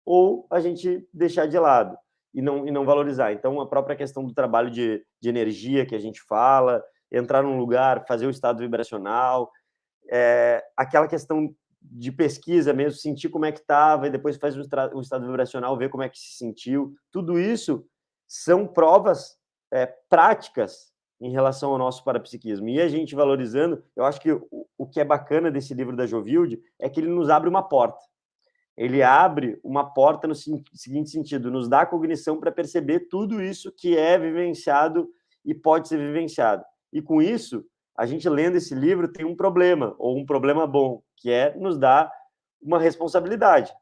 ou 0.04 0.46
a 0.50 0.60
gente 0.60 1.08
deixar 1.14 1.46
de 1.46 1.58
lado 1.58 1.96
e 2.34 2.42
não, 2.42 2.68
e 2.68 2.70
não 2.70 2.84
valorizar. 2.84 3.32
Então, 3.32 3.58
a 3.58 3.66
própria 3.66 3.96
questão 3.96 4.22
do 4.22 4.34
trabalho 4.34 4.70
de, 4.70 5.02
de 5.18 5.28
energia 5.30 5.86
que 5.86 5.94
a 5.94 5.98
gente 5.98 6.20
fala, 6.20 6.84
entrar 7.10 7.42
num 7.42 7.56
lugar, 7.56 8.04
fazer 8.06 8.26
o 8.26 8.30
estado 8.30 8.58
vibracional, 8.58 9.50
é, 10.10 10.62
aquela 10.76 11.08
questão 11.08 11.54
de 11.80 12.12
pesquisa 12.12 12.74
mesmo, 12.74 12.98
sentir 12.98 13.30
como 13.30 13.46
é 13.46 13.52
que 13.52 13.60
estava 13.60 14.06
e 14.06 14.10
depois 14.10 14.36
faz 14.36 14.54
o, 14.58 14.60
estado 15.00 15.26
vibracional, 15.26 15.78
ver 15.78 15.88
como 15.88 16.02
é 16.02 16.08
que 16.10 16.18
se 16.18 16.36
sentiu. 16.36 16.94
Tudo 17.10 17.38
isso 17.40 17.82
são 18.26 18.66
provas 18.66 19.38
é, 19.72 19.86
práticas 20.10 20.92
em 21.20 21.30
relação 21.30 21.72
ao 21.72 21.78
nosso 21.78 22.04
parapsiquismo. 22.04 22.68
E 22.68 22.80
a 22.80 22.88
gente 22.88 23.14
valorizando, 23.14 23.82
eu 23.96 24.04
acho 24.04 24.20
que 24.20 24.32
o, 24.32 24.46
o 24.76 24.86
que 24.86 25.00
é 25.00 25.04
bacana 25.04 25.50
desse 25.50 25.74
livro 25.74 25.96
da 25.96 26.06
Jovilde 26.06 26.60
é 26.78 26.88
que 26.88 27.00
ele 27.00 27.08
nos 27.08 27.28
abre 27.28 27.48
uma 27.48 27.62
porta 27.62 28.00
ele 28.78 29.02
abre 29.02 29.58
uma 29.64 29.92
porta 29.92 30.28
no 30.28 30.36
seguinte 30.36 31.10
sentido, 31.10 31.50
nos 31.50 31.68
dá 31.68 31.84
cognição 31.84 32.38
para 32.38 32.52
perceber 32.52 33.08
tudo 33.10 33.42
isso 33.42 33.72
que 33.72 33.98
é 33.98 34.16
vivenciado 34.16 35.10
e 35.44 35.52
pode 35.52 35.88
ser 35.88 35.98
vivenciado. 35.98 36.64
E 36.92 37.02
com 37.02 37.20
isso, 37.20 37.64
a 37.96 38.06
gente 38.06 38.28
lendo 38.28 38.56
esse 38.56 38.76
livro 38.76 39.12
tem 39.12 39.26
um 39.26 39.34
problema, 39.34 39.96
ou 39.98 40.16
um 40.16 40.24
problema 40.24 40.64
bom, 40.64 41.02
que 41.16 41.28
é 41.28 41.56
nos 41.56 41.76
dar 41.76 42.08
uma 42.62 42.78
responsabilidade. 42.78 43.74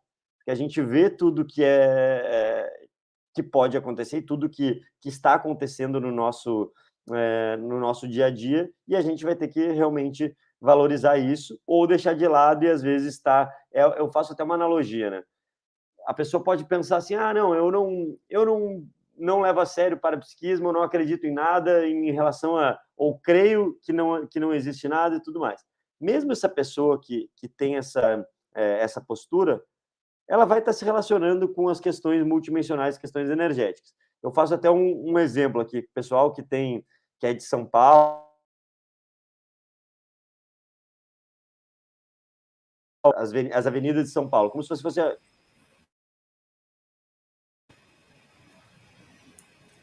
Que 0.46 0.50
a 0.50 0.54
gente 0.54 0.80
vê 0.80 1.10
tudo 1.10 1.44
que 1.44 1.62
é, 1.62 2.22
é 2.24 2.86
que 3.34 3.42
pode 3.42 3.76
acontecer, 3.76 4.22
tudo 4.22 4.48
que, 4.48 4.80
que 5.02 5.10
está 5.10 5.34
acontecendo 5.34 6.00
no 6.00 6.10
nosso, 6.10 6.72
é, 7.12 7.56
no 7.56 7.78
nosso 7.78 8.08
dia 8.08 8.26
a 8.26 8.30
dia, 8.30 8.70
e 8.86 8.96
a 8.96 9.00
gente 9.00 9.24
vai 9.24 9.34
ter 9.34 9.48
que 9.48 9.66
realmente 9.68 10.34
valorizar 10.60 11.18
isso 11.18 11.60
ou 11.66 11.86
deixar 11.86 12.14
de 12.14 12.26
lado 12.26 12.64
e 12.64 12.70
às 12.70 12.82
vezes 12.82 13.14
está. 13.14 13.52
É, 13.72 13.82
eu 14.00 14.10
faço 14.10 14.32
até 14.32 14.42
uma 14.42 14.54
analogia, 14.54 15.10
né? 15.10 15.22
A 16.06 16.14
pessoa 16.14 16.42
pode 16.42 16.64
pensar 16.64 16.98
assim: 16.98 17.14
ah, 17.14 17.32
não, 17.32 17.54
eu 17.54 17.70
não, 17.70 18.16
eu 18.28 18.46
não, 18.46 18.86
não 19.16 19.40
levo 19.40 19.60
a 19.60 19.66
sério 19.66 19.98
para 19.98 20.18
psiquismo, 20.18 20.68
eu 20.68 20.72
não 20.72 20.82
acredito 20.82 21.26
em 21.26 21.32
nada 21.32 21.86
em 21.86 22.10
relação 22.10 22.56
a. 22.56 22.78
ou 22.96 23.18
creio 23.18 23.78
que 23.82 23.92
não, 23.92 24.26
que 24.26 24.40
não 24.40 24.54
existe 24.54 24.88
nada 24.88 25.16
e 25.16 25.22
tudo 25.22 25.40
mais. 25.40 25.62
Mesmo 26.00 26.32
essa 26.32 26.48
pessoa 26.48 27.00
que, 27.00 27.30
que 27.36 27.48
tem 27.48 27.76
essa, 27.76 28.26
é, 28.54 28.82
essa 28.82 29.00
postura, 29.00 29.62
ela 30.28 30.44
vai 30.44 30.58
estar 30.58 30.72
se 30.72 30.84
relacionando 30.84 31.48
com 31.48 31.68
as 31.68 31.80
questões 31.80 32.24
multidimensionais, 32.24 32.98
questões 32.98 33.30
energéticas. 33.30 33.94
Eu 34.22 34.32
faço 34.32 34.54
até 34.54 34.70
um, 34.70 35.12
um 35.12 35.18
exemplo 35.18 35.60
aqui, 35.60 35.82
pessoal 35.94 36.32
que 36.32 36.42
tem 36.42 36.84
que 37.18 37.26
é 37.26 37.34
de 37.34 37.42
São 37.42 37.64
Paulo 37.64 38.26
as, 43.16 43.32
as 43.52 43.66
avenidas 43.66 44.04
de 44.04 44.10
São 44.10 44.28
Paulo, 44.28 44.50
como 44.50 44.62
se 44.62 44.82
fosse. 44.82 45.00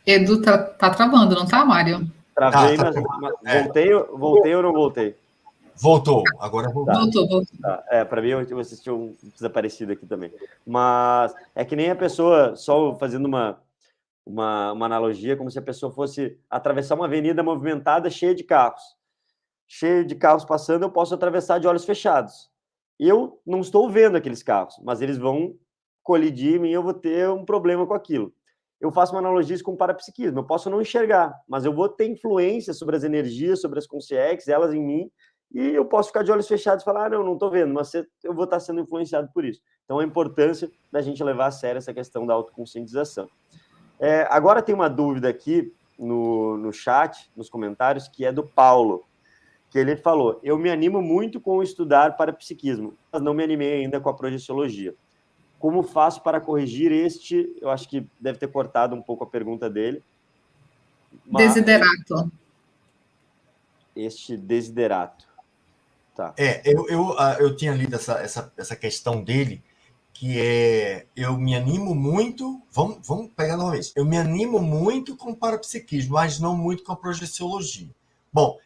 Edu 0.05 0.41
tá, 0.41 0.57
tá 0.57 0.89
travando, 0.89 1.35
não 1.35 1.45
tá, 1.45 1.63
Mário? 1.63 2.05
Travei, 2.35 2.75
ah, 2.75 2.91
tá 2.91 3.01
mas, 3.21 3.33
mas 3.41 3.63
voltei, 3.63 3.93
voltei 3.93 4.55
ou 4.55 4.63
não 4.63 4.73
voltei? 4.73 5.15
Voltou, 5.75 6.23
agora 6.39 6.69
voltou. 6.69 6.93
Tá. 6.93 6.99
Voltou, 6.99 7.27
voltou. 7.27 7.57
Tá. 7.61 7.83
É, 7.89 8.03
para 8.03 8.21
mim, 8.21 8.29
eu 8.29 8.59
assisti 8.59 8.91
um 8.91 9.15
desaparecido 9.33 9.93
aqui 9.93 10.05
também. 10.05 10.31
Mas 10.65 11.33
é 11.55 11.63
que 11.63 11.75
nem 11.75 11.89
a 11.89 11.95
pessoa, 11.95 12.55
só 12.55 12.95
fazendo 12.95 13.25
uma, 13.25 13.57
uma, 14.25 14.71
uma 14.71 14.85
analogia, 14.85 15.35
como 15.35 15.51
se 15.51 15.59
a 15.59 15.61
pessoa 15.61 15.91
fosse 15.91 16.37
atravessar 16.49 16.95
uma 16.95 17.05
avenida 17.05 17.43
movimentada 17.43 18.09
cheia 18.09 18.33
de 18.33 18.43
carros. 18.43 18.81
Cheia 19.67 20.03
de 20.03 20.15
carros 20.15 20.45
passando, 20.45 20.83
eu 20.83 20.91
posso 20.91 21.13
atravessar 21.13 21.59
de 21.59 21.67
olhos 21.67 21.85
fechados. 21.85 22.49
Eu 22.99 23.41
não 23.45 23.59
estou 23.59 23.89
vendo 23.89 24.15
aqueles 24.15 24.43
carros, 24.43 24.75
mas 24.83 25.01
eles 25.01 25.17
vão 25.17 25.55
colidir 26.03 26.55
em 26.55 26.59
mim 26.59 26.69
e 26.69 26.73
eu 26.73 26.83
vou 26.83 26.93
ter 26.93 27.29
um 27.29 27.45
problema 27.45 27.87
com 27.87 27.93
aquilo. 27.93 28.33
Eu 28.79 28.91
faço 28.91 29.13
uma 29.13 29.19
analogia 29.19 29.57
com 29.63 29.71
o 29.73 29.77
parapsiquismo. 29.77 30.39
Eu 30.39 30.45
posso 30.45 30.69
não 30.69 30.81
enxergar, 30.81 31.33
mas 31.47 31.63
eu 31.63 31.73
vou 31.73 31.87
ter 31.87 32.07
influência 32.07 32.73
sobre 32.73 32.95
as 32.95 33.03
energias, 33.03 33.61
sobre 33.61 33.79
as 33.79 33.87
consciências, 33.87 34.47
elas 34.47 34.73
em 34.73 34.81
mim, 34.81 35.09
e 35.53 35.69
eu 35.69 35.85
posso 35.85 36.09
ficar 36.09 36.23
de 36.23 36.31
olhos 36.31 36.47
fechados 36.47 36.81
e 36.81 36.85
falar, 36.85 37.05
ah, 37.05 37.09
não, 37.09 37.23
não 37.23 37.33
estou 37.33 37.51
vendo, 37.51 37.73
mas 37.73 37.93
eu 37.93 38.33
vou 38.33 38.45
estar 38.45 38.59
sendo 38.59 38.81
influenciado 38.81 39.29
por 39.31 39.45
isso. 39.45 39.61
Então, 39.85 39.99
a 39.99 40.03
importância 40.03 40.69
da 40.91 40.99
gente 40.99 41.23
levar 41.23 41.45
a 41.45 41.51
sério 41.51 41.77
essa 41.77 41.93
questão 41.93 42.25
da 42.25 42.33
autoconscientização. 42.33 43.29
É, 43.99 44.27
agora 44.29 44.61
tem 44.61 44.73
uma 44.73 44.89
dúvida 44.89 45.29
aqui 45.29 45.73
no, 45.97 46.57
no 46.57 46.73
chat, 46.73 47.29
nos 47.35 47.49
comentários, 47.49 48.07
que 48.07 48.25
é 48.25 48.31
do 48.31 48.43
Paulo, 48.43 49.05
que 49.69 49.79
ele 49.79 49.95
falou, 49.95 50.39
eu 50.43 50.57
me 50.57 50.69
animo 50.69 51.01
muito 51.01 51.41
com 51.41 51.63
estudar 51.63 52.15
para 52.15 52.31
psiquismo, 52.31 52.95
mas 53.11 53.21
não 53.21 53.33
me 53.33 53.43
animei 53.43 53.81
ainda 53.81 53.99
com 53.99 54.09
a 54.09 54.13
projeciologia. 54.13 54.93
Como 55.57 55.81
faço 55.81 56.21
para 56.21 56.41
corrigir 56.41 56.91
este, 56.91 57.55
eu 57.61 57.69
acho 57.69 57.89
que 57.89 58.05
deve 58.19 58.37
ter 58.37 58.47
cortado 58.49 58.95
um 58.95 59.01
pouco 59.01 59.23
a 59.23 59.27
pergunta 59.27 59.69
dele. 59.69 60.03
Mas, 61.25 61.47
desiderato. 61.47 62.31
Este 63.95 64.35
desiderato. 64.35 65.25
Tá. 66.15 66.33
É, 66.37 66.61
eu, 66.65 66.87
eu, 66.89 67.19
ah, 67.19 67.37
eu 67.39 67.55
tinha 67.55 67.73
lido 67.73 67.95
essa, 67.95 68.19
essa, 68.19 68.53
essa 68.55 68.75
questão 68.75 69.23
dele, 69.23 69.63
que 70.13 70.39
é 70.39 71.07
eu 71.15 71.37
me 71.37 71.55
animo 71.55 71.95
muito, 71.95 72.61
vamos, 72.71 73.05
vamos 73.05 73.31
pegar 73.35 73.57
novamente, 73.57 73.91
eu 73.95 74.05
me 74.05 74.17
animo 74.17 74.59
muito 74.59 75.17
com 75.17 75.31
o 75.31 75.35
parapsiquismo, 75.35 76.13
mas 76.13 76.39
não 76.39 76.55
muito 76.55 76.83
com 76.83 76.91
a 76.91 76.95
projeciologia. 76.95 77.89
Bom, 78.31 78.57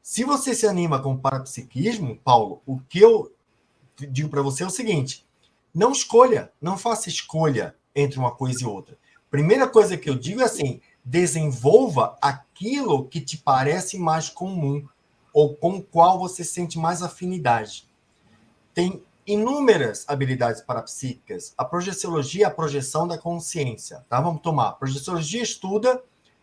se 0.00 0.22
você 0.22 0.54
se 0.54 0.66
anima 0.66 1.00
com 1.00 1.14
o 1.14 1.18
parapsiquismo, 1.18 2.16
Paulo, 2.22 2.62
o 2.64 2.78
que 2.78 3.00
eu 3.00 3.32
digo 4.10 4.28
para 4.28 4.42
você 4.42 4.62
é 4.62 4.66
o 4.66 4.70
seguinte: 4.70 5.26
não 5.74 5.92
escolha, 5.92 6.52
não 6.60 6.78
faça 6.78 7.08
escolha 7.08 7.74
entre 7.94 8.18
uma 8.18 8.30
coisa 8.30 8.62
e 8.62 8.66
outra. 8.66 8.96
Primeira 9.30 9.66
coisa 9.66 9.96
que 9.96 10.08
eu 10.08 10.14
digo 10.14 10.40
é 10.40 10.44
assim: 10.44 10.80
desenvolva 11.04 12.16
aquilo 12.20 13.06
que 13.06 13.20
te 13.20 13.36
parece 13.36 13.98
mais 13.98 14.28
comum 14.28 14.86
ou 15.32 15.54
com 15.56 15.76
o 15.78 15.82
qual 15.82 16.18
você 16.18 16.44
sente 16.44 16.78
mais 16.78 17.02
afinidade. 17.02 17.88
Tem 18.72 19.02
inúmeras 19.26 20.04
habilidades 20.08 20.60
parapsíquicas. 20.60 21.54
A 21.56 21.64
projeciologia 21.64 22.44
é 22.44 22.48
a 22.48 22.50
projeção 22.50 23.06
da 23.06 23.18
consciência, 23.18 24.04
tá? 24.08 24.20
Vamos 24.20 24.42
tomar. 24.42 24.68
A 24.68 24.72
projeciologia 24.72 25.42
estuda, 25.42 26.02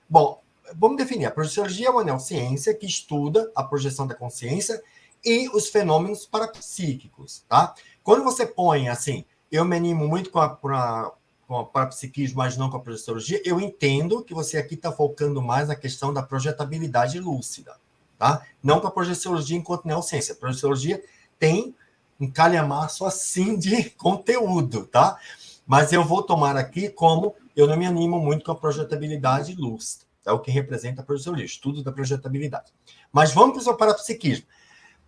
bom, 0.09 0.41
vamos 0.75 0.97
definir. 0.97 1.25
A 1.25 1.31
projeciologia 1.31 1.87
é 1.87 1.89
uma 1.89 2.03
neurociência 2.03 2.73
que 2.73 2.85
estuda 2.85 3.51
a 3.55 3.63
projeção 3.63 4.07
da 4.07 4.15
consciência 4.15 4.81
e 5.23 5.47
os 5.49 5.69
fenômenos 5.69 6.25
parapsíquicos, 6.25 7.43
tá? 7.47 7.73
Quando 8.03 8.23
você 8.23 8.45
põe 8.45 8.89
assim, 8.89 9.23
eu 9.51 9.63
me 9.63 9.75
animo 9.75 10.07
muito 10.07 10.31
com 10.31 10.39
a, 10.39 10.49
com 10.49 10.69
a, 10.69 11.11
com 11.47 11.59
a 11.59 11.65
parapsiquismo, 11.65 12.37
mas 12.37 12.57
não 12.57 12.69
com 12.69 12.77
a 12.77 12.81
projeciologia, 12.81 13.41
eu 13.45 13.59
entendo 13.59 14.23
que 14.23 14.33
você 14.33 14.57
aqui 14.57 14.73
está 14.75 14.91
focando 14.91 15.41
mais 15.41 15.67
na 15.67 15.75
questão 15.75 16.13
da 16.13 16.23
projetabilidade 16.23 17.19
lúcida 17.19 17.75
tá? 18.21 18.45
Não 18.61 18.79
com 18.79 18.85
a 18.85 18.91
projeciologia 18.91 19.57
enquanto 19.57 19.87
neociência. 19.87 20.33
A 20.33 20.37
projeciologia 20.37 21.03
tem 21.39 21.75
um 22.21 22.31
calhamaço 22.31 23.03
assim 23.03 23.57
de 23.57 23.89
conteúdo, 23.97 24.85
tá? 24.85 25.17
Mas 25.65 25.91
eu 25.91 26.05
vou 26.05 26.21
tomar 26.21 26.55
aqui 26.55 26.89
como 26.89 27.35
eu 27.55 27.67
não 27.67 27.75
me 27.75 27.87
animo 27.87 28.19
muito 28.19 28.45
com 28.45 28.51
a 28.51 28.55
projetabilidade 28.55 29.55
lúcida. 29.55 30.05
É 30.25 30.31
o 30.31 30.39
que 30.39 30.51
representa 30.51 31.01
a 31.01 31.05
projeciologia, 31.05 31.45
estudo 31.45 31.83
da 31.83 31.91
projetabilidade. 31.91 32.71
Mas 33.11 33.33
vamos 33.33 33.63
para 33.63 33.73
o 33.73 33.77
parapsiquismo. 33.77 34.45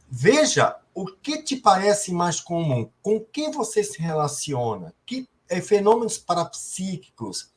Veja 0.09 0.76
o 0.93 1.05
que 1.05 1.41
te 1.41 1.55
parece 1.55 2.11
mais 2.11 2.39
comum, 2.39 2.89
com 3.01 3.20
que 3.20 3.49
você 3.49 3.84
se 3.84 3.99
relaciona, 3.99 4.93
que 5.05 5.28
fenômenos 5.61 6.18
parapsíquicos 6.18 7.53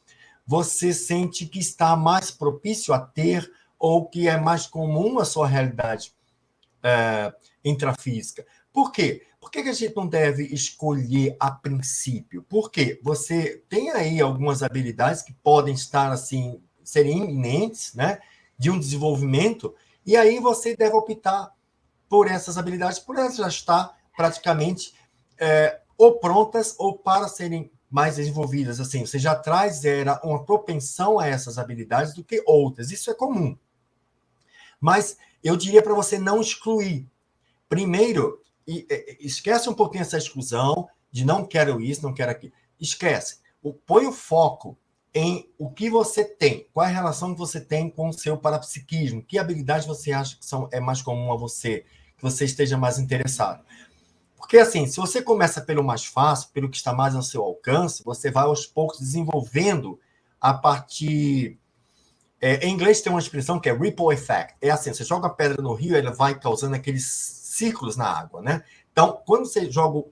você 0.47 0.93
sente 0.93 1.47
que 1.47 1.59
está 1.59 1.97
mais 1.97 2.31
propício 2.31 2.95
a 2.95 3.01
ter 3.01 3.51
ou 3.79 4.07
que 4.07 4.29
é 4.29 4.39
mais 4.39 4.67
comum 4.67 5.19
a 5.19 5.25
sua 5.25 5.47
realidade 5.47 6.15
é, 6.83 7.35
intrafísica. 7.65 8.47
Por 8.73 8.93
quê? 8.93 9.27
Por 9.47 9.53
que, 9.53 9.63
que 9.63 9.69
a 9.69 9.73
gente 9.73 9.95
não 9.95 10.09
deve 10.09 10.43
escolher 10.47 11.37
a 11.39 11.53
princípio? 11.53 12.45
Porque 12.49 12.99
você 13.01 13.63
tem 13.69 13.93
aí 13.93 14.21
algumas 14.21 14.61
habilidades 14.61 15.23
que 15.23 15.33
podem 15.33 15.73
estar 15.73 16.11
assim, 16.11 16.61
serem 16.83 17.19
iminentes, 17.19 17.95
né? 17.95 18.19
De 18.59 18.73
um 18.73 18.79
desenvolvimento, 18.79 19.73
e 20.05 20.17
aí 20.17 20.41
você 20.41 20.75
deve 20.75 20.97
optar 20.97 21.55
por 22.09 22.27
essas 22.27 22.59
habilidades, 22.59 22.99
por 22.99 23.17
elas 23.17 23.37
já 23.37 23.47
estar 23.47 23.97
praticamente 24.17 24.95
é, 25.39 25.81
ou 25.97 26.19
prontas 26.19 26.75
ou 26.77 26.99
para 26.99 27.29
serem 27.29 27.71
mais 27.89 28.17
desenvolvidas. 28.17 28.81
Assim, 28.81 29.07
você 29.07 29.17
já 29.17 29.37
traz 29.37 29.85
era 29.85 30.21
uma 30.25 30.43
propensão 30.43 31.21
a 31.21 31.29
essas 31.29 31.57
habilidades 31.57 32.15
do 32.15 32.25
que 32.25 32.43
outras. 32.45 32.91
Isso 32.91 33.13
é 33.13 33.15
comum. 33.15 33.57
Mas 34.81 35.17
eu 35.41 35.57
diria 35.57 35.83
para 35.83 35.95
você 35.95 36.19
não 36.19 36.41
excluir. 36.41 37.07
Primeiro, 37.69 38.43
esquece 38.67 39.69
um 39.69 39.75
pouquinho 39.75 40.03
essa 40.03 40.19
exclusão 40.19 40.89
de 41.11 41.25
não 41.25 41.45
quero 41.45 41.81
isso, 41.81 42.03
não 42.03 42.13
quero 42.13 42.31
aquilo. 42.31 42.53
Esquece. 42.81 43.39
Põe 43.87 44.07
o 44.07 44.13
foco 44.13 44.77
em 45.15 45.49
o 45.59 45.71
que 45.71 45.89
você 45.89 46.25
tem, 46.25 46.67
qual 46.75 46.87
é 46.87 46.91
a 46.91 46.93
relação 46.93 47.33
que 47.33 47.39
você 47.39 47.61
tem 47.61 47.89
com 47.89 48.09
o 48.09 48.13
seu 48.13 48.37
parapsiquismo, 48.37 49.23
que 49.23 49.39
habilidades 49.39 49.87
você 49.87 50.13
acha 50.13 50.37
que 50.37 50.45
são, 50.45 50.69
é 50.71 50.79
mais 50.79 51.01
comum 51.01 51.33
a 51.33 51.37
você, 51.37 51.87
que 52.17 52.23
você 52.23 52.45
esteja 52.45 52.77
mais 52.77 52.99
interessado. 52.99 53.65
Porque, 54.37 54.59
assim, 54.59 54.87
se 54.87 54.99
você 54.99 55.23
começa 55.23 55.61
pelo 55.61 55.83
mais 55.83 56.05
fácil, 56.05 56.51
pelo 56.53 56.69
que 56.69 56.77
está 56.77 56.93
mais 56.93 57.17
ao 57.17 57.23
seu 57.23 57.43
alcance, 57.43 58.05
você 58.05 58.31
vai 58.31 58.45
aos 58.45 58.67
poucos 58.67 59.01
desenvolvendo 59.01 59.99
a 60.41 60.53
partir 60.53 61.59
é, 62.41 62.67
em 62.67 62.73
inglês 62.73 63.01
tem 63.01 63.11
uma 63.11 63.19
expressão 63.19 63.59
que 63.59 63.69
é 63.69 63.73
ripple 63.73 64.13
effect. 64.13 64.55
É 64.61 64.71
assim, 64.71 64.93
você 64.93 65.05
joga 65.05 65.27
a 65.27 65.31
pedra 65.31 65.63
no 65.63 65.73
rio, 65.75 65.97
ela 65.97 66.13
vai 66.13 66.39
causando 66.39 66.75
aqueles 66.75 67.05
círculos 67.57 67.97
na 67.97 68.07
água, 68.07 68.43
né? 68.43 68.63
Então, 68.93 69.21
quando 69.27 69.47
você 69.47 69.71
joga 69.71 70.07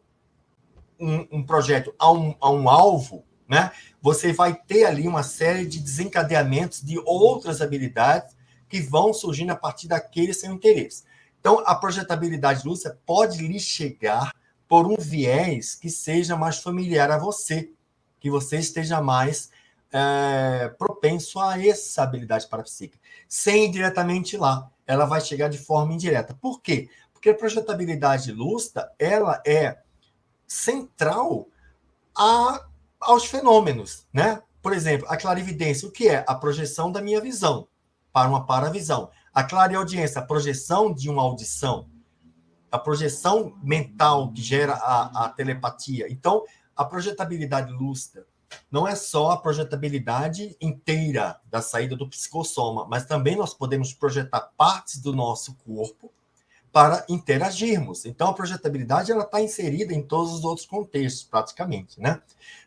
um, 0.98 1.26
um 1.30 1.42
projeto 1.42 1.94
a 1.98 2.10
um, 2.12 2.34
a 2.40 2.50
um 2.50 2.68
alvo, 2.68 3.24
né? 3.48 3.70
Você 4.00 4.32
vai 4.32 4.54
ter 4.54 4.84
ali 4.84 5.06
uma 5.06 5.22
série 5.22 5.66
de 5.66 5.78
desencadeamentos 5.78 6.82
de 6.82 6.98
outras 7.04 7.60
habilidades 7.60 8.36
que 8.68 8.80
vão 8.80 9.12
surgindo 9.12 9.50
a 9.52 9.56
partir 9.56 9.88
daquele 9.88 10.32
seu 10.32 10.52
interesse. 10.52 11.04
Então, 11.38 11.62
a 11.66 11.74
projetabilidade 11.74 12.66
lúcida 12.66 12.98
pode 13.04 13.46
lhe 13.46 13.60
chegar 13.60 14.32
por 14.66 14.86
um 14.86 14.96
viés 14.96 15.74
que 15.74 15.90
seja 15.90 16.36
mais 16.36 16.58
familiar 16.58 17.10
a 17.10 17.18
você, 17.18 17.70
que 18.18 18.30
você 18.30 18.56
esteja 18.56 19.00
mais 19.00 19.50
é, 19.92 20.68
propenso 20.78 21.38
a 21.38 21.62
essa 21.62 22.02
habilidade 22.02 22.48
parapsíquica, 22.48 22.98
sem 23.28 23.66
ir 23.66 23.70
diretamente 23.70 24.36
lá. 24.36 24.70
Ela 24.86 25.04
vai 25.04 25.20
chegar 25.20 25.48
de 25.48 25.58
forma 25.58 25.92
indireta. 25.92 26.34
Por 26.34 26.60
quê? 26.60 26.88
Porque 27.24 27.30
a 27.30 27.38
projetabilidade 27.38 28.30
lúcida, 28.32 28.92
ela 28.98 29.42
é 29.46 29.78
central 30.46 31.48
a, 32.14 32.66
aos 33.00 33.24
fenômenos, 33.24 34.06
né? 34.12 34.42
Por 34.60 34.74
exemplo, 34.74 35.06
a 35.08 35.16
clarividência, 35.16 35.88
o 35.88 35.90
que 35.90 36.06
é? 36.06 36.22
A 36.28 36.34
projeção 36.34 36.92
da 36.92 37.00
minha 37.00 37.22
visão 37.22 37.66
para 38.12 38.28
uma 38.28 38.44
paravisão. 38.44 39.08
A 39.32 39.42
clareaudiência, 39.42 40.20
a 40.20 40.26
projeção 40.26 40.92
de 40.92 41.08
uma 41.08 41.22
audição. 41.22 41.88
A 42.70 42.78
projeção 42.78 43.58
mental 43.62 44.30
que 44.30 44.42
gera 44.42 44.74
a, 44.74 45.24
a 45.24 45.28
telepatia. 45.30 46.12
Então, 46.12 46.44
a 46.76 46.84
projetabilidade 46.84 47.72
lúcida 47.72 48.26
não 48.70 48.86
é 48.86 48.94
só 48.94 49.30
a 49.30 49.38
projetabilidade 49.38 50.54
inteira 50.60 51.40
da 51.46 51.62
saída 51.62 51.96
do 51.96 52.06
psicossoma, 52.06 52.86
mas 52.86 53.06
também 53.06 53.34
nós 53.34 53.54
podemos 53.54 53.94
projetar 53.94 54.52
partes 54.58 55.00
do 55.00 55.14
nosso 55.14 55.54
corpo 55.64 56.12
para 56.74 57.04
interagirmos. 57.08 58.04
Então, 58.04 58.30
a 58.30 58.34
projetabilidade 58.34 59.12
ela 59.12 59.22
está 59.22 59.40
inserida 59.40 59.94
em 59.94 60.02
todos 60.02 60.32
os 60.32 60.42
outros 60.42 60.66
contextos, 60.66 61.22
praticamente, 61.22 62.00
né? 62.00 62.20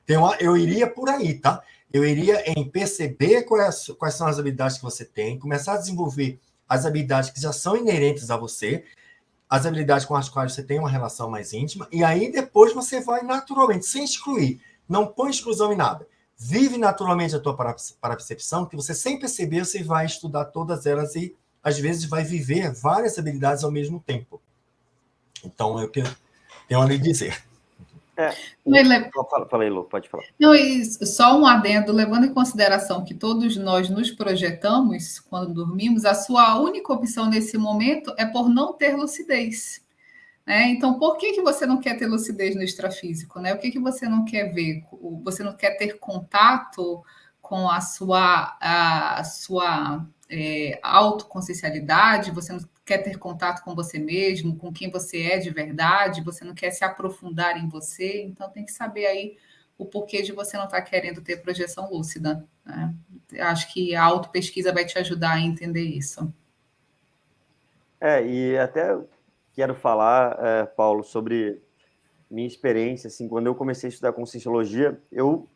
Então, 0.06 0.34
eu 0.36 0.56
iria 0.56 0.90
por 0.90 1.10
aí, 1.10 1.34
tá? 1.34 1.62
Eu 1.92 2.06
iria 2.06 2.42
em 2.50 2.70
perceber 2.70 3.44
quais, 3.44 3.88
quais 4.00 4.14
são 4.14 4.26
as 4.26 4.40
habilidades 4.40 4.78
que 4.78 4.84
você 4.84 5.04
tem, 5.04 5.38
começar 5.38 5.74
a 5.74 5.78
desenvolver 5.78 6.40
as 6.70 6.86
habilidades 6.86 7.32
que 7.32 7.42
já 7.42 7.52
são 7.52 7.76
inerentes 7.76 8.32
a 8.32 8.38
você, 8.38 8.86
as 9.50 9.66
habilidades 9.66 10.06
com 10.06 10.16
as 10.16 10.30
quais 10.30 10.54
você 10.54 10.64
tem 10.64 10.80
uma 10.80 10.90
relação 10.90 11.30
mais 11.30 11.52
íntima, 11.52 11.86
e 11.92 12.02
aí 12.02 12.32
depois 12.32 12.74
você 12.74 13.02
vai 13.02 13.24
naturalmente, 13.24 13.86
sem 13.86 14.06
excluir, 14.06 14.62
não 14.88 15.06
põe 15.06 15.32
exclusão 15.32 15.74
em 15.74 15.76
nada. 15.76 16.08
Vive 16.38 16.78
naturalmente 16.78 17.36
a 17.36 17.42
tua 17.42 17.58
parapercepção, 18.00 18.66
que 18.66 18.76
você 18.78 18.94
sem 18.94 19.20
perceber, 19.20 19.66
você 19.66 19.84
vai 19.84 20.06
estudar 20.06 20.46
todas 20.46 20.86
elas 20.86 21.14
e, 21.16 21.36
às 21.68 21.78
vezes, 21.78 22.06
vai 22.06 22.24
viver 22.24 22.72
várias 22.74 23.20
habilidades 23.20 23.64
ao 23.64 23.72
mesmo 23.72 24.00
tempo. 24.00 24.42
Então, 25.44 25.80
é 25.80 25.84
o 25.84 25.90
que 25.90 26.00
eu 26.00 26.08
tenho 26.68 26.82
a 26.82 26.86
lhe 26.86 26.98
dizer. 26.98 27.44
É, 28.16 28.32
fala, 29.30 29.64
aí, 29.64 29.70
Lu, 29.70 29.84
pode 29.84 30.10
falar. 30.10 30.24
Não, 30.40 30.54
só 31.06 31.40
um 31.40 31.46
adendo, 31.46 31.92
levando 31.92 32.26
em 32.26 32.34
consideração 32.34 33.06
que 33.06 33.14
todos 33.14 33.56
nós 33.58 33.90
nos 33.90 34.10
projetamos 34.10 35.20
quando 35.20 35.54
dormimos, 35.54 36.04
a 36.04 36.16
sua 36.16 36.60
única 36.60 36.92
opção 36.92 37.30
nesse 37.30 37.58
momento 37.60 38.12
é 38.18 38.26
por 38.26 38.50
não 38.50 38.74
ter 38.74 38.96
lucidez. 38.96 39.86
Né? 40.48 40.70
Então, 40.70 40.98
por 40.98 41.18
que, 41.18 41.34
que 41.34 41.42
você 41.42 41.68
não 41.68 41.80
quer 41.80 41.96
ter 41.96 42.08
lucidez 42.08 42.56
no 42.56 42.64
extrafísico? 42.64 43.40
Né? 43.40 43.54
O 43.54 43.60
que, 43.60 43.70
que 43.70 43.80
você 43.80 44.08
não 44.08 44.26
quer 44.26 44.52
ver? 44.52 44.84
Você 45.24 45.44
não 45.44 45.56
quer 45.56 45.72
ter 45.78 46.00
contato 46.00 47.04
com 47.40 47.70
a 47.70 47.82
sua, 47.82 48.58
a 48.60 49.24
sua 49.24 50.06
é, 50.30 50.80
autoconsciencialidade? 50.82 52.32
Você 52.32 52.54
não 52.54 52.60
quer 52.86 53.00
ter 53.00 53.18
contato 53.18 53.64
com 53.64 53.76
você 53.76 54.00
mesmo, 54.00 54.56
com 54.56 54.72
quem 54.72 54.90
você 54.90 55.24
é 55.24 55.38
de 55.38 55.50
verdade, 55.50 56.24
você 56.24 56.46
não 56.46 56.54
quer 56.54 56.72
se 56.72 56.84
aprofundar 56.84 57.58
em 57.58 57.68
você, 57.68 58.24
então 58.24 58.50
tem 58.50 58.66
que 58.66 58.72
saber 58.72 59.06
aí 59.06 59.38
o 59.78 59.86
porquê 59.86 60.22
de 60.22 60.32
você 60.32 60.58
não 60.58 60.66
estar 60.66 60.82
tá 60.82 60.84
querendo 60.84 61.22
ter 61.22 61.42
projeção 61.42 61.90
lúcida. 61.90 62.46
Né? 62.66 62.94
Acho 63.40 63.72
que 63.74 63.96
a 63.96 64.04
autopesquisa 64.04 64.74
vai 64.74 64.86
te 64.86 64.98
ajudar 64.98 65.34
a 65.34 65.42
entender 65.42 65.84
isso. 65.84 66.34
É, 68.00 68.26
e 68.26 68.58
até 68.58 68.98
quero 69.54 69.76
falar, 69.76 70.38
é, 70.40 70.66
Paulo, 70.66 71.04
sobre 71.04 71.62
minha 72.30 72.48
experiência, 72.48 73.08
assim, 73.08 73.28
quando 73.28 73.48
eu 73.48 73.56
comecei 73.56 73.88
a 73.88 73.92
estudar 73.92 74.14
Conscienciologia, 74.14 75.00
eu, 75.12 75.48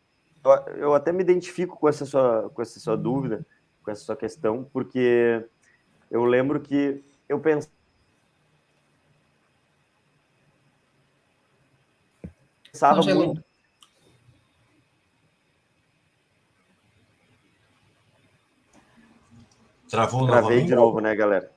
eu 0.77 0.93
até 0.93 1.11
me 1.11 1.21
identifico 1.21 1.77
com 1.77 1.87
essa 1.87 2.05
sua, 2.05 2.49
com 2.49 2.61
essa 2.61 2.79
sua 2.79 2.97
dúvida, 2.97 3.45
com 3.83 3.91
essa 3.91 4.03
sua 4.03 4.15
questão, 4.15 4.63
porque 4.71 5.45
eu 6.09 6.23
lembro 6.25 6.59
que 6.59 7.03
eu 7.27 7.39
pensava 7.39 7.69
Congelou. 12.95 13.25
muito. 13.27 13.43
Travou 19.89 20.25
Travei 20.25 20.41
novamente? 20.41 20.67
de 20.67 20.75
novo, 20.75 20.99
né, 21.01 21.13
galera? 21.13 21.51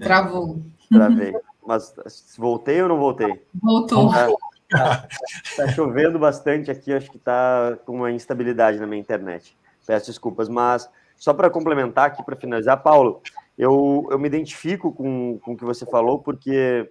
Travou. 0.00 0.62
Travei. 0.90 1.34
Mas 1.66 1.94
voltei 2.38 2.80
ou 2.80 2.88
não 2.88 2.98
voltei? 2.98 3.44
Voltou. 3.54 4.10
Tá, 4.10 4.28
tá, 4.70 5.08
tá 5.56 5.68
chovendo 5.68 6.18
bastante 6.18 6.70
aqui, 6.70 6.92
acho 6.92 7.10
que 7.10 7.18
tá 7.18 7.76
com 7.84 7.96
uma 7.96 8.10
instabilidade 8.10 8.78
na 8.78 8.86
minha 8.86 9.00
internet. 9.00 9.56
Peço 9.86 10.06
desculpas, 10.06 10.48
mas 10.48 10.90
só 11.16 11.32
para 11.34 11.50
complementar 11.50 12.06
aqui, 12.06 12.24
para 12.24 12.36
finalizar, 12.36 12.82
Paulo, 12.82 13.22
eu, 13.56 14.06
eu 14.10 14.18
me 14.18 14.28
identifico 14.28 14.92
com, 14.92 15.38
com 15.38 15.52
o 15.52 15.56
que 15.56 15.64
você 15.64 15.86
falou, 15.86 16.20
porque, 16.20 16.90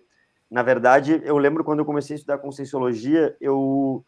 na 0.49 0.63
verdade, 0.63 1.21
eu 1.23 1.37
lembro 1.37 1.63
quando 1.63 1.79
eu 1.79 1.85
comecei 1.85 2.15
a 2.15 2.17
estudar 2.17 2.37
Conscienciologia, 2.39 3.35
eu, 3.39 4.03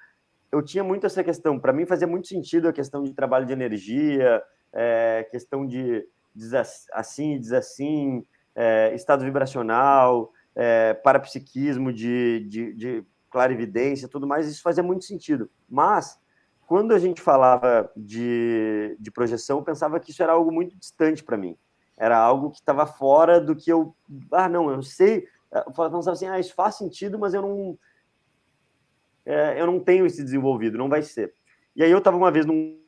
eu 0.51 0.61
tinha 0.61 0.83
muito 0.83 1.05
essa 1.05 1.23
questão. 1.23 1.59
Para 1.59 1.73
mim, 1.73 1.85
fazia 1.85 2.07
muito 2.07 2.27
sentido 2.27 2.67
a 2.67 2.73
questão 2.73 3.03
de 3.03 3.13
trabalho 3.13 3.45
de 3.45 3.53
energia, 3.53 4.41
é, 4.73 5.27
questão 5.29 5.65
de 5.65 6.05
diz 6.35 6.53
assim 6.93 7.39
diz 7.39 7.51
assim, 7.51 8.23
é, 8.55 8.93
estado 8.93 9.23
vibracional, 9.23 10.31
é, 10.55 10.93
parapsiquismo 10.93 11.91
de, 11.91 12.45
de, 12.47 12.73
de 12.73 13.03
clarividência, 13.29 14.07
tudo 14.07 14.27
mais, 14.27 14.47
isso 14.47 14.61
fazia 14.61 14.83
muito 14.83 15.05
sentido. 15.05 15.49
Mas, 15.69 16.19
quando 16.67 16.93
a 16.93 16.99
gente 16.99 17.21
falava 17.21 17.89
de, 17.97 18.95
de 18.99 19.09
projeção, 19.09 19.57
eu 19.57 19.63
pensava 19.63 19.99
que 19.99 20.11
isso 20.11 20.21
era 20.21 20.33
algo 20.33 20.51
muito 20.51 20.77
distante 20.77 21.23
para 21.23 21.37
mim 21.37 21.57
era 21.97 22.15
algo 22.15 22.51
que 22.51 22.59
estava 22.59 22.85
fora 22.85 23.41
do 23.41 23.55
que 23.55 23.71
eu. 23.71 23.95
Ah, 24.31 24.47
não, 24.47 24.69
eu 24.69 24.83
sei. 24.83 25.27
Eu 25.51 25.71
pensava 25.71 26.11
assim, 26.11 26.27
ah, 26.27 26.39
isso 26.39 26.53
faz 26.53 26.75
sentido, 26.75 27.17
mas 27.17 27.33
eu 27.33 27.41
não. 27.41 27.79
É, 29.25 29.59
eu 29.59 29.65
não 29.65 29.79
tenho 29.79 30.05
esse 30.05 30.23
desenvolvido, 30.23 30.77
não 30.77 30.87
vai 30.87 31.01
ser. 31.01 31.33
E 31.75 31.83
aí 31.83 31.89
eu 31.89 31.97
estava 31.97 32.15
uma 32.15 32.31
vez 32.31 32.45
num. 32.45 32.79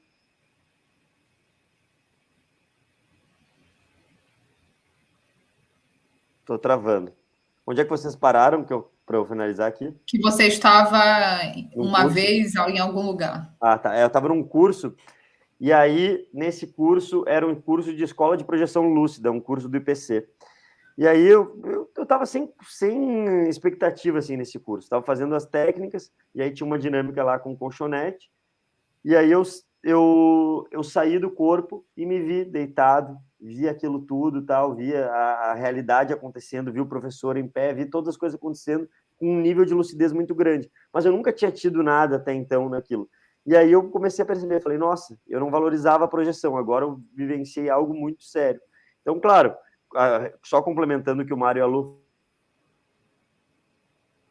Estou 6.42 6.60
travando. 6.60 7.12
Onde 7.66 7.82
é 7.82 7.84
que 7.84 7.90
vocês 7.90 8.16
pararam 8.16 8.64
que 8.64 8.74
eu, 8.74 8.92
para 9.10 9.18
eu 9.18 9.26
finalizar 9.26 9.68
aqui? 9.68 9.92
Que 10.06 10.20
você 10.20 10.44
estava 10.44 11.02
uma 11.76 12.02
curso? 12.02 12.14
vez 12.14 12.54
em 12.54 12.78
algum 12.78 13.02
lugar. 13.02 13.52
Ah, 13.60 13.76
tá. 13.76 13.98
É, 13.98 14.04
eu 14.04 14.08
estava 14.08 14.30
num 14.30 14.44
curso 14.44 14.96
e 15.60 15.74
aí, 15.74 16.30
nesse 16.32 16.68
curso, 16.68 17.26
era 17.28 17.46
um 17.46 17.56
curso 17.56 17.92
de 17.92 18.04
escola 18.04 18.38
de 18.38 18.46
projeção 18.46 18.88
lúcida, 18.88 19.32
um 19.32 19.42
curso 19.42 19.68
do 19.68 19.78
IPC. 19.78 20.30
E 20.96 21.08
aí 21.08 21.26
eu 21.26 21.90
estava 21.98 22.28
sem, 22.28 22.54
sem 22.68 23.50
expectativa 23.50 24.20
assim, 24.20 24.38
nesse 24.38 24.60
curso. 24.60 24.86
Estava 24.86 25.04
fazendo 25.04 25.34
as 25.34 25.46
técnicas, 25.46 26.12
e 26.36 26.42
aí 26.44 26.52
tinha 26.52 26.68
uma 26.68 26.78
dinâmica 26.78 27.24
lá 27.24 27.40
com 27.40 27.58
colchonete. 27.58 28.30
E 29.04 29.16
aí 29.16 29.32
eu, 29.32 29.42
eu, 29.84 30.68
eu 30.72 30.84
saí 30.84 31.18
do 31.18 31.32
corpo 31.32 31.86
e 31.96 32.06
me 32.06 32.20
vi 32.22 32.46
deitado, 32.46 33.18
vi 33.40 33.68
aquilo 33.68 34.02
tudo, 34.02 34.46
tal, 34.46 34.76
vi 34.76 34.96
a, 34.96 35.12
a 35.12 35.54
realidade 35.54 36.14
acontecendo, 36.14 36.72
vi 36.72 36.82
o 36.82 36.86
professor 36.86 37.38
em 37.38 37.48
pé, 37.48 37.74
vi 37.74 37.86
todas 37.86 38.10
as 38.10 38.18
coisas 38.18 38.38
acontecendo 38.38 38.90
com 39.18 39.34
um 39.34 39.40
nível 39.40 39.66
de 39.66 39.74
lucidez 39.74 40.12
muito 40.12 40.36
grande. 40.36 40.70
Mas 40.92 41.06
eu 41.06 41.12
nunca 41.12 41.32
tinha 41.32 41.52
tido 41.52 41.82
nada 41.82 42.18
até 42.18 42.34
então 42.34 42.70
naquilo. 42.70 43.10
E 43.46 43.56
aí 43.56 43.72
eu 43.72 43.90
comecei 43.90 44.24
a 44.24 44.26
perceber, 44.26 44.62
falei, 44.62 44.78
nossa, 44.78 45.18
eu 45.28 45.40
não 45.40 45.50
valorizava 45.50 46.06
a 46.06 46.08
projeção, 46.08 46.58
agora 46.58 46.86
eu 46.86 47.02
vivenciei 47.14 47.70
algo 47.70 47.94
muito 47.94 48.24
sério. 48.24 48.62
Então, 49.02 49.20
claro, 49.20 49.56
só 50.44 50.62
complementando 50.62 51.24
o 51.24 51.26
que 51.26 51.34
o 51.34 51.38
Mário 51.38 51.60
e 51.60 51.64
a 51.64 51.66
Lu 51.66 52.02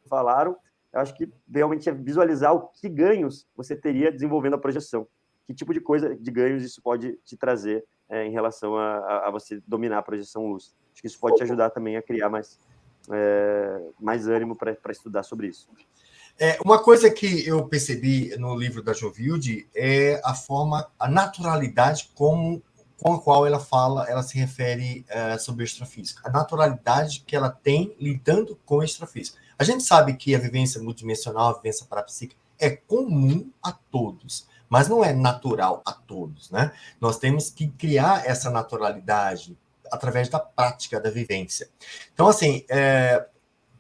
falaram, 0.09 0.57
eu 0.93 1.01
acho 1.01 1.15
que 1.15 1.31
realmente 1.53 1.89
é 1.89 1.93
visualizar 1.93 2.55
o 2.55 2.69
que 2.69 2.89
ganhos 2.89 3.47
você 3.57 3.75
teria 3.75 4.13
desenvolvendo 4.13 4.55
a 4.55 4.59
projeção. 4.59 5.07
Que 5.49 5.55
tipo 5.55 5.73
de 5.73 5.81
coisa, 5.81 6.15
de 6.15 6.31
ganhos 6.31 6.63
isso 6.63 6.83
pode 6.83 7.19
te 7.25 7.35
trazer 7.35 7.83
é, 8.07 8.27
em 8.27 8.31
relação 8.31 8.77
a, 8.77 9.29
a, 9.29 9.31
você 9.31 9.63
dominar 9.67 9.97
a 9.97 10.03
projeção 10.03 10.47
luz. 10.47 10.77
Acho 10.93 11.01
que 11.01 11.09
isso 11.09 11.19
pode 11.19 11.37
te 11.37 11.43
ajudar 11.43 11.71
também 11.71 11.97
a 11.97 12.03
criar 12.03 12.29
mais, 12.29 12.61
é, 13.11 13.81
mais 13.99 14.29
ânimo 14.29 14.55
para 14.55 14.93
estudar 14.93 15.23
sobre 15.23 15.47
isso. 15.47 15.67
É, 16.39 16.59
uma 16.63 16.79
coisa 16.79 17.11
que 17.11 17.49
eu 17.49 17.67
percebi 17.67 18.37
no 18.37 18.55
livro 18.55 18.83
da 18.83 18.93
Jovilde 18.93 19.67
é 19.75 20.21
a 20.23 20.35
forma, 20.35 20.87
a 20.99 21.09
naturalidade 21.09 22.11
como, 22.15 22.63
com 23.01 23.15
a 23.15 23.21
qual 23.23 23.47
ela 23.47 23.59
fala, 23.59 24.05
ela 24.07 24.23
se 24.23 24.37
refere 24.39 25.03
é, 25.09 25.39
sobre 25.39 25.63
o 25.63 25.67
extrafísico. 25.67 26.21
A 26.23 26.31
naturalidade 26.31 27.25
que 27.27 27.35
ela 27.35 27.49
tem 27.49 27.97
lidando 27.99 28.55
com 28.67 28.77
o 28.77 28.83
extrafísico. 28.83 29.39
A 29.59 29.65
gente 29.65 29.83
sabe 29.83 30.15
que 30.15 30.35
a 30.35 30.39
vivência 30.39 30.79
multidimensional, 30.79 31.49
a 31.49 31.55
vivência 31.55 31.87
parapsíquica, 31.87 32.39
é 32.61 32.71
comum 32.71 33.51
a 33.63 33.73
todos, 33.73 34.47
mas 34.69 34.89
não 34.89 35.05
é 35.05 35.12
natural 35.12 35.83
a 35.85 35.93
todos, 35.93 36.51
né? 36.51 36.73
Nós 37.01 37.19
temos 37.19 37.51
que 37.51 37.69
criar 37.69 38.27
essa 38.27 38.51
naturalidade 38.51 39.57
através 39.91 40.29
da 40.29 40.39
prática 40.39 41.01
da 41.01 41.11
vivência. 41.11 41.69
Então, 42.12 42.29
assim, 42.29 42.64
é, 42.69 43.27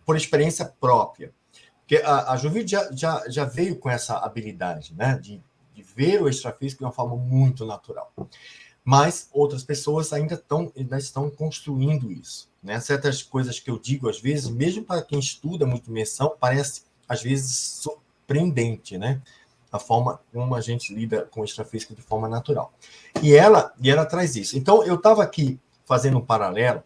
por 0.06 0.16
experiência 0.16 0.64
própria, 0.80 1.32
porque 1.80 2.02
a, 2.04 2.32
a 2.32 2.36
já, 2.36 2.92
já, 2.92 3.24
já 3.28 3.44
veio 3.44 3.76
com 3.76 3.88
essa 3.88 4.18
habilidade, 4.18 4.94
né? 4.94 5.18
De, 5.18 5.42
de 5.74 5.82
ver 5.82 6.22
o 6.22 6.28
extrafísico 6.28 6.80
de 6.80 6.84
uma 6.84 6.92
forma 6.92 7.16
muito 7.16 7.64
natural. 7.64 8.12
Mas 8.84 9.28
outras 9.32 9.64
pessoas 9.64 10.12
ainda, 10.12 10.34
estão 10.34 10.72
ainda 10.76 10.98
estão 10.98 11.30
construindo 11.30 12.10
isso. 12.12 12.48
Né? 12.62 12.80
Certas 12.80 13.22
coisas 13.22 13.60
que 13.60 13.70
eu 13.70 13.78
digo, 13.78 14.08
às 14.08 14.20
vezes, 14.20 14.48
mesmo 14.48 14.84
para 14.84 15.02
quem 15.02 15.18
estuda 15.18 15.66
muito 15.66 15.84
dimensão, 15.84 16.36
parece, 16.38 16.82
às 17.08 17.22
vezes, 17.22 17.56
surpreendente, 17.82 18.98
né? 18.98 19.22
A 19.70 19.78
forma 19.78 20.20
como 20.32 20.54
a 20.54 20.60
gente 20.60 20.94
lida 20.94 21.26
com 21.30 21.42
o 21.42 21.44
de 21.44 22.02
forma 22.02 22.28
natural. 22.28 22.72
E 23.22 23.34
ela, 23.34 23.72
e 23.80 23.90
ela 23.90 24.06
traz 24.06 24.34
isso. 24.36 24.56
Então, 24.56 24.82
eu 24.84 24.94
estava 24.94 25.22
aqui 25.22 25.58
fazendo 25.84 26.18
um 26.18 26.24
paralelo 26.24 26.82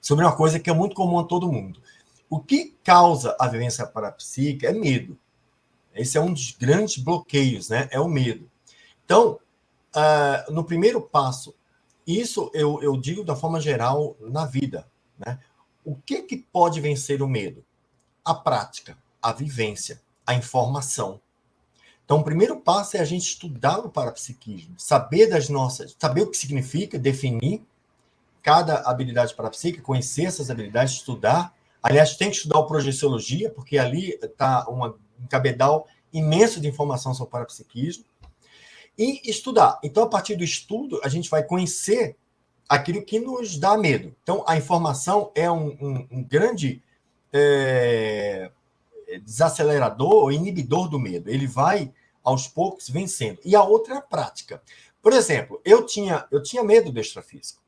sobre 0.00 0.24
uma 0.24 0.36
coisa 0.36 0.60
que 0.60 0.70
é 0.70 0.72
muito 0.72 0.94
comum 0.94 1.18
a 1.18 1.24
todo 1.24 1.50
mundo. 1.50 1.80
O 2.30 2.40
que 2.40 2.76
causa 2.84 3.36
a 3.38 3.48
vivência 3.48 3.86
parapsíquica 3.86 4.68
é 4.68 4.72
medo. 4.72 5.18
Esse 5.94 6.18
é 6.18 6.20
um 6.20 6.32
dos 6.32 6.52
grandes 6.52 6.98
bloqueios, 6.98 7.68
né? 7.68 7.88
É 7.90 7.98
o 7.98 8.08
medo. 8.08 8.50
Então, 9.04 9.40
uh, 9.94 10.52
no 10.52 10.64
primeiro 10.64 11.00
passo, 11.00 11.54
isso 12.06 12.50
eu, 12.52 12.80
eu 12.82 12.96
digo 12.96 13.24
da 13.24 13.34
forma 13.34 13.60
geral 13.60 14.16
na 14.20 14.44
vida, 14.44 14.86
né? 15.18 15.38
O 15.84 15.94
que, 15.94 16.22
que 16.22 16.36
pode 16.36 16.80
vencer 16.80 17.22
o 17.22 17.28
medo? 17.28 17.64
A 18.24 18.34
prática, 18.34 18.98
a 19.22 19.32
vivência, 19.32 20.02
a 20.26 20.34
informação. 20.34 21.20
Então, 22.06 22.20
o 22.20 22.24
primeiro 22.24 22.58
passo 22.58 22.96
é 22.96 23.00
a 23.00 23.04
gente 23.04 23.24
estudar 23.24 23.80
o 23.80 23.90
parapsiquismo, 23.90 24.74
saber 24.78 25.26
das 25.26 25.50
nossas, 25.50 25.94
saber 25.98 26.22
o 26.22 26.30
que 26.30 26.36
significa, 26.38 26.98
definir 26.98 27.62
cada 28.42 28.88
habilidade 28.88 29.34
parapsíquica, 29.34 29.82
conhecer 29.82 30.24
essas 30.24 30.48
habilidades, 30.48 30.94
estudar 30.94 31.52
Aliás, 31.88 32.16
tem 32.16 32.30
que 32.30 32.36
estudar 32.36 32.58
o 32.58 32.66
projeciologia, 32.66 33.48
porque 33.48 33.78
ali 33.78 34.18
está 34.20 34.68
um 34.68 34.92
cabedal 35.28 35.86
imenso 36.12 36.60
de 36.60 36.66
informação 36.66 37.14
sobre 37.14 37.28
o 37.28 37.30
parapsiquismo. 37.30 38.04
E 38.98 39.30
estudar. 39.30 39.78
Então, 39.84 40.02
a 40.02 40.08
partir 40.08 40.34
do 40.34 40.42
estudo, 40.42 41.00
a 41.04 41.08
gente 41.08 41.30
vai 41.30 41.44
conhecer 41.44 42.16
aquilo 42.68 43.04
que 43.04 43.20
nos 43.20 43.56
dá 43.56 43.78
medo. 43.78 44.12
Então, 44.20 44.42
a 44.48 44.56
informação 44.56 45.30
é 45.32 45.48
um, 45.48 45.68
um, 45.80 46.08
um 46.10 46.24
grande 46.24 46.82
é, 47.32 48.50
desacelerador 49.22 50.32
inibidor 50.32 50.88
do 50.88 50.98
medo. 50.98 51.30
Ele 51.30 51.46
vai, 51.46 51.92
aos 52.22 52.48
poucos, 52.48 52.88
vencendo. 52.88 53.38
E 53.44 53.54
a 53.54 53.62
outra 53.62 53.94
é 53.94 53.98
a 53.98 54.02
prática. 54.02 54.62
Por 55.00 55.12
exemplo, 55.12 55.60
eu 55.64 55.86
tinha, 55.86 56.26
eu 56.30 56.42
tinha 56.42 56.64
medo 56.64 56.90
do 56.90 57.00
extrafísico. 57.00 57.62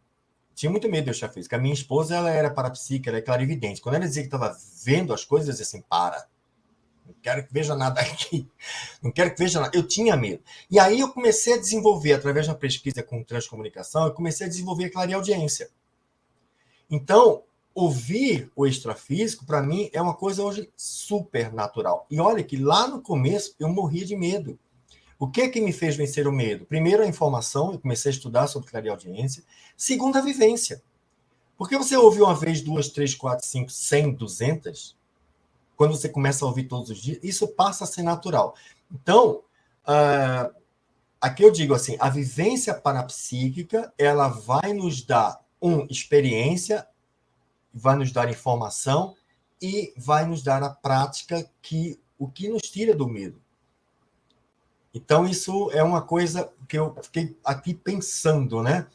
Tinha 0.55 0.71
muito 0.71 0.89
medo 0.89 1.05
do 1.05 1.11
extrafísico. 1.13 1.55
A 1.55 1.59
minha 1.59 1.73
esposa 1.73 2.17
ela 2.17 2.31
era 2.31 2.51
parapsíquica, 2.51 3.11
ela 3.11 3.19
é 3.19 3.23
clarividente. 3.23 3.81
Quando 3.81 3.95
ela 3.95 4.07
dizia 4.07 4.23
que 4.23 4.27
estava 4.27 4.57
vendo 4.85 5.15
as 5.15 5.25
coisas, 5.25 5.49
eu 5.49 5.53
dizia 5.53 5.67
assim, 5.67 5.87
para. 5.89 6.27
Não 7.07 7.15
quero 7.23 7.47
que 7.47 7.53
veja 7.53 7.77
nada 7.77 8.01
aqui. 8.03 8.51
Não 9.01 9.13
quero 9.13 9.33
que 9.33 9.39
veja 9.39 9.61
nada. 9.61 9.77
Eu 9.77 9.87
tinha 9.87 10.17
medo. 10.17 10.43
E 10.69 10.79
aí 10.79 10.99
eu 10.99 11.11
comecei 11.13 11.55
a 11.55 11.59
desenvolver, 11.59 12.15
através 12.15 12.47
da 12.47 12.55
pesquisa 12.55 13.03
com 13.03 13.23
transcomunicação, 13.23 14.07
eu 14.07 14.13
comecei 14.13 14.47
a 14.47 14.49
desenvolver 14.49 14.87
a 14.87 14.93
clareaudiência. 14.93 15.71
Então, 16.91 17.45
ouvir 17.79 18.51
o 18.57 18.67
extrafísico, 18.67 19.47
para 19.47 19.63
mim, 19.63 19.89
é 19.93 20.03
uma 20.03 20.15
coisa 20.15 20.43
hoje 20.43 20.69
super 20.77 21.53
natural. 21.53 22.07
E 22.11 22.19
olha 22.19 22.43
que 22.43 22.57
lá 22.57 22.89
no 22.89 23.01
começo 23.01 23.55
eu 23.59 23.69
morria 23.69 24.05
de 24.05 24.17
medo. 24.17 24.59
O 25.17 25.29
que 25.29 25.49
que 25.49 25.61
me 25.61 25.73
fez 25.73 25.97
vencer 25.97 26.27
o 26.27 26.33
medo? 26.33 26.67
Primeiro, 26.67 27.03
a 27.03 27.07
informação, 27.07 27.73
eu 27.73 27.79
comecei 27.79 28.11
a 28.11 28.15
estudar 28.15 28.49
sobre 28.49 28.69
clareaudiência. 28.69 29.45
Segundo, 29.77 30.17
a 30.17 30.21
vivência. 30.21 30.83
Porque 31.57 31.79
você 31.79 31.97
ouve 31.97 32.21
uma 32.21 32.35
vez, 32.35 32.61
duas, 32.63 32.89
três, 32.89 33.15
quatro, 33.15 33.47
cinco, 33.47 33.71
cem, 33.71 34.13
duzentas, 34.13 34.97
quando 35.77 35.97
você 35.97 36.09
começa 36.09 36.45
a 36.45 36.49
ouvir 36.49 36.65
todos 36.65 36.91
os 36.91 36.99
dias, 36.99 37.19
isso 37.23 37.47
passa 37.47 37.85
a 37.85 37.87
ser 37.87 38.03
natural. 38.03 38.57
Então, 38.93 39.43
uh, 39.87 40.55
aqui 41.21 41.45
eu 41.45 41.53
digo 41.53 41.75
assim, 41.75 41.97
a 42.01 42.11
vivência 42.11 42.75
parapsíquica, 42.75 43.93
ela 43.97 44.29
vai 44.29 44.73
nos 44.73 45.03
dar, 45.03 45.41
um, 45.63 45.87
experiência, 45.89 46.87
vai 47.73 47.97
nos 47.97 48.13
dar 48.13 48.31
informação 48.31 49.15
e 49.61 49.93
vai 49.97 50.25
nos 50.25 50.43
dar 50.43 50.63
a 50.63 50.71
prática 50.71 51.49
que 51.61 51.99
o 52.19 52.29
que 52.29 52.49
nos 52.49 52.63
tira 52.63 52.95
do 52.95 53.09
medo. 53.09 53.41
Então 54.93 55.27
isso 55.27 55.71
é 55.73 55.83
uma 55.83 56.03
coisa 56.03 56.51
que 56.67 56.79
eu 56.79 56.97
fiquei 57.03 57.37
aqui 57.45 57.75
pensando, 57.75 58.63
né? 58.63 58.87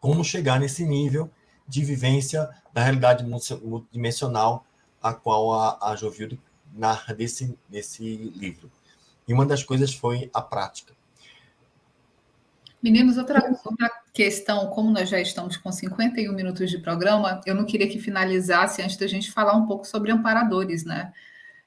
Como 0.00 0.24
chegar 0.24 0.58
nesse 0.58 0.84
nível 0.84 1.30
de 1.66 1.84
vivência 1.84 2.50
da 2.72 2.82
realidade 2.82 3.24
multidimensional 3.24 4.66
a 5.02 5.12
qual 5.12 5.52
a, 5.52 5.90
a 5.90 5.96
Jovildo 5.96 6.38
narra 6.72 7.14
desse, 7.14 7.56
desse 7.68 8.02
livro. 8.02 8.70
E 9.28 9.32
uma 9.32 9.46
das 9.46 9.62
coisas 9.62 9.94
foi 9.94 10.30
a 10.32 10.42
prática. 10.42 10.94
Meninos, 12.84 13.16
outra, 13.16 13.42
outra 13.64 13.90
questão, 14.12 14.68
como 14.68 14.90
nós 14.90 15.08
já 15.08 15.18
estamos 15.18 15.56
com 15.56 15.72
51 15.72 16.30
minutos 16.34 16.70
de 16.70 16.76
programa, 16.76 17.40
eu 17.46 17.54
não 17.54 17.64
queria 17.64 17.88
que 17.88 17.98
finalizasse 17.98 18.82
antes 18.82 18.98
da 18.98 19.06
gente 19.06 19.32
falar 19.32 19.56
um 19.56 19.66
pouco 19.66 19.86
sobre 19.86 20.12
amparadores, 20.12 20.84
né? 20.84 21.10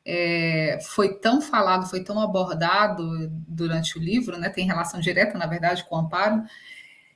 É, 0.06 0.78
foi 0.92 1.18
tão 1.18 1.42
falado, 1.42 1.90
foi 1.90 2.04
tão 2.04 2.22
abordado 2.22 3.32
durante 3.48 3.98
o 3.98 4.00
livro, 4.00 4.38
né? 4.38 4.48
Tem 4.50 4.68
relação 4.68 5.00
direta, 5.00 5.36
na 5.40 5.48
verdade, 5.48 5.84
com 5.86 5.96
o 5.96 6.00
amparo, 6.02 6.44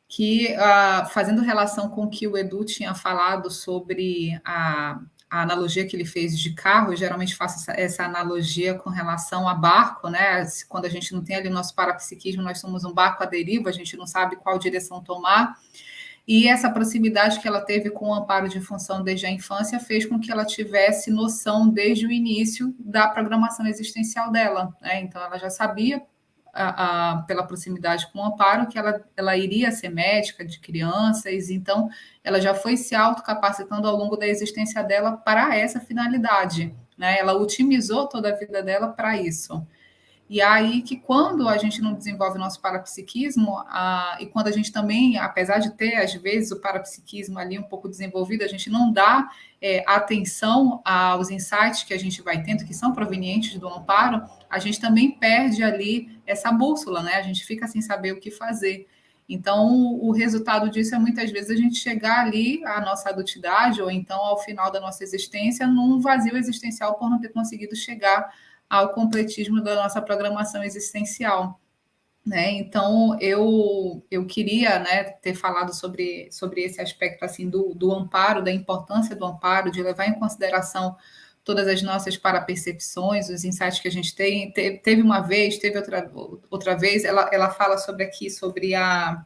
que 0.07 0.51
ah, 0.55 1.07
fazendo 1.13 1.43
relação 1.43 1.87
com 1.87 2.05
o 2.05 2.09
que 2.09 2.27
o 2.27 2.35
Edu 2.35 2.65
tinha 2.65 2.95
falado 2.95 3.51
sobre 3.51 4.41
a, 4.43 4.99
a 5.31 5.43
analogia 5.43 5.87
que 5.87 5.95
ele 5.95 6.03
fez 6.03 6.37
de 6.37 6.53
carro, 6.53 6.91
eu 6.91 6.97
geralmente 6.97 7.37
faço 7.37 7.71
essa, 7.71 8.03
analogia 8.03 8.75
com 8.75 8.89
relação 8.89 9.47
a 9.47 9.53
barco, 9.53 10.09
né? 10.09 10.45
Quando 10.67 10.83
a 10.83 10.89
gente 10.89 11.13
não 11.13 11.23
tem 11.23 11.37
ali 11.37 11.47
o 11.47 11.53
nosso 11.53 11.73
parapsiquismo, 11.73 12.43
nós 12.43 12.59
somos 12.59 12.83
um 12.83 12.93
barco 12.93 13.23
à 13.23 13.25
deriva, 13.25 13.69
a 13.69 13.71
gente 13.71 13.95
não 13.95 14.05
sabe 14.05 14.35
qual 14.35 14.59
direção 14.59 15.01
tomar. 15.01 15.57
E 16.27 16.49
essa 16.49 16.69
proximidade 16.69 17.39
que 17.39 17.47
ela 17.47 17.61
teve 17.61 17.89
com 17.89 18.09
o 18.09 18.13
amparo 18.13 18.49
de 18.49 18.59
função 18.59 19.01
desde 19.01 19.25
a 19.25 19.31
infância 19.31 19.79
fez 19.79 20.05
com 20.05 20.19
que 20.19 20.29
ela 20.29 20.43
tivesse 20.43 21.09
noção 21.09 21.69
desde 21.69 22.05
o 22.05 22.11
início 22.11 22.75
da 22.77 23.07
programação 23.07 23.65
existencial 23.65 24.29
dela. 24.31 24.75
Né? 24.81 24.99
Então, 24.99 25.21
ela 25.23 25.37
já 25.37 25.49
sabia 25.49 26.03
a, 26.53 27.11
a, 27.11 27.21
pela 27.23 27.43
proximidade 27.43 28.11
com 28.11 28.19
o 28.19 28.25
Amparo, 28.25 28.67
que 28.67 28.77
ela, 28.77 29.01
ela 29.15 29.37
iria 29.37 29.71
ser 29.71 29.89
médica 29.89 30.45
de 30.45 30.59
crianças, 30.59 31.49
então 31.49 31.89
ela 32.23 32.39
já 32.39 32.53
foi 32.53 32.77
se 32.77 32.93
autocapacitando 32.93 33.87
ao 33.87 33.95
longo 33.95 34.15
da 34.15 34.27
existência 34.27 34.83
dela 34.83 35.17
para 35.17 35.55
essa 35.55 35.79
finalidade. 35.79 36.75
Né? 36.97 37.17
Ela 37.19 37.33
otimizou 37.33 38.07
toda 38.07 38.29
a 38.29 38.35
vida 38.35 38.61
dela 38.61 38.89
para 38.89 39.17
isso. 39.17 39.65
E 40.31 40.41
aí 40.41 40.81
que 40.81 40.95
quando 40.95 41.49
a 41.49 41.57
gente 41.57 41.81
não 41.81 41.93
desenvolve 41.93 42.39
nosso 42.39 42.61
parapsiquismo, 42.61 43.61
e 44.17 44.25
quando 44.27 44.47
a 44.47 44.51
gente 44.51 44.71
também, 44.71 45.17
apesar 45.17 45.59
de 45.59 45.71
ter, 45.71 45.97
às 45.97 46.13
vezes, 46.13 46.51
o 46.51 46.61
parapsiquismo 46.61 47.37
ali 47.37 47.59
um 47.59 47.63
pouco 47.63 47.89
desenvolvido, 47.89 48.41
a 48.41 48.47
gente 48.47 48.69
não 48.69 48.93
dá 48.93 49.29
é, 49.61 49.83
atenção 49.85 50.81
aos 50.85 51.29
insights 51.29 51.83
que 51.83 51.93
a 51.93 51.99
gente 51.99 52.21
vai 52.21 52.41
tendo, 52.41 52.63
que 52.63 52.73
são 52.73 52.93
provenientes 52.93 53.59
do 53.59 53.67
amparo, 53.67 54.23
a 54.49 54.57
gente 54.57 54.79
também 54.79 55.11
perde 55.11 55.65
ali 55.65 56.17
essa 56.25 56.49
bússola, 56.49 57.03
né? 57.03 57.15
A 57.15 57.23
gente 57.23 57.43
fica 57.43 57.67
sem 57.67 57.81
saber 57.81 58.13
o 58.13 58.19
que 58.21 58.31
fazer. 58.31 58.87
Então, 59.27 59.99
o 59.99 60.13
resultado 60.13 60.69
disso 60.69 60.95
é 60.95 60.97
muitas 60.97 61.29
vezes 61.29 61.51
a 61.51 61.61
gente 61.61 61.75
chegar 61.75 62.21
ali 62.21 62.63
à 62.63 62.79
nossa 62.79 63.09
adultidade, 63.09 63.81
ou 63.81 63.91
então 63.91 64.17
ao 64.17 64.39
final 64.39 64.71
da 64.71 64.79
nossa 64.79 65.03
existência, 65.03 65.67
num 65.67 65.99
vazio 65.99 66.37
existencial 66.37 66.95
por 66.95 67.09
não 67.09 67.19
ter 67.19 67.33
conseguido 67.33 67.75
chegar 67.75 68.31
ao 68.71 68.93
completismo 68.93 69.61
da 69.61 69.75
nossa 69.75 70.01
programação 70.01 70.63
existencial. 70.63 71.59
Né? 72.25 72.51
Então, 72.51 73.19
eu, 73.19 74.01
eu 74.09 74.25
queria 74.25 74.79
né, 74.79 75.03
ter 75.03 75.35
falado 75.35 75.75
sobre, 75.75 76.31
sobre 76.31 76.61
esse 76.63 76.79
aspecto 76.79 77.25
assim 77.25 77.49
do, 77.49 77.73
do 77.75 77.91
amparo, 77.91 78.41
da 78.41 78.49
importância 78.49 79.13
do 79.13 79.25
amparo, 79.25 79.71
de 79.71 79.83
levar 79.83 80.07
em 80.07 80.17
consideração 80.17 80.95
todas 81.43 81.67
as 81.67 81.81
nossas 81.81 82.15
parapercepções, 82.15 83.27
os 83.27 83.43
insights 83.43 83.81
que 83.81 83.89
a 83.89 83.91
gente 83.91 84.15
tem. 84.15 84.51
Te, 84.51 84.77
teve 84.77 85.01
uma 85.01 85.19
vez, 85.19 85.57
teve 85.57 85.77
outra, 85.77 86.09
outra 86.49 86.77
vez, 86.77 87.03
ela, 87.03 87.29
ela 87.33 87.49
fala 87.49 87.77
sobre 87.77 88.05
aqui, 88.05 88.29
sobre 88.29 88.73
a, 88.73 89.25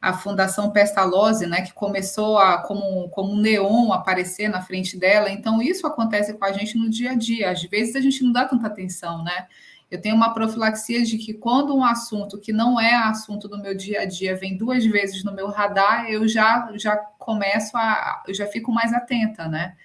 a 0.00 0.14
Fundação 0.14 0.70
Pestalozzi, 0.70 1.46
né, 1.46 1.60
que 1.60 1.74
começou 1.74 2.38
a, 2.38 2.58
como, 2.62 3.10
como 3.10 3.32
um 3.32 3.36
neon 3.36 3.92
aparecer 3.92 4.48
na 4.48 4.62
frente 4.62 4.96
dela. 4.96 5.30
Então, 5.30 5.60
isso 5.60 5.86
acontece 5.86 6.32
com 6.32 6.44
a 6.44 6.52
gente 6.52 6.78
no 6.78 6.88
dia 6.88 7.10
a 7.10 7.14
dia. 7.14 7.50
Às 7.50 7.62
vezes 7.64 7.94
a 7.94 8.00
gente 8.00 8.24
não 8.24 8.32
dá 8.32 8.46
tanta 8.46 8.66
atenção, 8.66 9.22
né? 9.22 9.46
Eu 9.90 10.00
tenho 10.00 10.14
uma 10.14 10.32
profilaxia 10.32 11.04
de 11.04 11.18
que 11.18 11.34
quando 11.34 11.76
um 11.76 11.84
assunto 11.84 12.38
que 12.38 12.52
não 12.52 12.80
é 12.80 12.94
assunto 12.94 13.48
do 13.48 13.60
meu 13.60 13.74
dia 13.74 14.02
a 14.02 14.04
dia 14.04 14.36
vem 14.36 14.56
duas 14.56 14.86
vezes 14.86 15.24
no 15.24 15.34
meu 15.34 15.48
radar, 15.48 16.08
eu 16.08 16.26
já, 16.28 16.70
já 16.76 16.96
começo 16.96 17.76
a. 17.76 18.22
eu 18.26 18.32
já 18.32 18.46
fico 18.46 18.72
mais 18.72 18.94
atenta, 18.94 19.48
né? 19.48 19.76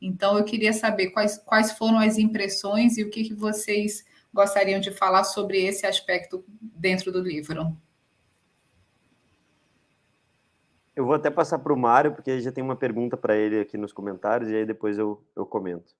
Então, 0.00 0.38
eu 0.38 0.44
queria 0.44 0.72
saber 0.72 1.08
quais, 1.10 1.38
quais 1.38 1.72
foram 1.72 1.98
as 1.98 2.16
impressões 2.18 2.96
e 2.96 3.02
o 3.02 3.10
que, 3.10 3.24
que 3.24 3.34
vocês 3.34 4.04
gostariam 4.32 4.80
de 4.80 4.92
falar 4.92 5.24
sobre 5.24 5.58
esse 5.64 5.84
aspecto 5.84 6.44
dentro 6.60 7.10
do 7.10 7.20
livro. 7.20 7.76
Eu 10.98 11.04
vou 11.04 11.14
até 11.14 11.30
passar 11.30 11.60
para 11.60 11.72
o 11.72 11.76
Mário, 11.76 12.12
porque 12.12 12.40
já 12.40 12.50
tem 12.50 12.64
uma 12.64 12.74
pergunta 12.74 13.16
para 13.16 13.36
ele 13.36 13.60
aqui 13.60 13.78
nos 13.78 13.92
comentários, 13.92 14.50
e 14.50 14.56
aí 14.56 14.66
depois 14.66 14.98
eu, 14.98 15.24
eu 15.36 15.46
comento. 15.46 15.94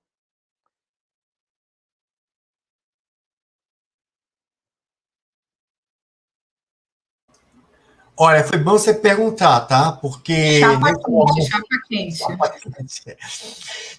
Olha, 8.17 8.43
foi 8.43 8.57
bom 8.57 8.71
você 8.71 8.93
perguntar, 8.93 9.61
tá? 9.61 9.93
Porque. 9.93 10.59
Chapa 10.59 10.93
quente, 10.93 11.09
momento, 11.09 11.47
chapa 11.47 11.81
quente. 11.87 12.17
Chapa 12.17 12.49
quente. 12.49 13.17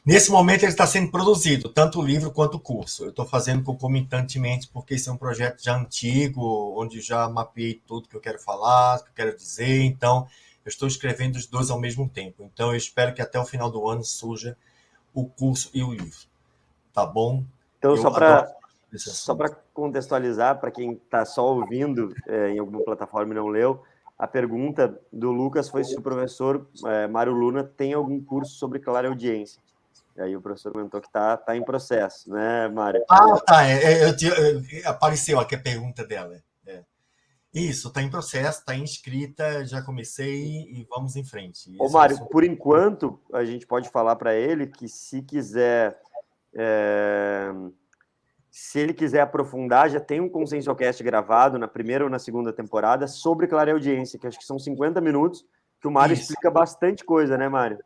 Nesse 0.04 0.30
momento 0.30 0.64
ele 0.64 0.72
está 0.72 0.86
sendo 0.86 1.10
produzido, 1.10 1.70
tanto 1.70 1.98
o 1.98 2.04
livro 2.04 2.30
quanto 2.30 2.58
o 2.58 2.60
curso. 2.60 3.04
Eu 3.04 3.08
estou 3.08 3.24
fazendo 3.24 3.64
concomitantemente, 3.64 4.68
porque 4.68 4.92
esse 4.92 5.08
é 5.08 5.12
um 5.12 5.16
projeto 5.16 5.64
já 5.64 5.74
antigo, 5.74 6.78
onde 6.78 7.00
já 7.00 7.26
mapeei 7.26 7.80
tudo 7.86 8.06
que 8.06 8.16
eu 8.16 8.20
quero 8.20 8.38
falar, 8.38 9.02
que 9.02 9.08
eu 9.08 9.14
quero 9.14 9.34
dizer. 9.34 9.80
Então, 9.80 10.28
eu 10.64 10.68
estou 10.68 10.88
escrevendo 10.88 11.36
os 11.36 11.46
dois 11.46 11.70
ao 11.70 11.80
mesmo 11.80 12.08
tempo. 12.08 12.50
Então, 12.52 12.70
eu 12.70 12.76
espero 12.76 13.14
que 13.14 13.22
até 13.22 13.38
o 13.38 13.44
final 13.44 13.70
do 13.70 13.88
ano 13.88 14.04
surja 14.04 14.56
o 15.14 15.26
curso 15.26 15.70
e 15.74 15.82
o 15.82 15.92
livro. 15.92 16.28
Tá 16.92 17.06
bom? 17.06 17.44
Então, 17.78 17.92
eu 17.92 17.96
só 17.96 18.10
para 18.10 18.48
só 18.96 19.34
para 19.34 19.50
contextualizar, 19.72 20.58
para 20.58 20.70
quem 20.70 20.92
está 20.92 21.24
só 21.24 21.54
ouvindo 21.54 22.12
é, 22.26 22.50
em 22.50 22.58
alguma 22.58 22.82
plataforma 22.82 23.32
e 23.32 23.36
não 23.36 23.46
leu, 23.46 23.84
a 24.18 24.26
pergunta 24.26 25.00
do 25.12 25.30
Lucas 25.30 25.68
foi 25.68 25.84
se 25.84 25.96
o 25.96 26.02
professor 26.02 26.68
é, 26.84 27.06
Mário 27.06 27.32
Luna 27.32 27.64
tem 27.64 27.92
algum 27.92 28.20
curso 28.22 28.54
sobre 28.54 28.78
clara 28.78 29.08
audiência. 29.08 29.62
E 30.16 30.20
aí 30.20 30.36
o 30.36 30.42
professor 30.42 30.72
comentou 30.72 31.00
que 31.00 31.06
está 31.06 31.36
tá 31.36 31.56
em 31.56 31.62
processo, 31.62 32.30
né, 32.30 32.68
Mário? 32.68 33.02
Ah, 33.08 33.40
tá. 33.46 33.64
É, 33.64 34.02
é 34.02 34.04
eu, 34.04 34.14
eu, 34.18 34.62
apareceu 34.84 35.38
aqui 35.38 35.54
a 35.54 35.60
pergunta 35.60 36.04
dela. 36.04 36.42
Isso, 37.52 37.88
está 37.88 38.00
em 38.00 38.08
processo, 38.08 38.60
está 38.60 38.76
inscrita, 38.76 39.64
já 39.64 39.82
comecei 39.82 40.68
e 40.70 40.86
vamos 40.88 41.16
em 41.16 41.24
frente. 41.24 41.74
Ô, 41.80 41.88
Mário, 41.88 42.16
é 42.16 42.24
por 42.26 42.44
enquanto, 42.44 43.20
a 43.32 43.44
gente 43.44 43.66
pode 43.66 43.88
falar 43.88 44.14
para 44.16 44.34
ele 44.34 44.68
que 44.68 44.88
se 44.88 45.20
quiser. 45.22 46.00
É... 46.54 47.50
Se 48.50 48.78
ele 48.78 48.92
quiser 48.92 49.20
aprofundar, 49.20 49.88
já 49.90 50.00
tem 50.00 50.20
um 50.20 50.28
Consensocast 50.28 51.02
gravado 51.02 51.58
na 51.58 51.68
primeira 51.68 52.04
ou 52.04 52.10
na 52.10 52.18
segunda 52.18 52.52
temporada 52.52 53.06
sobre 53.06 53.48
audiência, 53.72 54.18
que 54.18 54.26
acho 54.26 54.38
que 54.38 54.44
são 54.44 54.58
50 54.58 55.00
minutos, 55.00 55.44
que 55.80 55.86
o 55.86 55.90
Mário 55.90 56.14
Isso. 56.14 56.22
explica 56.22 56.50
bastante 56.50 57.04
coisa, 57.04 57.38
né, 57.38 57.48
Mário? 57.48 57.78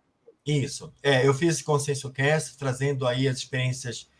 Isso. 0.44 0.92
É, 1.02 1.26
eu 1.26 1.32
fiz 1.32 1.54
esse 1.54 1.64
Consenso 1.64 2.10
Cast 2.10 2.58
trazendo 2.58 3.06
aí 3.06 3.28
as 3.28 3.38
experiências 3.38 4.10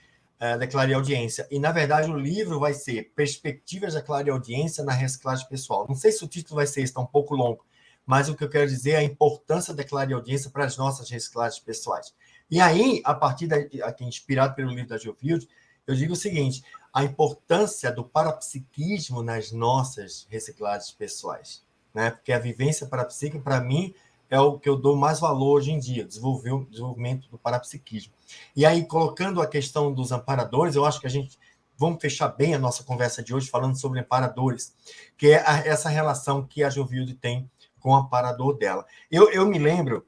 uh, 0.45 0.59
da 0.59 0.66
Clare 0.66 0.92
Audiência. 0.92 1.47
E, 1.51 1.59
na 1.59 1.72
verdade, 1.72 2.11
o 2.11 2.16
livro 2.16 2.61
vai 2.61 2.74
ser 2.74 3.12
Perspectivas 3.16 3.95
da 3.95 4.03
Clare 4.03 4.30
Audiência 4.30 4.84
na 4.84 4.92
Reciclagem 4.92 5.49
Pessoal. 5.49 5.86
Não 5.88 5.95
sei 5.95 6.12
se 6.12 6.22
o 6.24 6.28
título 6.28 6.57
vai 6.57 6.66
ser, 6.66 6.82
está 6.82 7.01
um 7.01 7.07
pouco 7.07 7.34
longo, 7.34 7.64
mas 8.05 8.28
o 8.28 8.34
que 8.34 8.45
eu 8.45 8.51
quero 8.51 8.68
dizer 8.68 8.92
é 8.92 8.97
a 8.99 9.03
importância 9.03 9.72
da 9.72 9.84
Clare 9.84 10.12
Audiência 10.12 10.51
para 10.51 10.64
as 10.64 10.76
nossas 10.76 11.09
reciclagens 11.09 11.62
pessoais. 11.62 12.14
E 12.51 12.61
aí, 12.61 13.01
a 13.05 13.14
partir 13.14 13.47
daqui, 13.47 13.80
aqui, 13.82 14.05
inspirado 14.05 14.55
pelo 14.55 14.70
livro 14.70 14.88
da 14.88 14.99
Geofield, 14.99 15.49
eu 15.86 15.95
digo 15.95 16.12
o 16.12 16.16
seguinte: 16.16 16.62
a 16.92 17.03
importância 17.03 17.90
do 17.90 18.05
parapsiquismo 18.05 19.22
nas 19.22 19.51
nossas 19.51 20.26
reciclagens 20.28 20.90
pessoais. 20.90 21.64
Né? 21.95 22.11
Porque 22.11 22.32
a 22.32 22.38
vivência 22.38 22.86
parapsíquica, 22.86 23.42
para 23.42 23.61
mim, 23.61 23.95
é 24.35 24.41
o 24.41 24.59
que 24.59 24.68
eu 24.68 24.76
dou 24.76 24.97
mais 24.97 25.20
valor 25.20 25.59
hoje 25.59 25.70
em 25.70 25.78
dia, 25.78 26.05
desenvolvimento 26.05 27.28
do 27.30 27.39
parapsiquismo. 27.39 28.12
E 28.57 28.66
aí, 28.66 28.85
colocando 28.85 29.41
a 29.41 29.47
questão 29.47 29.93
dos 29.93 30.11
amparadores, 30.11 30.74
eu 30.74 30.85
acho 30.85 31.01
que 31.01 31.07
a 31.07 31.11
gente 31.11 31.39
vamos 31.76 32.01
fechar 32.01 32.28
bem 32.28 32.55
a 32.55 32.59
nossa 32.59 32.82
conversa 32.85 33.22
de 33.22 33.35
hoje 33.35 33.49
falando 33.49 33.78
sobre 33.78 34.01
amparadores, 34.01 34.74
que 35.16 35.28
é 35.28 35.49
a, 35.49 35.59
essa 35.66 35.89
relação 35.89 36.47
que 36.47 36.62
a 36.62 36.70
Jovilde 36.70 37.14
tem 37.14 37.51
com 37.78 37.91
o 37.91 37.95
amparador 37.95 38.57
dela. 38.57 38.85
Eu, 39.11 39.30
eu 39.30 39.47
me 39.47 39.59
lembro, 39.59 40.07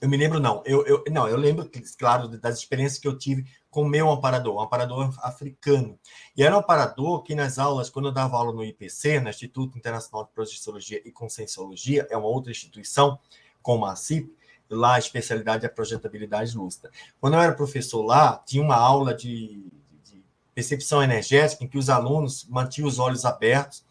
eu 0.00 0.08
me 0.08 0.16
lembro 0.16 0.38
não, 0.38 0.62
eu, 0.64 0.86
eu 0.86 1.04
não, 1.10 1.28
eu 1.28 1.36
lembro, 1.36 1.68
claro, 1.98 2.28
das 2.28 2.58
experiências 2.58 3.00
que 3.00 3.08
eu 3.08 3.16
tive 3.16 3.46
com 3.76 3.82
o 3.82 3.86
meu 3.86 4.10
amparador, 4.10 4.56
um 4.56 4.60
amparador 4.62 5.14
africano. 5.18 5.98
E 6.34 6.42
era 6.42 6.56
um 6.56 6.60
amparador 6.60 7.22
que 7.22 7.34
nas 7.34 7.58
aulas, 7.58 7.90
quando 7.90 8.08
eu 8.08 8.12
dava 8.12 8.34
aula 8.34 8.50
no 8.50 8.64
IPC, 8.64 9.20
no 9.20 9.28
Instituto 9.28 9.76
Internacional 9.76 10.24
de 10.24 10.30
Projeciologia 10.32 11.02
e 11.04 11.12
Conscienciologia, 11.12 12.06
é 12.08 12.16
uma 12.16 12.26
outra 12.26 12.50
instituição, 12.50 13.18
como 13.60 13.84
a 13.84 13.94
CIP, 13.94 14.34
lá 14.70 14.94
a 14.94 14.98
especialidade 14.98 15.66
é 15.66 15.68
projetabilidade 15.68 16.56
lúcida. 16.56 16.90
Quando 17.20 17.34
eu 17.34 17.40
era 17.40 17.52
professor 17.52 18.00
lá, 18.00 18.42
tinha 18.46 18.62
uma 18.62 18.76
aula 18.76 19.12
de, 19.12 19.62
de 20.04 20.24
percepção 20.54 21.02
energética 21.02 21.62
em 21.62 21.68
que 21.68 21.76
os 21.76 21.90
alunos 21.90 22.46
mantinham 22.48 22.88
os 22.88 22.98
olhos 22.98 23.26
abertos 23.26 23.84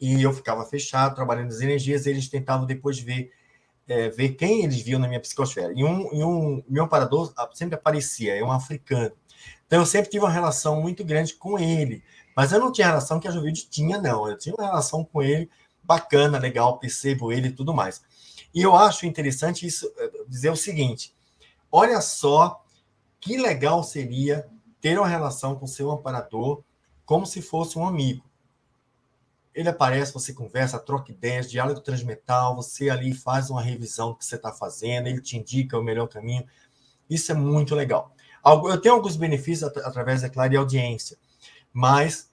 e 0.00 0.22
eu 0.22 0.32
ficava 0.32 0.64
fechado, 0.64 1.16
trabalhando 1.16 1.48
as 1.48 1.60
energias, 1.60 2.06
e 2.06 2.10
eles 2.10 2.28
tentavam 2.28 2.64
depois 2.64 3.00
ver 3.00 3.32
é, 3.88 4.08
ver 4.08 4.30
quem 4.30 4.64
eles 4.64 4.80
viam 4.80 5.00
na 5.00 5.08
minha 5.08 5.20
psicosfera. 5.20 5.72
E 5.74 5.84
um, 5.84 6.14
e 6.14 6.24
um 6.24 6.62
meu 6.68 6.84
amparador 6.84 7.32
sempre 7.52 7.74
aparecia, 7.74 8.34
é 8.36 8.42
um 8.42 8.52
africano. 8.52 9.12
Então, 9.72 9.80
eu 9.80 9.86
sempre 9.86 10.10
tive 10.10 10.22
uma 10.22 10.30
relação 10.30 10.82
muito 10.82 11.02
grande 11.02 11.32
com 11.32 11.58
ele. 11.58 12.04
Mas 12.36 12.52
eu 12.52 12.60
não 12.60 12.70
tinha 12.70 12.88
relação 12.88 13.18
que 13.18 13.26
a 13.26 13.30
Jovide 13.30 13.70
tinha, 13.70 13.98
não. 13.98 14.28
Eu 14.28 14.36
tinha 14.36 14.54
uma 14.54 14.66
relação 14.66 15.02
com 15.02 15.22
ele 15.22 15.48
bacana, 15.82 16.38
legal, 16.38 16.78
percebo 16.78 17.32
ele 17.32 17.48
e 17.48 17.52
tudo 17.52 17.72
mais. 17.72 18.02
E 18.54 18.60
eu 18.60 18.76
acho 18.76 19.06
interessante 19.06 19.66
isso 19.66 19.90
eh, 19.96 20.10
dizer 20.28 20.50
o 20.50 20.56
seguinte: 20.56 21.14
olha 21.70 22.02
só 22.02 22.62
que 23.18 23.38
legal 23.38 23.82
seria 23.82 24.46
ter 24.78 24.98
uma 24.98 25.08
relação 25.08 25.54
com 25.54 25.66
seu 25.66 25.90
amparador 25.90 26.62
como 27.06 27.24
se 27.24 27.40
fosse 27.40 27.78
um 27.78 27.86
amigo. 27.86 28.30
Ele 29.54 29.70
aparece, 29.70 30.12
você 30.12 30.34
conversa, 30.34 30.78
troca 30.78 31.10
ideias, 31.10 31.50
diálogo 31.50 31.80
transmetal, 31.80 32.54
você 32.54 32.90
ali 32.90 33.14
faz 33.14 33.48
uma 33.48 33.62
revisão 33.62 34.10
do 34.10 34.16
que 34.16 34.26
você 34.26 34.36
está 34.36 34.52
fazendo, 34.52 35.06
ele 35.06 35.22
te 35.22 35.38
indica 35.38 35.78
o 35.78 35.82
melhor 35.82 36.08
caminho. 36.08 36.44
Isso 37.08 37.32
é 37.32 37.34
muito 37.34 37.74
legal. 37.74 38.14
Eu 38.44 38.80
tenho 38.80 38.94
alguns 38.94 39.16
benefícios 39.16 39.62
at 39.70 39.76
através 39.84 40.22
da 40.22 40.28
Clara 40.28 40.58
Audiência, 40.58 41.16
mas 41.72 42.30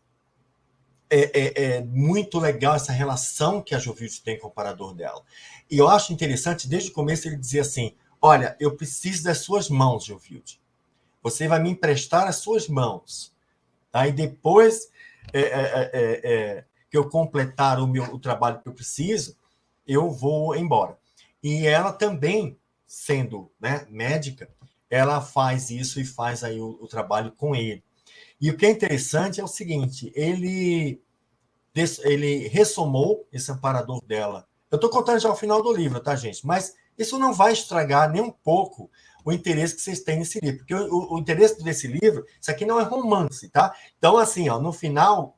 é, 1.09 1.39
é, 1.39 1.63
é, 1.63 1.81
muito 1.81 2.39
legal 2.39 2.75
essa 2.75 2.91
relação 2.91 3.61
que 3.61 3.73
a 3.73 3.79
Jovilde 3.79 4.21
tem 4.21 4.37
com 4.37 4.47
o 4.47 4.51
parador 4.51 4.93
dela. 4.93 5.23
E 5.69 5.77
eu 5.77 5.87
acho 5.87 6.13
interessante, 6.13 6.67
desde 6.67 6.89
o 6.89 6.93
começo, 6.93 7.27
ele 7.27 7.35
dizer 7.35 7.61
assim: 7.61 7.95
Olha, 8.21 8.55
eu 8.59 8.75
preciso 8.75 9.23
das 9.23 9.39
suas 9.39 9.69
mãos, 9.69 10.05
Jovilde. 10.05 10.59
Você 11.21 11.47
vai 11.47 11.59
me 11.59 11.71
emprestar 11.71 12.27
as 12.27 12.37
suas 12.37 12.67
mãos. 12.67 13.33
Aí 13.91 14.11
depois 14.11 14.89
é, 15.33 15.41
é, 15.41 15.89
é, 16.23 16.63
que 16.89 16.97
eu 16.97 17.09
completar 17.09 17.79
o 17.79 17.87
meu 17.87 18.03
o 18.03 18.19
trabalho 18.19 18.59
que 18.61 18.67
eu 18.67 18.73
preciso, 18.73 19.35
eu 19.87 20.11
vou 20.11 20.55
embora. 20.55 20.97
E 21.41 21.65
ela 21.65 21.91
também, 21.91 22.57
sendo 22.85 23.51
né, 23.59 23.85
médica, 23.89 24.49
ela 24.89 25.21
faz 25.21 25.69
isso 25.69 25.99
e 25.99 26.05
faz 26.05 26.43
aí 26.43 26.59
o, 26.59 26.77
o 26.81 26.87
trabalho 26.87 27.31
com 27.31 27.55
ele. 27.55 27.83
E 28.41 28.49
o 28.49 28.57
que 28.57 28.65
é 28.65 28.69
interessante 28.69 29.39
é 29.39 29.43
o 29.43 29.47
seguinte, 29.47 30.11
ele 30.15 31.01
ele 32.03 32.47
ressomou 32.47 33.25
esse 33.31 33.49
amparador 33.51 34.03
dela. 34.03 34.45
Eu 34.69 34.75
estou 34.75 34.89
contando 34.89 35.19
já 35.19 35.29
o 35.29 35.35
final 35.35 35.63
do 35.63 35.71
livro, 35.71 35.99
tá, 35.99 36.15
gente? 36.15 36.45
Mas 36.45 36.75
isso 36.97 37.17
não 37.17 37.33
vai 37.33 37.53
estragar 37.53 38.11
nem 38.11 38.21
um 38.21 38.31
pouco 38.31 38.91
o 39.23 39.31
interesse 39.31 39.75
que 39.75 39.81
vocês 39.81 40.01
têm 40.01 40.19
nesse 40.19 40.39
livro, 40.39 40.59
porque 40.59 40.73
o, 40.73 41.13
o, 41.13 41.19
interesse 41.19 41.63
desse 41.63 41.87
livro, 41.87 42.25
isso 42.39 42.51
aqui 42.51 42.65
não 42.65 42.79
é 42.79 42.83
romance, 42.83 43.49
tá? 43.49 43.73
Então, 43.97 44.17
assim, 44.17 44.49
ó, 44.49 44.59
no 44.59 44.73
final 44.73 45.37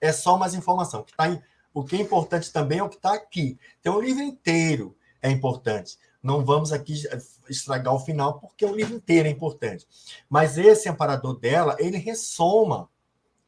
é 0.00 0.12
só 0.12 0.38
mais 0.38 0.54
informação. 0.54 1.00
O 1.00 1.04
que, 1.04 1.16
tá, 1.16 1.40
o 1.72 1.84
que 1.84 1.96
é 1.96 2.00
importante 2.00 2.52
também 2.52 2.78
é 2.78 2.82
o 2.82 2.88
que 2.88 2.96
está 2.96 3.14
aqui. 3.14 3.58
Então, 3.80 3.96
o 3.96 4.00
livro 4.00 4.22
inteiro 4.22 4.96
é 5.20 5.30
importante. 5.30 5.98
Não 6.24 6.42
vamos 6.42 6.72
aqui 6.72 6.94
estragar 7.50 7.92
o 7.92 8.00
final, 8.00 8.40
porque 8.40 8.64
o 8.64 8.74
livro 8.74 8.94
inteiro 8.94 9.28
é 9.28 9.30
importante. 9.30 9.86
Mas 10.26 10.56
esse 10.56 10.88
amparador 10.88 11.38
dela, 11.38 11.76
ele 11.78 11.98
ressoma 11.98 12.88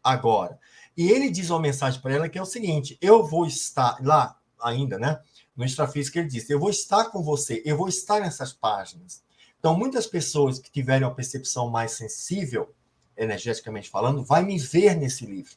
agora. 0.04 0.60
E 0.94 1.10
ele 1.10 1.30
diz 1.30 1.48
uma 1.48 1.58
mensagem 1.58 1.98
para 2.02 2.12
ela 2.12 2.28
que 2.28 2.38
é 2.38 2.42
o 2.42 2.44
seguinte: 2.44 2.98
eu 3.00 3.24
vou 3.24 3.46
estar 3.46 3.96
lá 4.04 4.38
ainda, 4.60 4.98
né? 4.98 5.18
No 5.56 5.64
extrafísico 5.64 6.18
ele 6.18 6.28
diz: 6.28 6.50
eu 6.50 6.60
vou 6.60 6.68
estar 6.68 7.06
com 7.06 7.22
você, 7.22 7.62
eu 7.64 7.78
vou 7.78 7.88
estar 7.88 8.20
nessas 8.20 8.52
páginas. 8.52 9.24
Então, 9.58 9.74
muitas 9.74 10.06
pessoas 10.06 10.58
que 10.58 10.70
tiverem 10.70 11.08
uma 11.08 11.14
percepção 11.14 11.70
mais 11.70 11.92
sensível, 11.92 12.74
energeticamente 13.16 13.88
falando, 13.88 14.22
vai 14.22 14.44
me 14.44 14.58
ver 14.58 14.94
nesse 14.94 15.24
livro, 15.24 15.56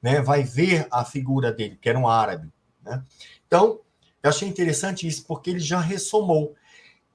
né? 0.00 0.22
Vai 0.22 0.44
ver 0.44 0.86
a 0.92 1.04
figura 1.04 1.52
dele, 1.52 1.76
que 1.76 1.88
era 1.88 1.98
um 1.98 2.06
árabe, 2.06 2.52
né? 2.84 3.02
Então, 3.48 3.80
eu 4.22 4.30
achei 4.30 4.48
interessante 4.48 5.06
isso, 5.06 5.24
porque 5.24 5.50
ele 5.50 5.60
já 5.60 5.80
ressomou. 5.80 6.54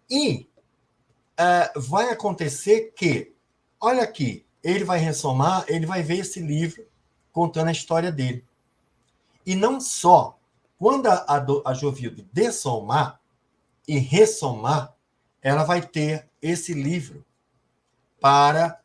E 0.09 0.47
uh, 1.39 1.79
vai 1.79 2.09
acontecer 2.09 2.93
que, 2.95 3.33
olha 3.79 4.03
aqui, 4.03 4.45
ele 4.63 4.83
vai 4.83 4.99
ressomar, 4.99 5.65
ele 5.67 5.85
vai 5.85 6.03
ver 6.03 6.19
esse 6.19 6.39
livro 6.39 6.85
contando 7.31 7.69
a 7.69 7.73
história 7.73 8.11
dele. 8.11 8.45
E 9.45 9.55
não 9.55 9.81
só, 9.81 10.37
quando 10.77 11.07
a, 11.07 11.25
a, 11.27 11.37
a 11.37 11.73
dessomar 12.31 13.19
e 13.87 13.97
ressomar, 13.97 14.93
ela 15.41 15.63
vai 15.63 15.81
ter 15.81 16.29
esse 16.41 16.73
livro 16.73 17.25
para 18.19 18.77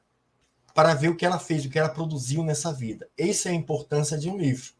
para 0.74 0.92
ver 0.92 1.08
o 1.08 1.16
que 1.16 1.24
ela 1.24 1.38
fez, 1.38 1.64
o 1.64 1.70
que 1.70 1.78
ela 1.78 1.88
produziu 1.88 2.42
nessa 2.42 2.70
vida. 2.70 3.08
Essa 3.16 3.48
é 3.48 3.52
a 3.52 3.54
importância 3.54 4.18
de 4.18 4.28
um 4.28 4.36
livro. 4.36 4.74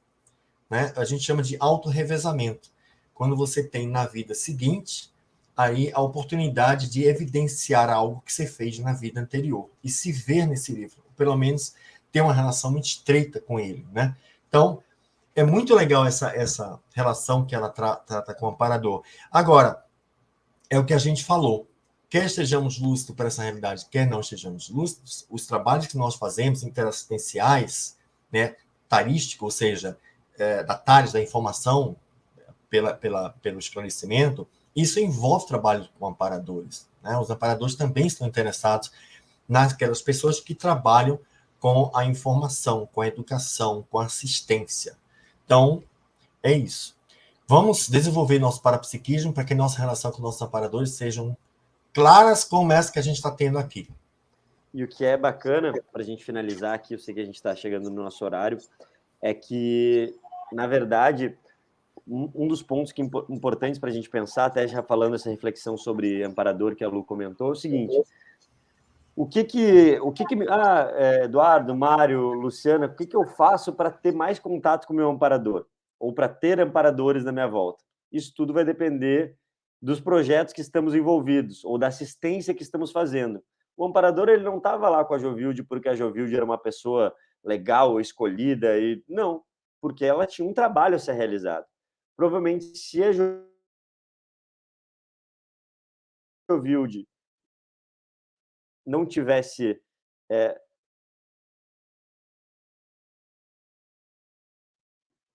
Né? 0.69 0.93
A 0.95 1.07
gente 1.07 1.25
chama 1.25 1.43
de 1.43 1.57
autorrevezamento 1.59 2.71
quando 3.17 3.35
você 3.35 3.65
tem 3.65 3.89
na 3.89 4.05
vida 4.05 4.35
seguinte 4.35 5.11
aí 5.57 5.91
a 5.95 6.03
oportunidade 6.03 6.91
de 6.91 7.05
evidenciar 7.05 7.89
algo 7.89 8.21
que 8.21 8.31
você 8.33 8.47
fez 8.47 8.79
na 8.79 8.93
vida 8.93 9.19
anterior 9.19 9.71
e 9.83 9.89
se 9.89 10.13
ver 10.13 10.47
nesse 10.47 10.71
livro, 10.71 11.03
pelo 11.17 11.35
menos 11.35 11.75
ter 12.13 12.21
uma 12.21 12.35
relação 12.35 12.71
muito 12.71 12.85
estreita 12.85 13.41
com 13.41 13.59
ele, 13.59 13.87
né? 13.91 14.15
Então, 14.47 14.83
é 15.35 15.43
muito 15.43 15.75
legal 15.75 16.05
essa, 16.07 16.29
essa 16.37 16.79
relação 16.95 17.47
que 17.47 17.55
ela 17.55 17.71
tra 17.71 17.97
trata 17.97 18.35
com 18.35 18.47
o 18.47 18.49
amparador. 18.51 19.03
Agora, 19.33 19.83
é 20.69 20.79
o 20.79 20.85
que 20.85 20.93
a 20.93 20.99
gente 20.99 21.25
falou. 21.25 21.67
Quer 22.11 22.27
estejamos 22.27 22.79
lúcidos 22.79 23.17
para 23.17 23.29
essa 23.29 23.43
realidade, 23.43 23.87
quer 23.91 24.07
não 24.07 24.21
estejamos 24.21 24.69
lúcidos, 24.69 25.27
os 25.31 25.47
trabalhos 25.47 25.87
que 25.87 25.97
nós 25.97 26.15
fazemos 26.17 26.63
interassistenciais, 26.63 27.97
né, 28.31 28.57
tarístico, 28.89 29.47
ou 29.47 29.51
seja, 29.51 29.99
é, 30.39 30.63
da 30.63 30.77
TARES, 30.77 31.13
da 31.13 31.21
informação, 31.21 31.97
pela, 32.69 32.95
pela, 32.95 33.31
pelo 33.43 33.59
esclarecimento, 33.59 34.47
isso 34.75 35.01
envolve 35.01 35.47
trabalho 35.47 35.89
com 35.99 36.07
amparadores. 36.07 36.89
Né? 37.03 37.17
Os 37.19 37.31
amparadores 37.31 37.75
também 37.75 38.07
estão 38.07 38.27
interessados 38.27 38.93
naquelas 39.49 40.03
pessoas 40.03 40.41
que 40.41 40.55
trabalham 40.55 41.19
com 41.59 41.91
a 41.95 42.05
informação, 42.05 42.87
com 42.93 43.01
a 43.01 43.07
educação, 43.07 43.87
com 43.91 43.99
a 43.99 44.07
assistência. 44.07 44.97
Então, 45.45 45.83
é 46.43 46.53
isso. 46.53 46.97
Vamos 47.49 47.89
desenvolver 47.89 48.39
nosso 48.39 48.61
parapsiquismo 48.61 49.33
para 49.33 49.45
que 49.45 49.55
nossa 49.55 49.79
relação 49.79 50.11
com 50.11 50.21
nossos 50.21 50.43
amparadores 50.43 50.91
sejam 50.91 51.37
claras 51.95 52.45
como 52.45 52.73
essa 52.73 52.93
que 52.93 52.99
a 52.99 53.03
gente 53.03 53.17
está 53.17 53.31
tendo 53.31 53.59
aqui. 53.59 53.89
E 54.75 54.85
o 54.85 54.89
que 54.89 55.05
é 55.05 55.17
bacana, 55.17 55.73
para 55.91 56.03
a 56.03 56.05
gente 56.05 56.25
finalizar 56.25 56.75
aqui, 56.75 56.93
eu 56.93 56.99
sei 56.99 57.15
que 57.15 57.21
a 57.21 57.25
gente 57.25 57.37
está 57.37 57.55
chegando 57.57 57.89
no 57.89 58.03
nosso 58.03 58.25
horário, 58.25 58.59
é 59.23 59.33
que, 59.33 60.15
na 60.53 60.67
verdade, 60.67 61.39
um 62.07 62.47
dos 62.47 62.63
pontos 62.63 62.93
que 62.93 63.03
importantes 63.03 63.79
para 63.81 63.91
a 63.91 63.93
gente 63.93 64.09
pensar, 64.09 64.47
até 64.47 64.67
já 64.69 64.83
falando 64.83 65.17
essa 65.17 65.29
reflexão 65.29 65.77
sobre 65.77 66.23
amparador 66.23 66.77
que 66.77 66.85
a 66.85 66.89
Lu 66.89 67.03
comentou, 67.03 67.49
é 67.49 67.51
o 67.51 67.57
seguinte: 67.57 67.97
o 69.17 69.27
que 69.27 69.43
que, 69.45 69.99
o 70.01 70.13
que, 70.13 70.25
que 70.25 70.37
ah, 70.49 70.93
é, 70.95 71.25
Eduardo, 71.25 71.75
Mário, 71.75 72.33
Luciana, 72.35 72.87
o 72.87 72.95
que, 72.95 73.07
que 73.07 73.17
eu 73.17 73.27
faço 73.27 73.73
para 73.73 73.91
ter 73.91 74.13
mais 74.13 74.39
contato 74.39 74.87
com 74.87 74.93
o 74.93 74.97
meu 74.97 75.11
amparador? 75.11 75.67
Ou 75.99 76.13
para 76.13 76.29
ter 76.29 76.61
amparadores 76.61 77.25
na 77.25 77.33
minha 77.33 77.49
volta? 77.49 77.83
Isso 78.13 78.33
tudo 78.37 78.53
vai 78.53 78.65
depender 78.65 79.35
dos 79.81 80.01
projetos 80.01 80.53
que 80.53 80.61
estamos 80.61 80.95
envolvidos 80.95 81.65
ou 81.65 81.79
da 81.79 81.87
assistência 81.87 82.55
que 82.55 82.63
estamos 82.63 82.93
fazendo. 82.93 83.43
O 83.77 83.85
amparador 83.85 84.29
ele 84.29 84.43
não 84.43 84.59
estava 84.59 84.89
lá 84.89 85.05
com 85.05 85.15
a 85.15 85.19
Jovilde 85.19 85.63
porque 85.63 85.89
a 85.89 85.95
Jovilde 85.95 86.37
era 86.37 86.45
uma 86.45 86.59
pessoa 86.59 87.15
legal, 87.43 88.01
escolhida 88.01 88.79
e 88.79 89.03
não, 89.09 89.43
porque 89.81 90.05
ela 90.05 90.27
tinha 90.27 90.47
um 90.47 90.55
trabalho 90.55 90.97
a 90.97 90.99
ser 90.99 91.13
realizado. 91.13 91.65
Provavelmente 92.17 92.77
se 92.77 93.03
a 93.03 93.11
Jovilde 96.49 97.07
não 98.87 99.05
tivesse 99.05 99.83
é, 100.31 100.61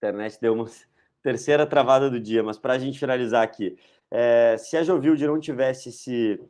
internet 0.01 0.39
deu 0.41 0.53
uma 0.53 0.65
terceira 1.21 1.67
travada 1.67 2.09
do 2.09 2.19
dia, 2.19 2.41
mas 2.41 2.57
para 2.57 2.73
a 2.73 2.79
gente 2.79 2.97
finalizar 2.97 3.43
aqui, 3.43 3.77
é, 4.09 4.57
se 4.57 4.75
a 4.75 4.83
Jovilde 4.83 5.27
não 5.27 5.39
tivesse 5.39 5.89
esse, 5.89 6.41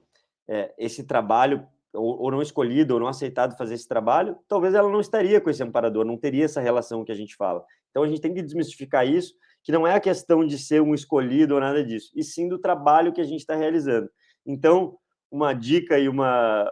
é, 0.47 0.73
esse 0.77 1.03
trabalho, 1.03 1.67
ou, 1.93 2.21
ou, 2.21 2.31
não 2.31 2.41
escolhido, 2.41 2.93
ou 2.93 2.99
não 3.01 3.07
aceitado 3.07 3.57
fazer 3.57 3.73
esse 3.73 3.87
trabalho, 3.87 4.37
talvez 4.47 4.73
ela 4.73 4.89
não 4.89 5.01
estaria 5.01 5.41
com 5.41 5.49
esse 5.49 5.61
amparador, 5.61 6.05
não 6.05 6.17
teria 6.17 6.45
essa 6.45 6.61
relação 6.61 7.03
que 7.03 7.11
a 7.11 7.15
gente 7.15 7.35
fala. 7.35 7.65
Então 7.89 8.03
a 8.03 8.07
gente 8.07 8.21
tem 8.21 8.33
que 8.33 8.41
desmistificar 8.41 9.05
isso, 9.05 9.35
que 9.63 9.71
não 9.71 9.85
é 9.85 9.93
a 9.93 9.99
questão 9.99 10.45
de 10.45 10.57
ser 10.57 10.81
um 10.81 10.93
escolhido 10.93 11.55
ou 11.55 11.59
nada 11.59 11.83
disso, 11.83 12.11
e 12.15 12.23
sim 12.23 12.47
do 12.47 12.59
trabalho 12.59 13.13
que 13.13 13.21
a 13.21 13.25
gente 13.25 13.41
está 13.41 13.55
realizando. 13.55 14.09
Então, 14.45 14.97
uma 15.29 15.53
dica 15.53 15.97
e 15.99 16.09
uma, 16.09 16.69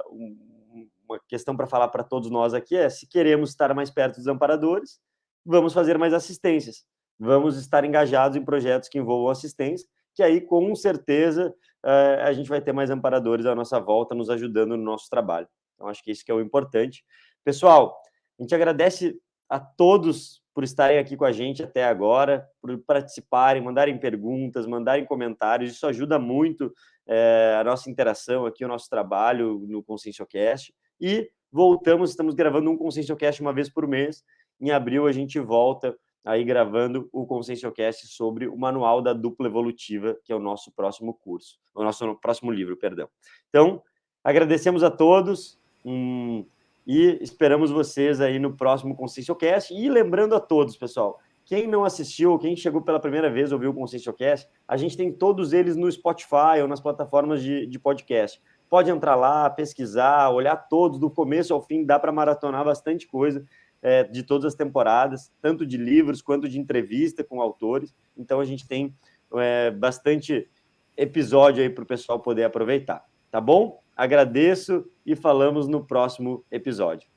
uma 1.08 1.20
questão 1.28 1.56
para 1.56 1.68
falar 1.68 1.88
para 1.90 2.04
todos 2.04 2.30
nós 2.30 2.54
aqui 2.54 2.76
é: 2.76 2.90
se 2.90 3.08
queremos 3.08 3.52
estar 3.52 3.74
mais 3.74 3.90
perto 3.90 4.18
dos 4.18 4.28
amparadores, 4.28 5.00
vamos 5.46 5.74
fazer 5.74 5.98
mais 5.98 6.14
assistências, 6.14 6.86
vamos 7.18 7.58
estar 7.58 7.84
engajados 7.86 8.38
em 8.38 8.44
projetos 8.44 8.90
que 8.90 9.00
envolvam 9.00 9.30
assistência, 9.30 9.88
que 10.14 10.22
aí 10.22 10.42
com 10.42 10.76
certeza 10.76 11.54
eh, 11.86 12.22
a 12.24 12.34
gente 12.34 12.50
vai 12.50 12.62
ter 12.62 12.74
mais 12.74 12.90
amparadores 12.90 13.46
à 13.46 13.56
nossa 13.56 13.80
volta 13.80 14.14
nos 14.14 14.30
ajudando 14.30 14.76
no 14.76 14.84
nosso 14.84 15.10
trabalho. 15.10 15.48
Então 15.76 15.88
acho 15.88 16.04
que 16.04 16.12
isso 16.12 16.26
que 16.26 16.32
é 16.32 16.36
o 16.36 16.42
importante. 16.42 17.06
Pessoal, 17.44 17.98
a 18.38 18.44
gente 18.44 18.54
agradece 18.54 19.20
a 19.48 19.60
todos 19.60 20.44
por 20.60 20.66
estarem 20.66 20.98
aqui 20.98 21.16
com 21.16 21.24
a 21.24 21.32
gente 21.32 21.64
até 21.64 21.86
agora, 21.86 22.46
por 22.62 22.78
participarem, 22.80 23.64
mandarem 23.64 23.98
perguntas, 23.98 24.68
mandarem 24.68 25.06
comentários. 25.06 25.72
Isso 25.72 25.88
ajuda 25.88 26.20
muito 26.20 26.74
é, 27.08 27.56
a 27.58 27.64
nossa 27.64 27.90
interação 27.90 28.46
aqui, 28.46 28.66
o 28.66 28.68
nosso 28.68 28.90
trabalho 28.90 29.66
no 29.70 29.82
Conscienciocast. 29.82 30.74
E 31.00 31.32
voltamos, 31.50 32.10
estamos 32.10 32.36
gravando 32.36 32.70
um 32.70 32.76
Conscienciocast 32.76 33.42
uma 33.42 33.54
vez 33.54 33.70
por 33.70 33.88
mês. 33.88 34.22
Em 34.60 34.70
abril 34.70 35.08
a 35.08 35.14
gente 35.14 35.40
volta 35.40 35.98
aí 36.26 36.44
gravando 36.44 37.08
o 37.14 37.26
Conscienciocast 37.26 38.08
sobre 38.08 38.46
o 38.46 38.58
Manual 38.58 39.02
da 39.02 39.14
Dupla 39.14 39.48
Evolutiva, 39.48 40.18
que 40.26 40.34
é 40.34 40.36
o 40.36 40.40
nosso 40.40 40.74
próximo 40.74 41.14
curso, 41.14 41.58
o 41.74 41.86
nosso 41.86 42.16
próximo 42.16 42.52
livro, 42.52 42.76
perdão. 42.76 43.08
Então, 43.48 43.82
agradecemos 44.22 44.84
a 44.84 44.92
todos 44.92 45.58
hum, 45.86 46.46
e 46.92 47.20
esperamos 47.22 47.70
vocês 47.70 48.20
aí 48.20 48.40
no 48.40 48.58
próximo 48.58 48.96
Conscienciocast. 48.96 49.72
E 49.72 49.88
lembrando 49.88 50.34
a 50.34 50.40
todos, 50.40 50.76
pessoal, 50.76 51.20
quem 51.46 51.68
não 51.68 51.86
assistiu, 51.86 52.40
quem 52.40 52.56
chegou 52.56 52.82
pela 52.82 53.00
primeira 53.00 53.30
vez 53.30 53.52
ouviu 53.52 53.70
o 53.70 53.74
Conscienciocast, 53.76 54.50
a 54.68 54.76
gente 54.76 54.98
tem 54.98 55.12
todos 55.12 55.54
eles 55.54 55.76
no 55.76 55.92
Spotify 55.92 56.60
ou 56.64 56.68
nas 56.68 56.82
plataformas 56.82 57.44
de, 57.44 57.68
de 57.68 57.78
podcast. 57.78 58.42
Pode 58.68 58.90
entrar 58.90 59.14
lá, 59.14 59.48
pesquisar, 59.52 60.32
olhar 60.32 60.56
todos, 60.56 60.98
do 60.98 61.12
começo 61.12 61.54
ao 61.54 61.62
fim, 61.62 61.86
dá 61.86 62.00
para 62.00 62.12
maratonar 62.12 62.66
bastante 62.66 63.06
coisa 63.06 63.46
é, 63.84 64.04
de 64.06 64.24
todas 64.24 64.46
as 64.46 64.56
temporadas, 64.56 65.32
tanto 65.40 65.68
de 65.68 65.78
livros 65.78 66.24
quanto 66.24 66.50
de 66.50 66.60
entrevista 66.60 67.24
com 67.24 67.40
autores. 67.40 67.94
Então 68.18 68.40
a 68.40 68.46
gente 68.46 68.68
tem 68.68 68.96
é, 69.36 69.70
bastante 69.70 70.50
episódio 70.98 71.62
aí 71.62 71.70
para 71.70 71.84
o 71.84 71.88
pessoal 71.88 72.20
poder 72.20 72.46
aproveitar. 72.46 73.06
Tá 73.30 73.40
bom? 73.40 73.80
Agradeço 74.00 74.86
e 75.06 75.14
falamos 75.14 75.68
no 75.68 75.84
próximo 75.84 76.46
episódio. 76.50 77.10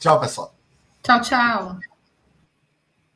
Tchau, 0.00 0.18
pessoal. 0.18 0.52
Tchau, 1.00 1.20
tchau. 1.20 1.78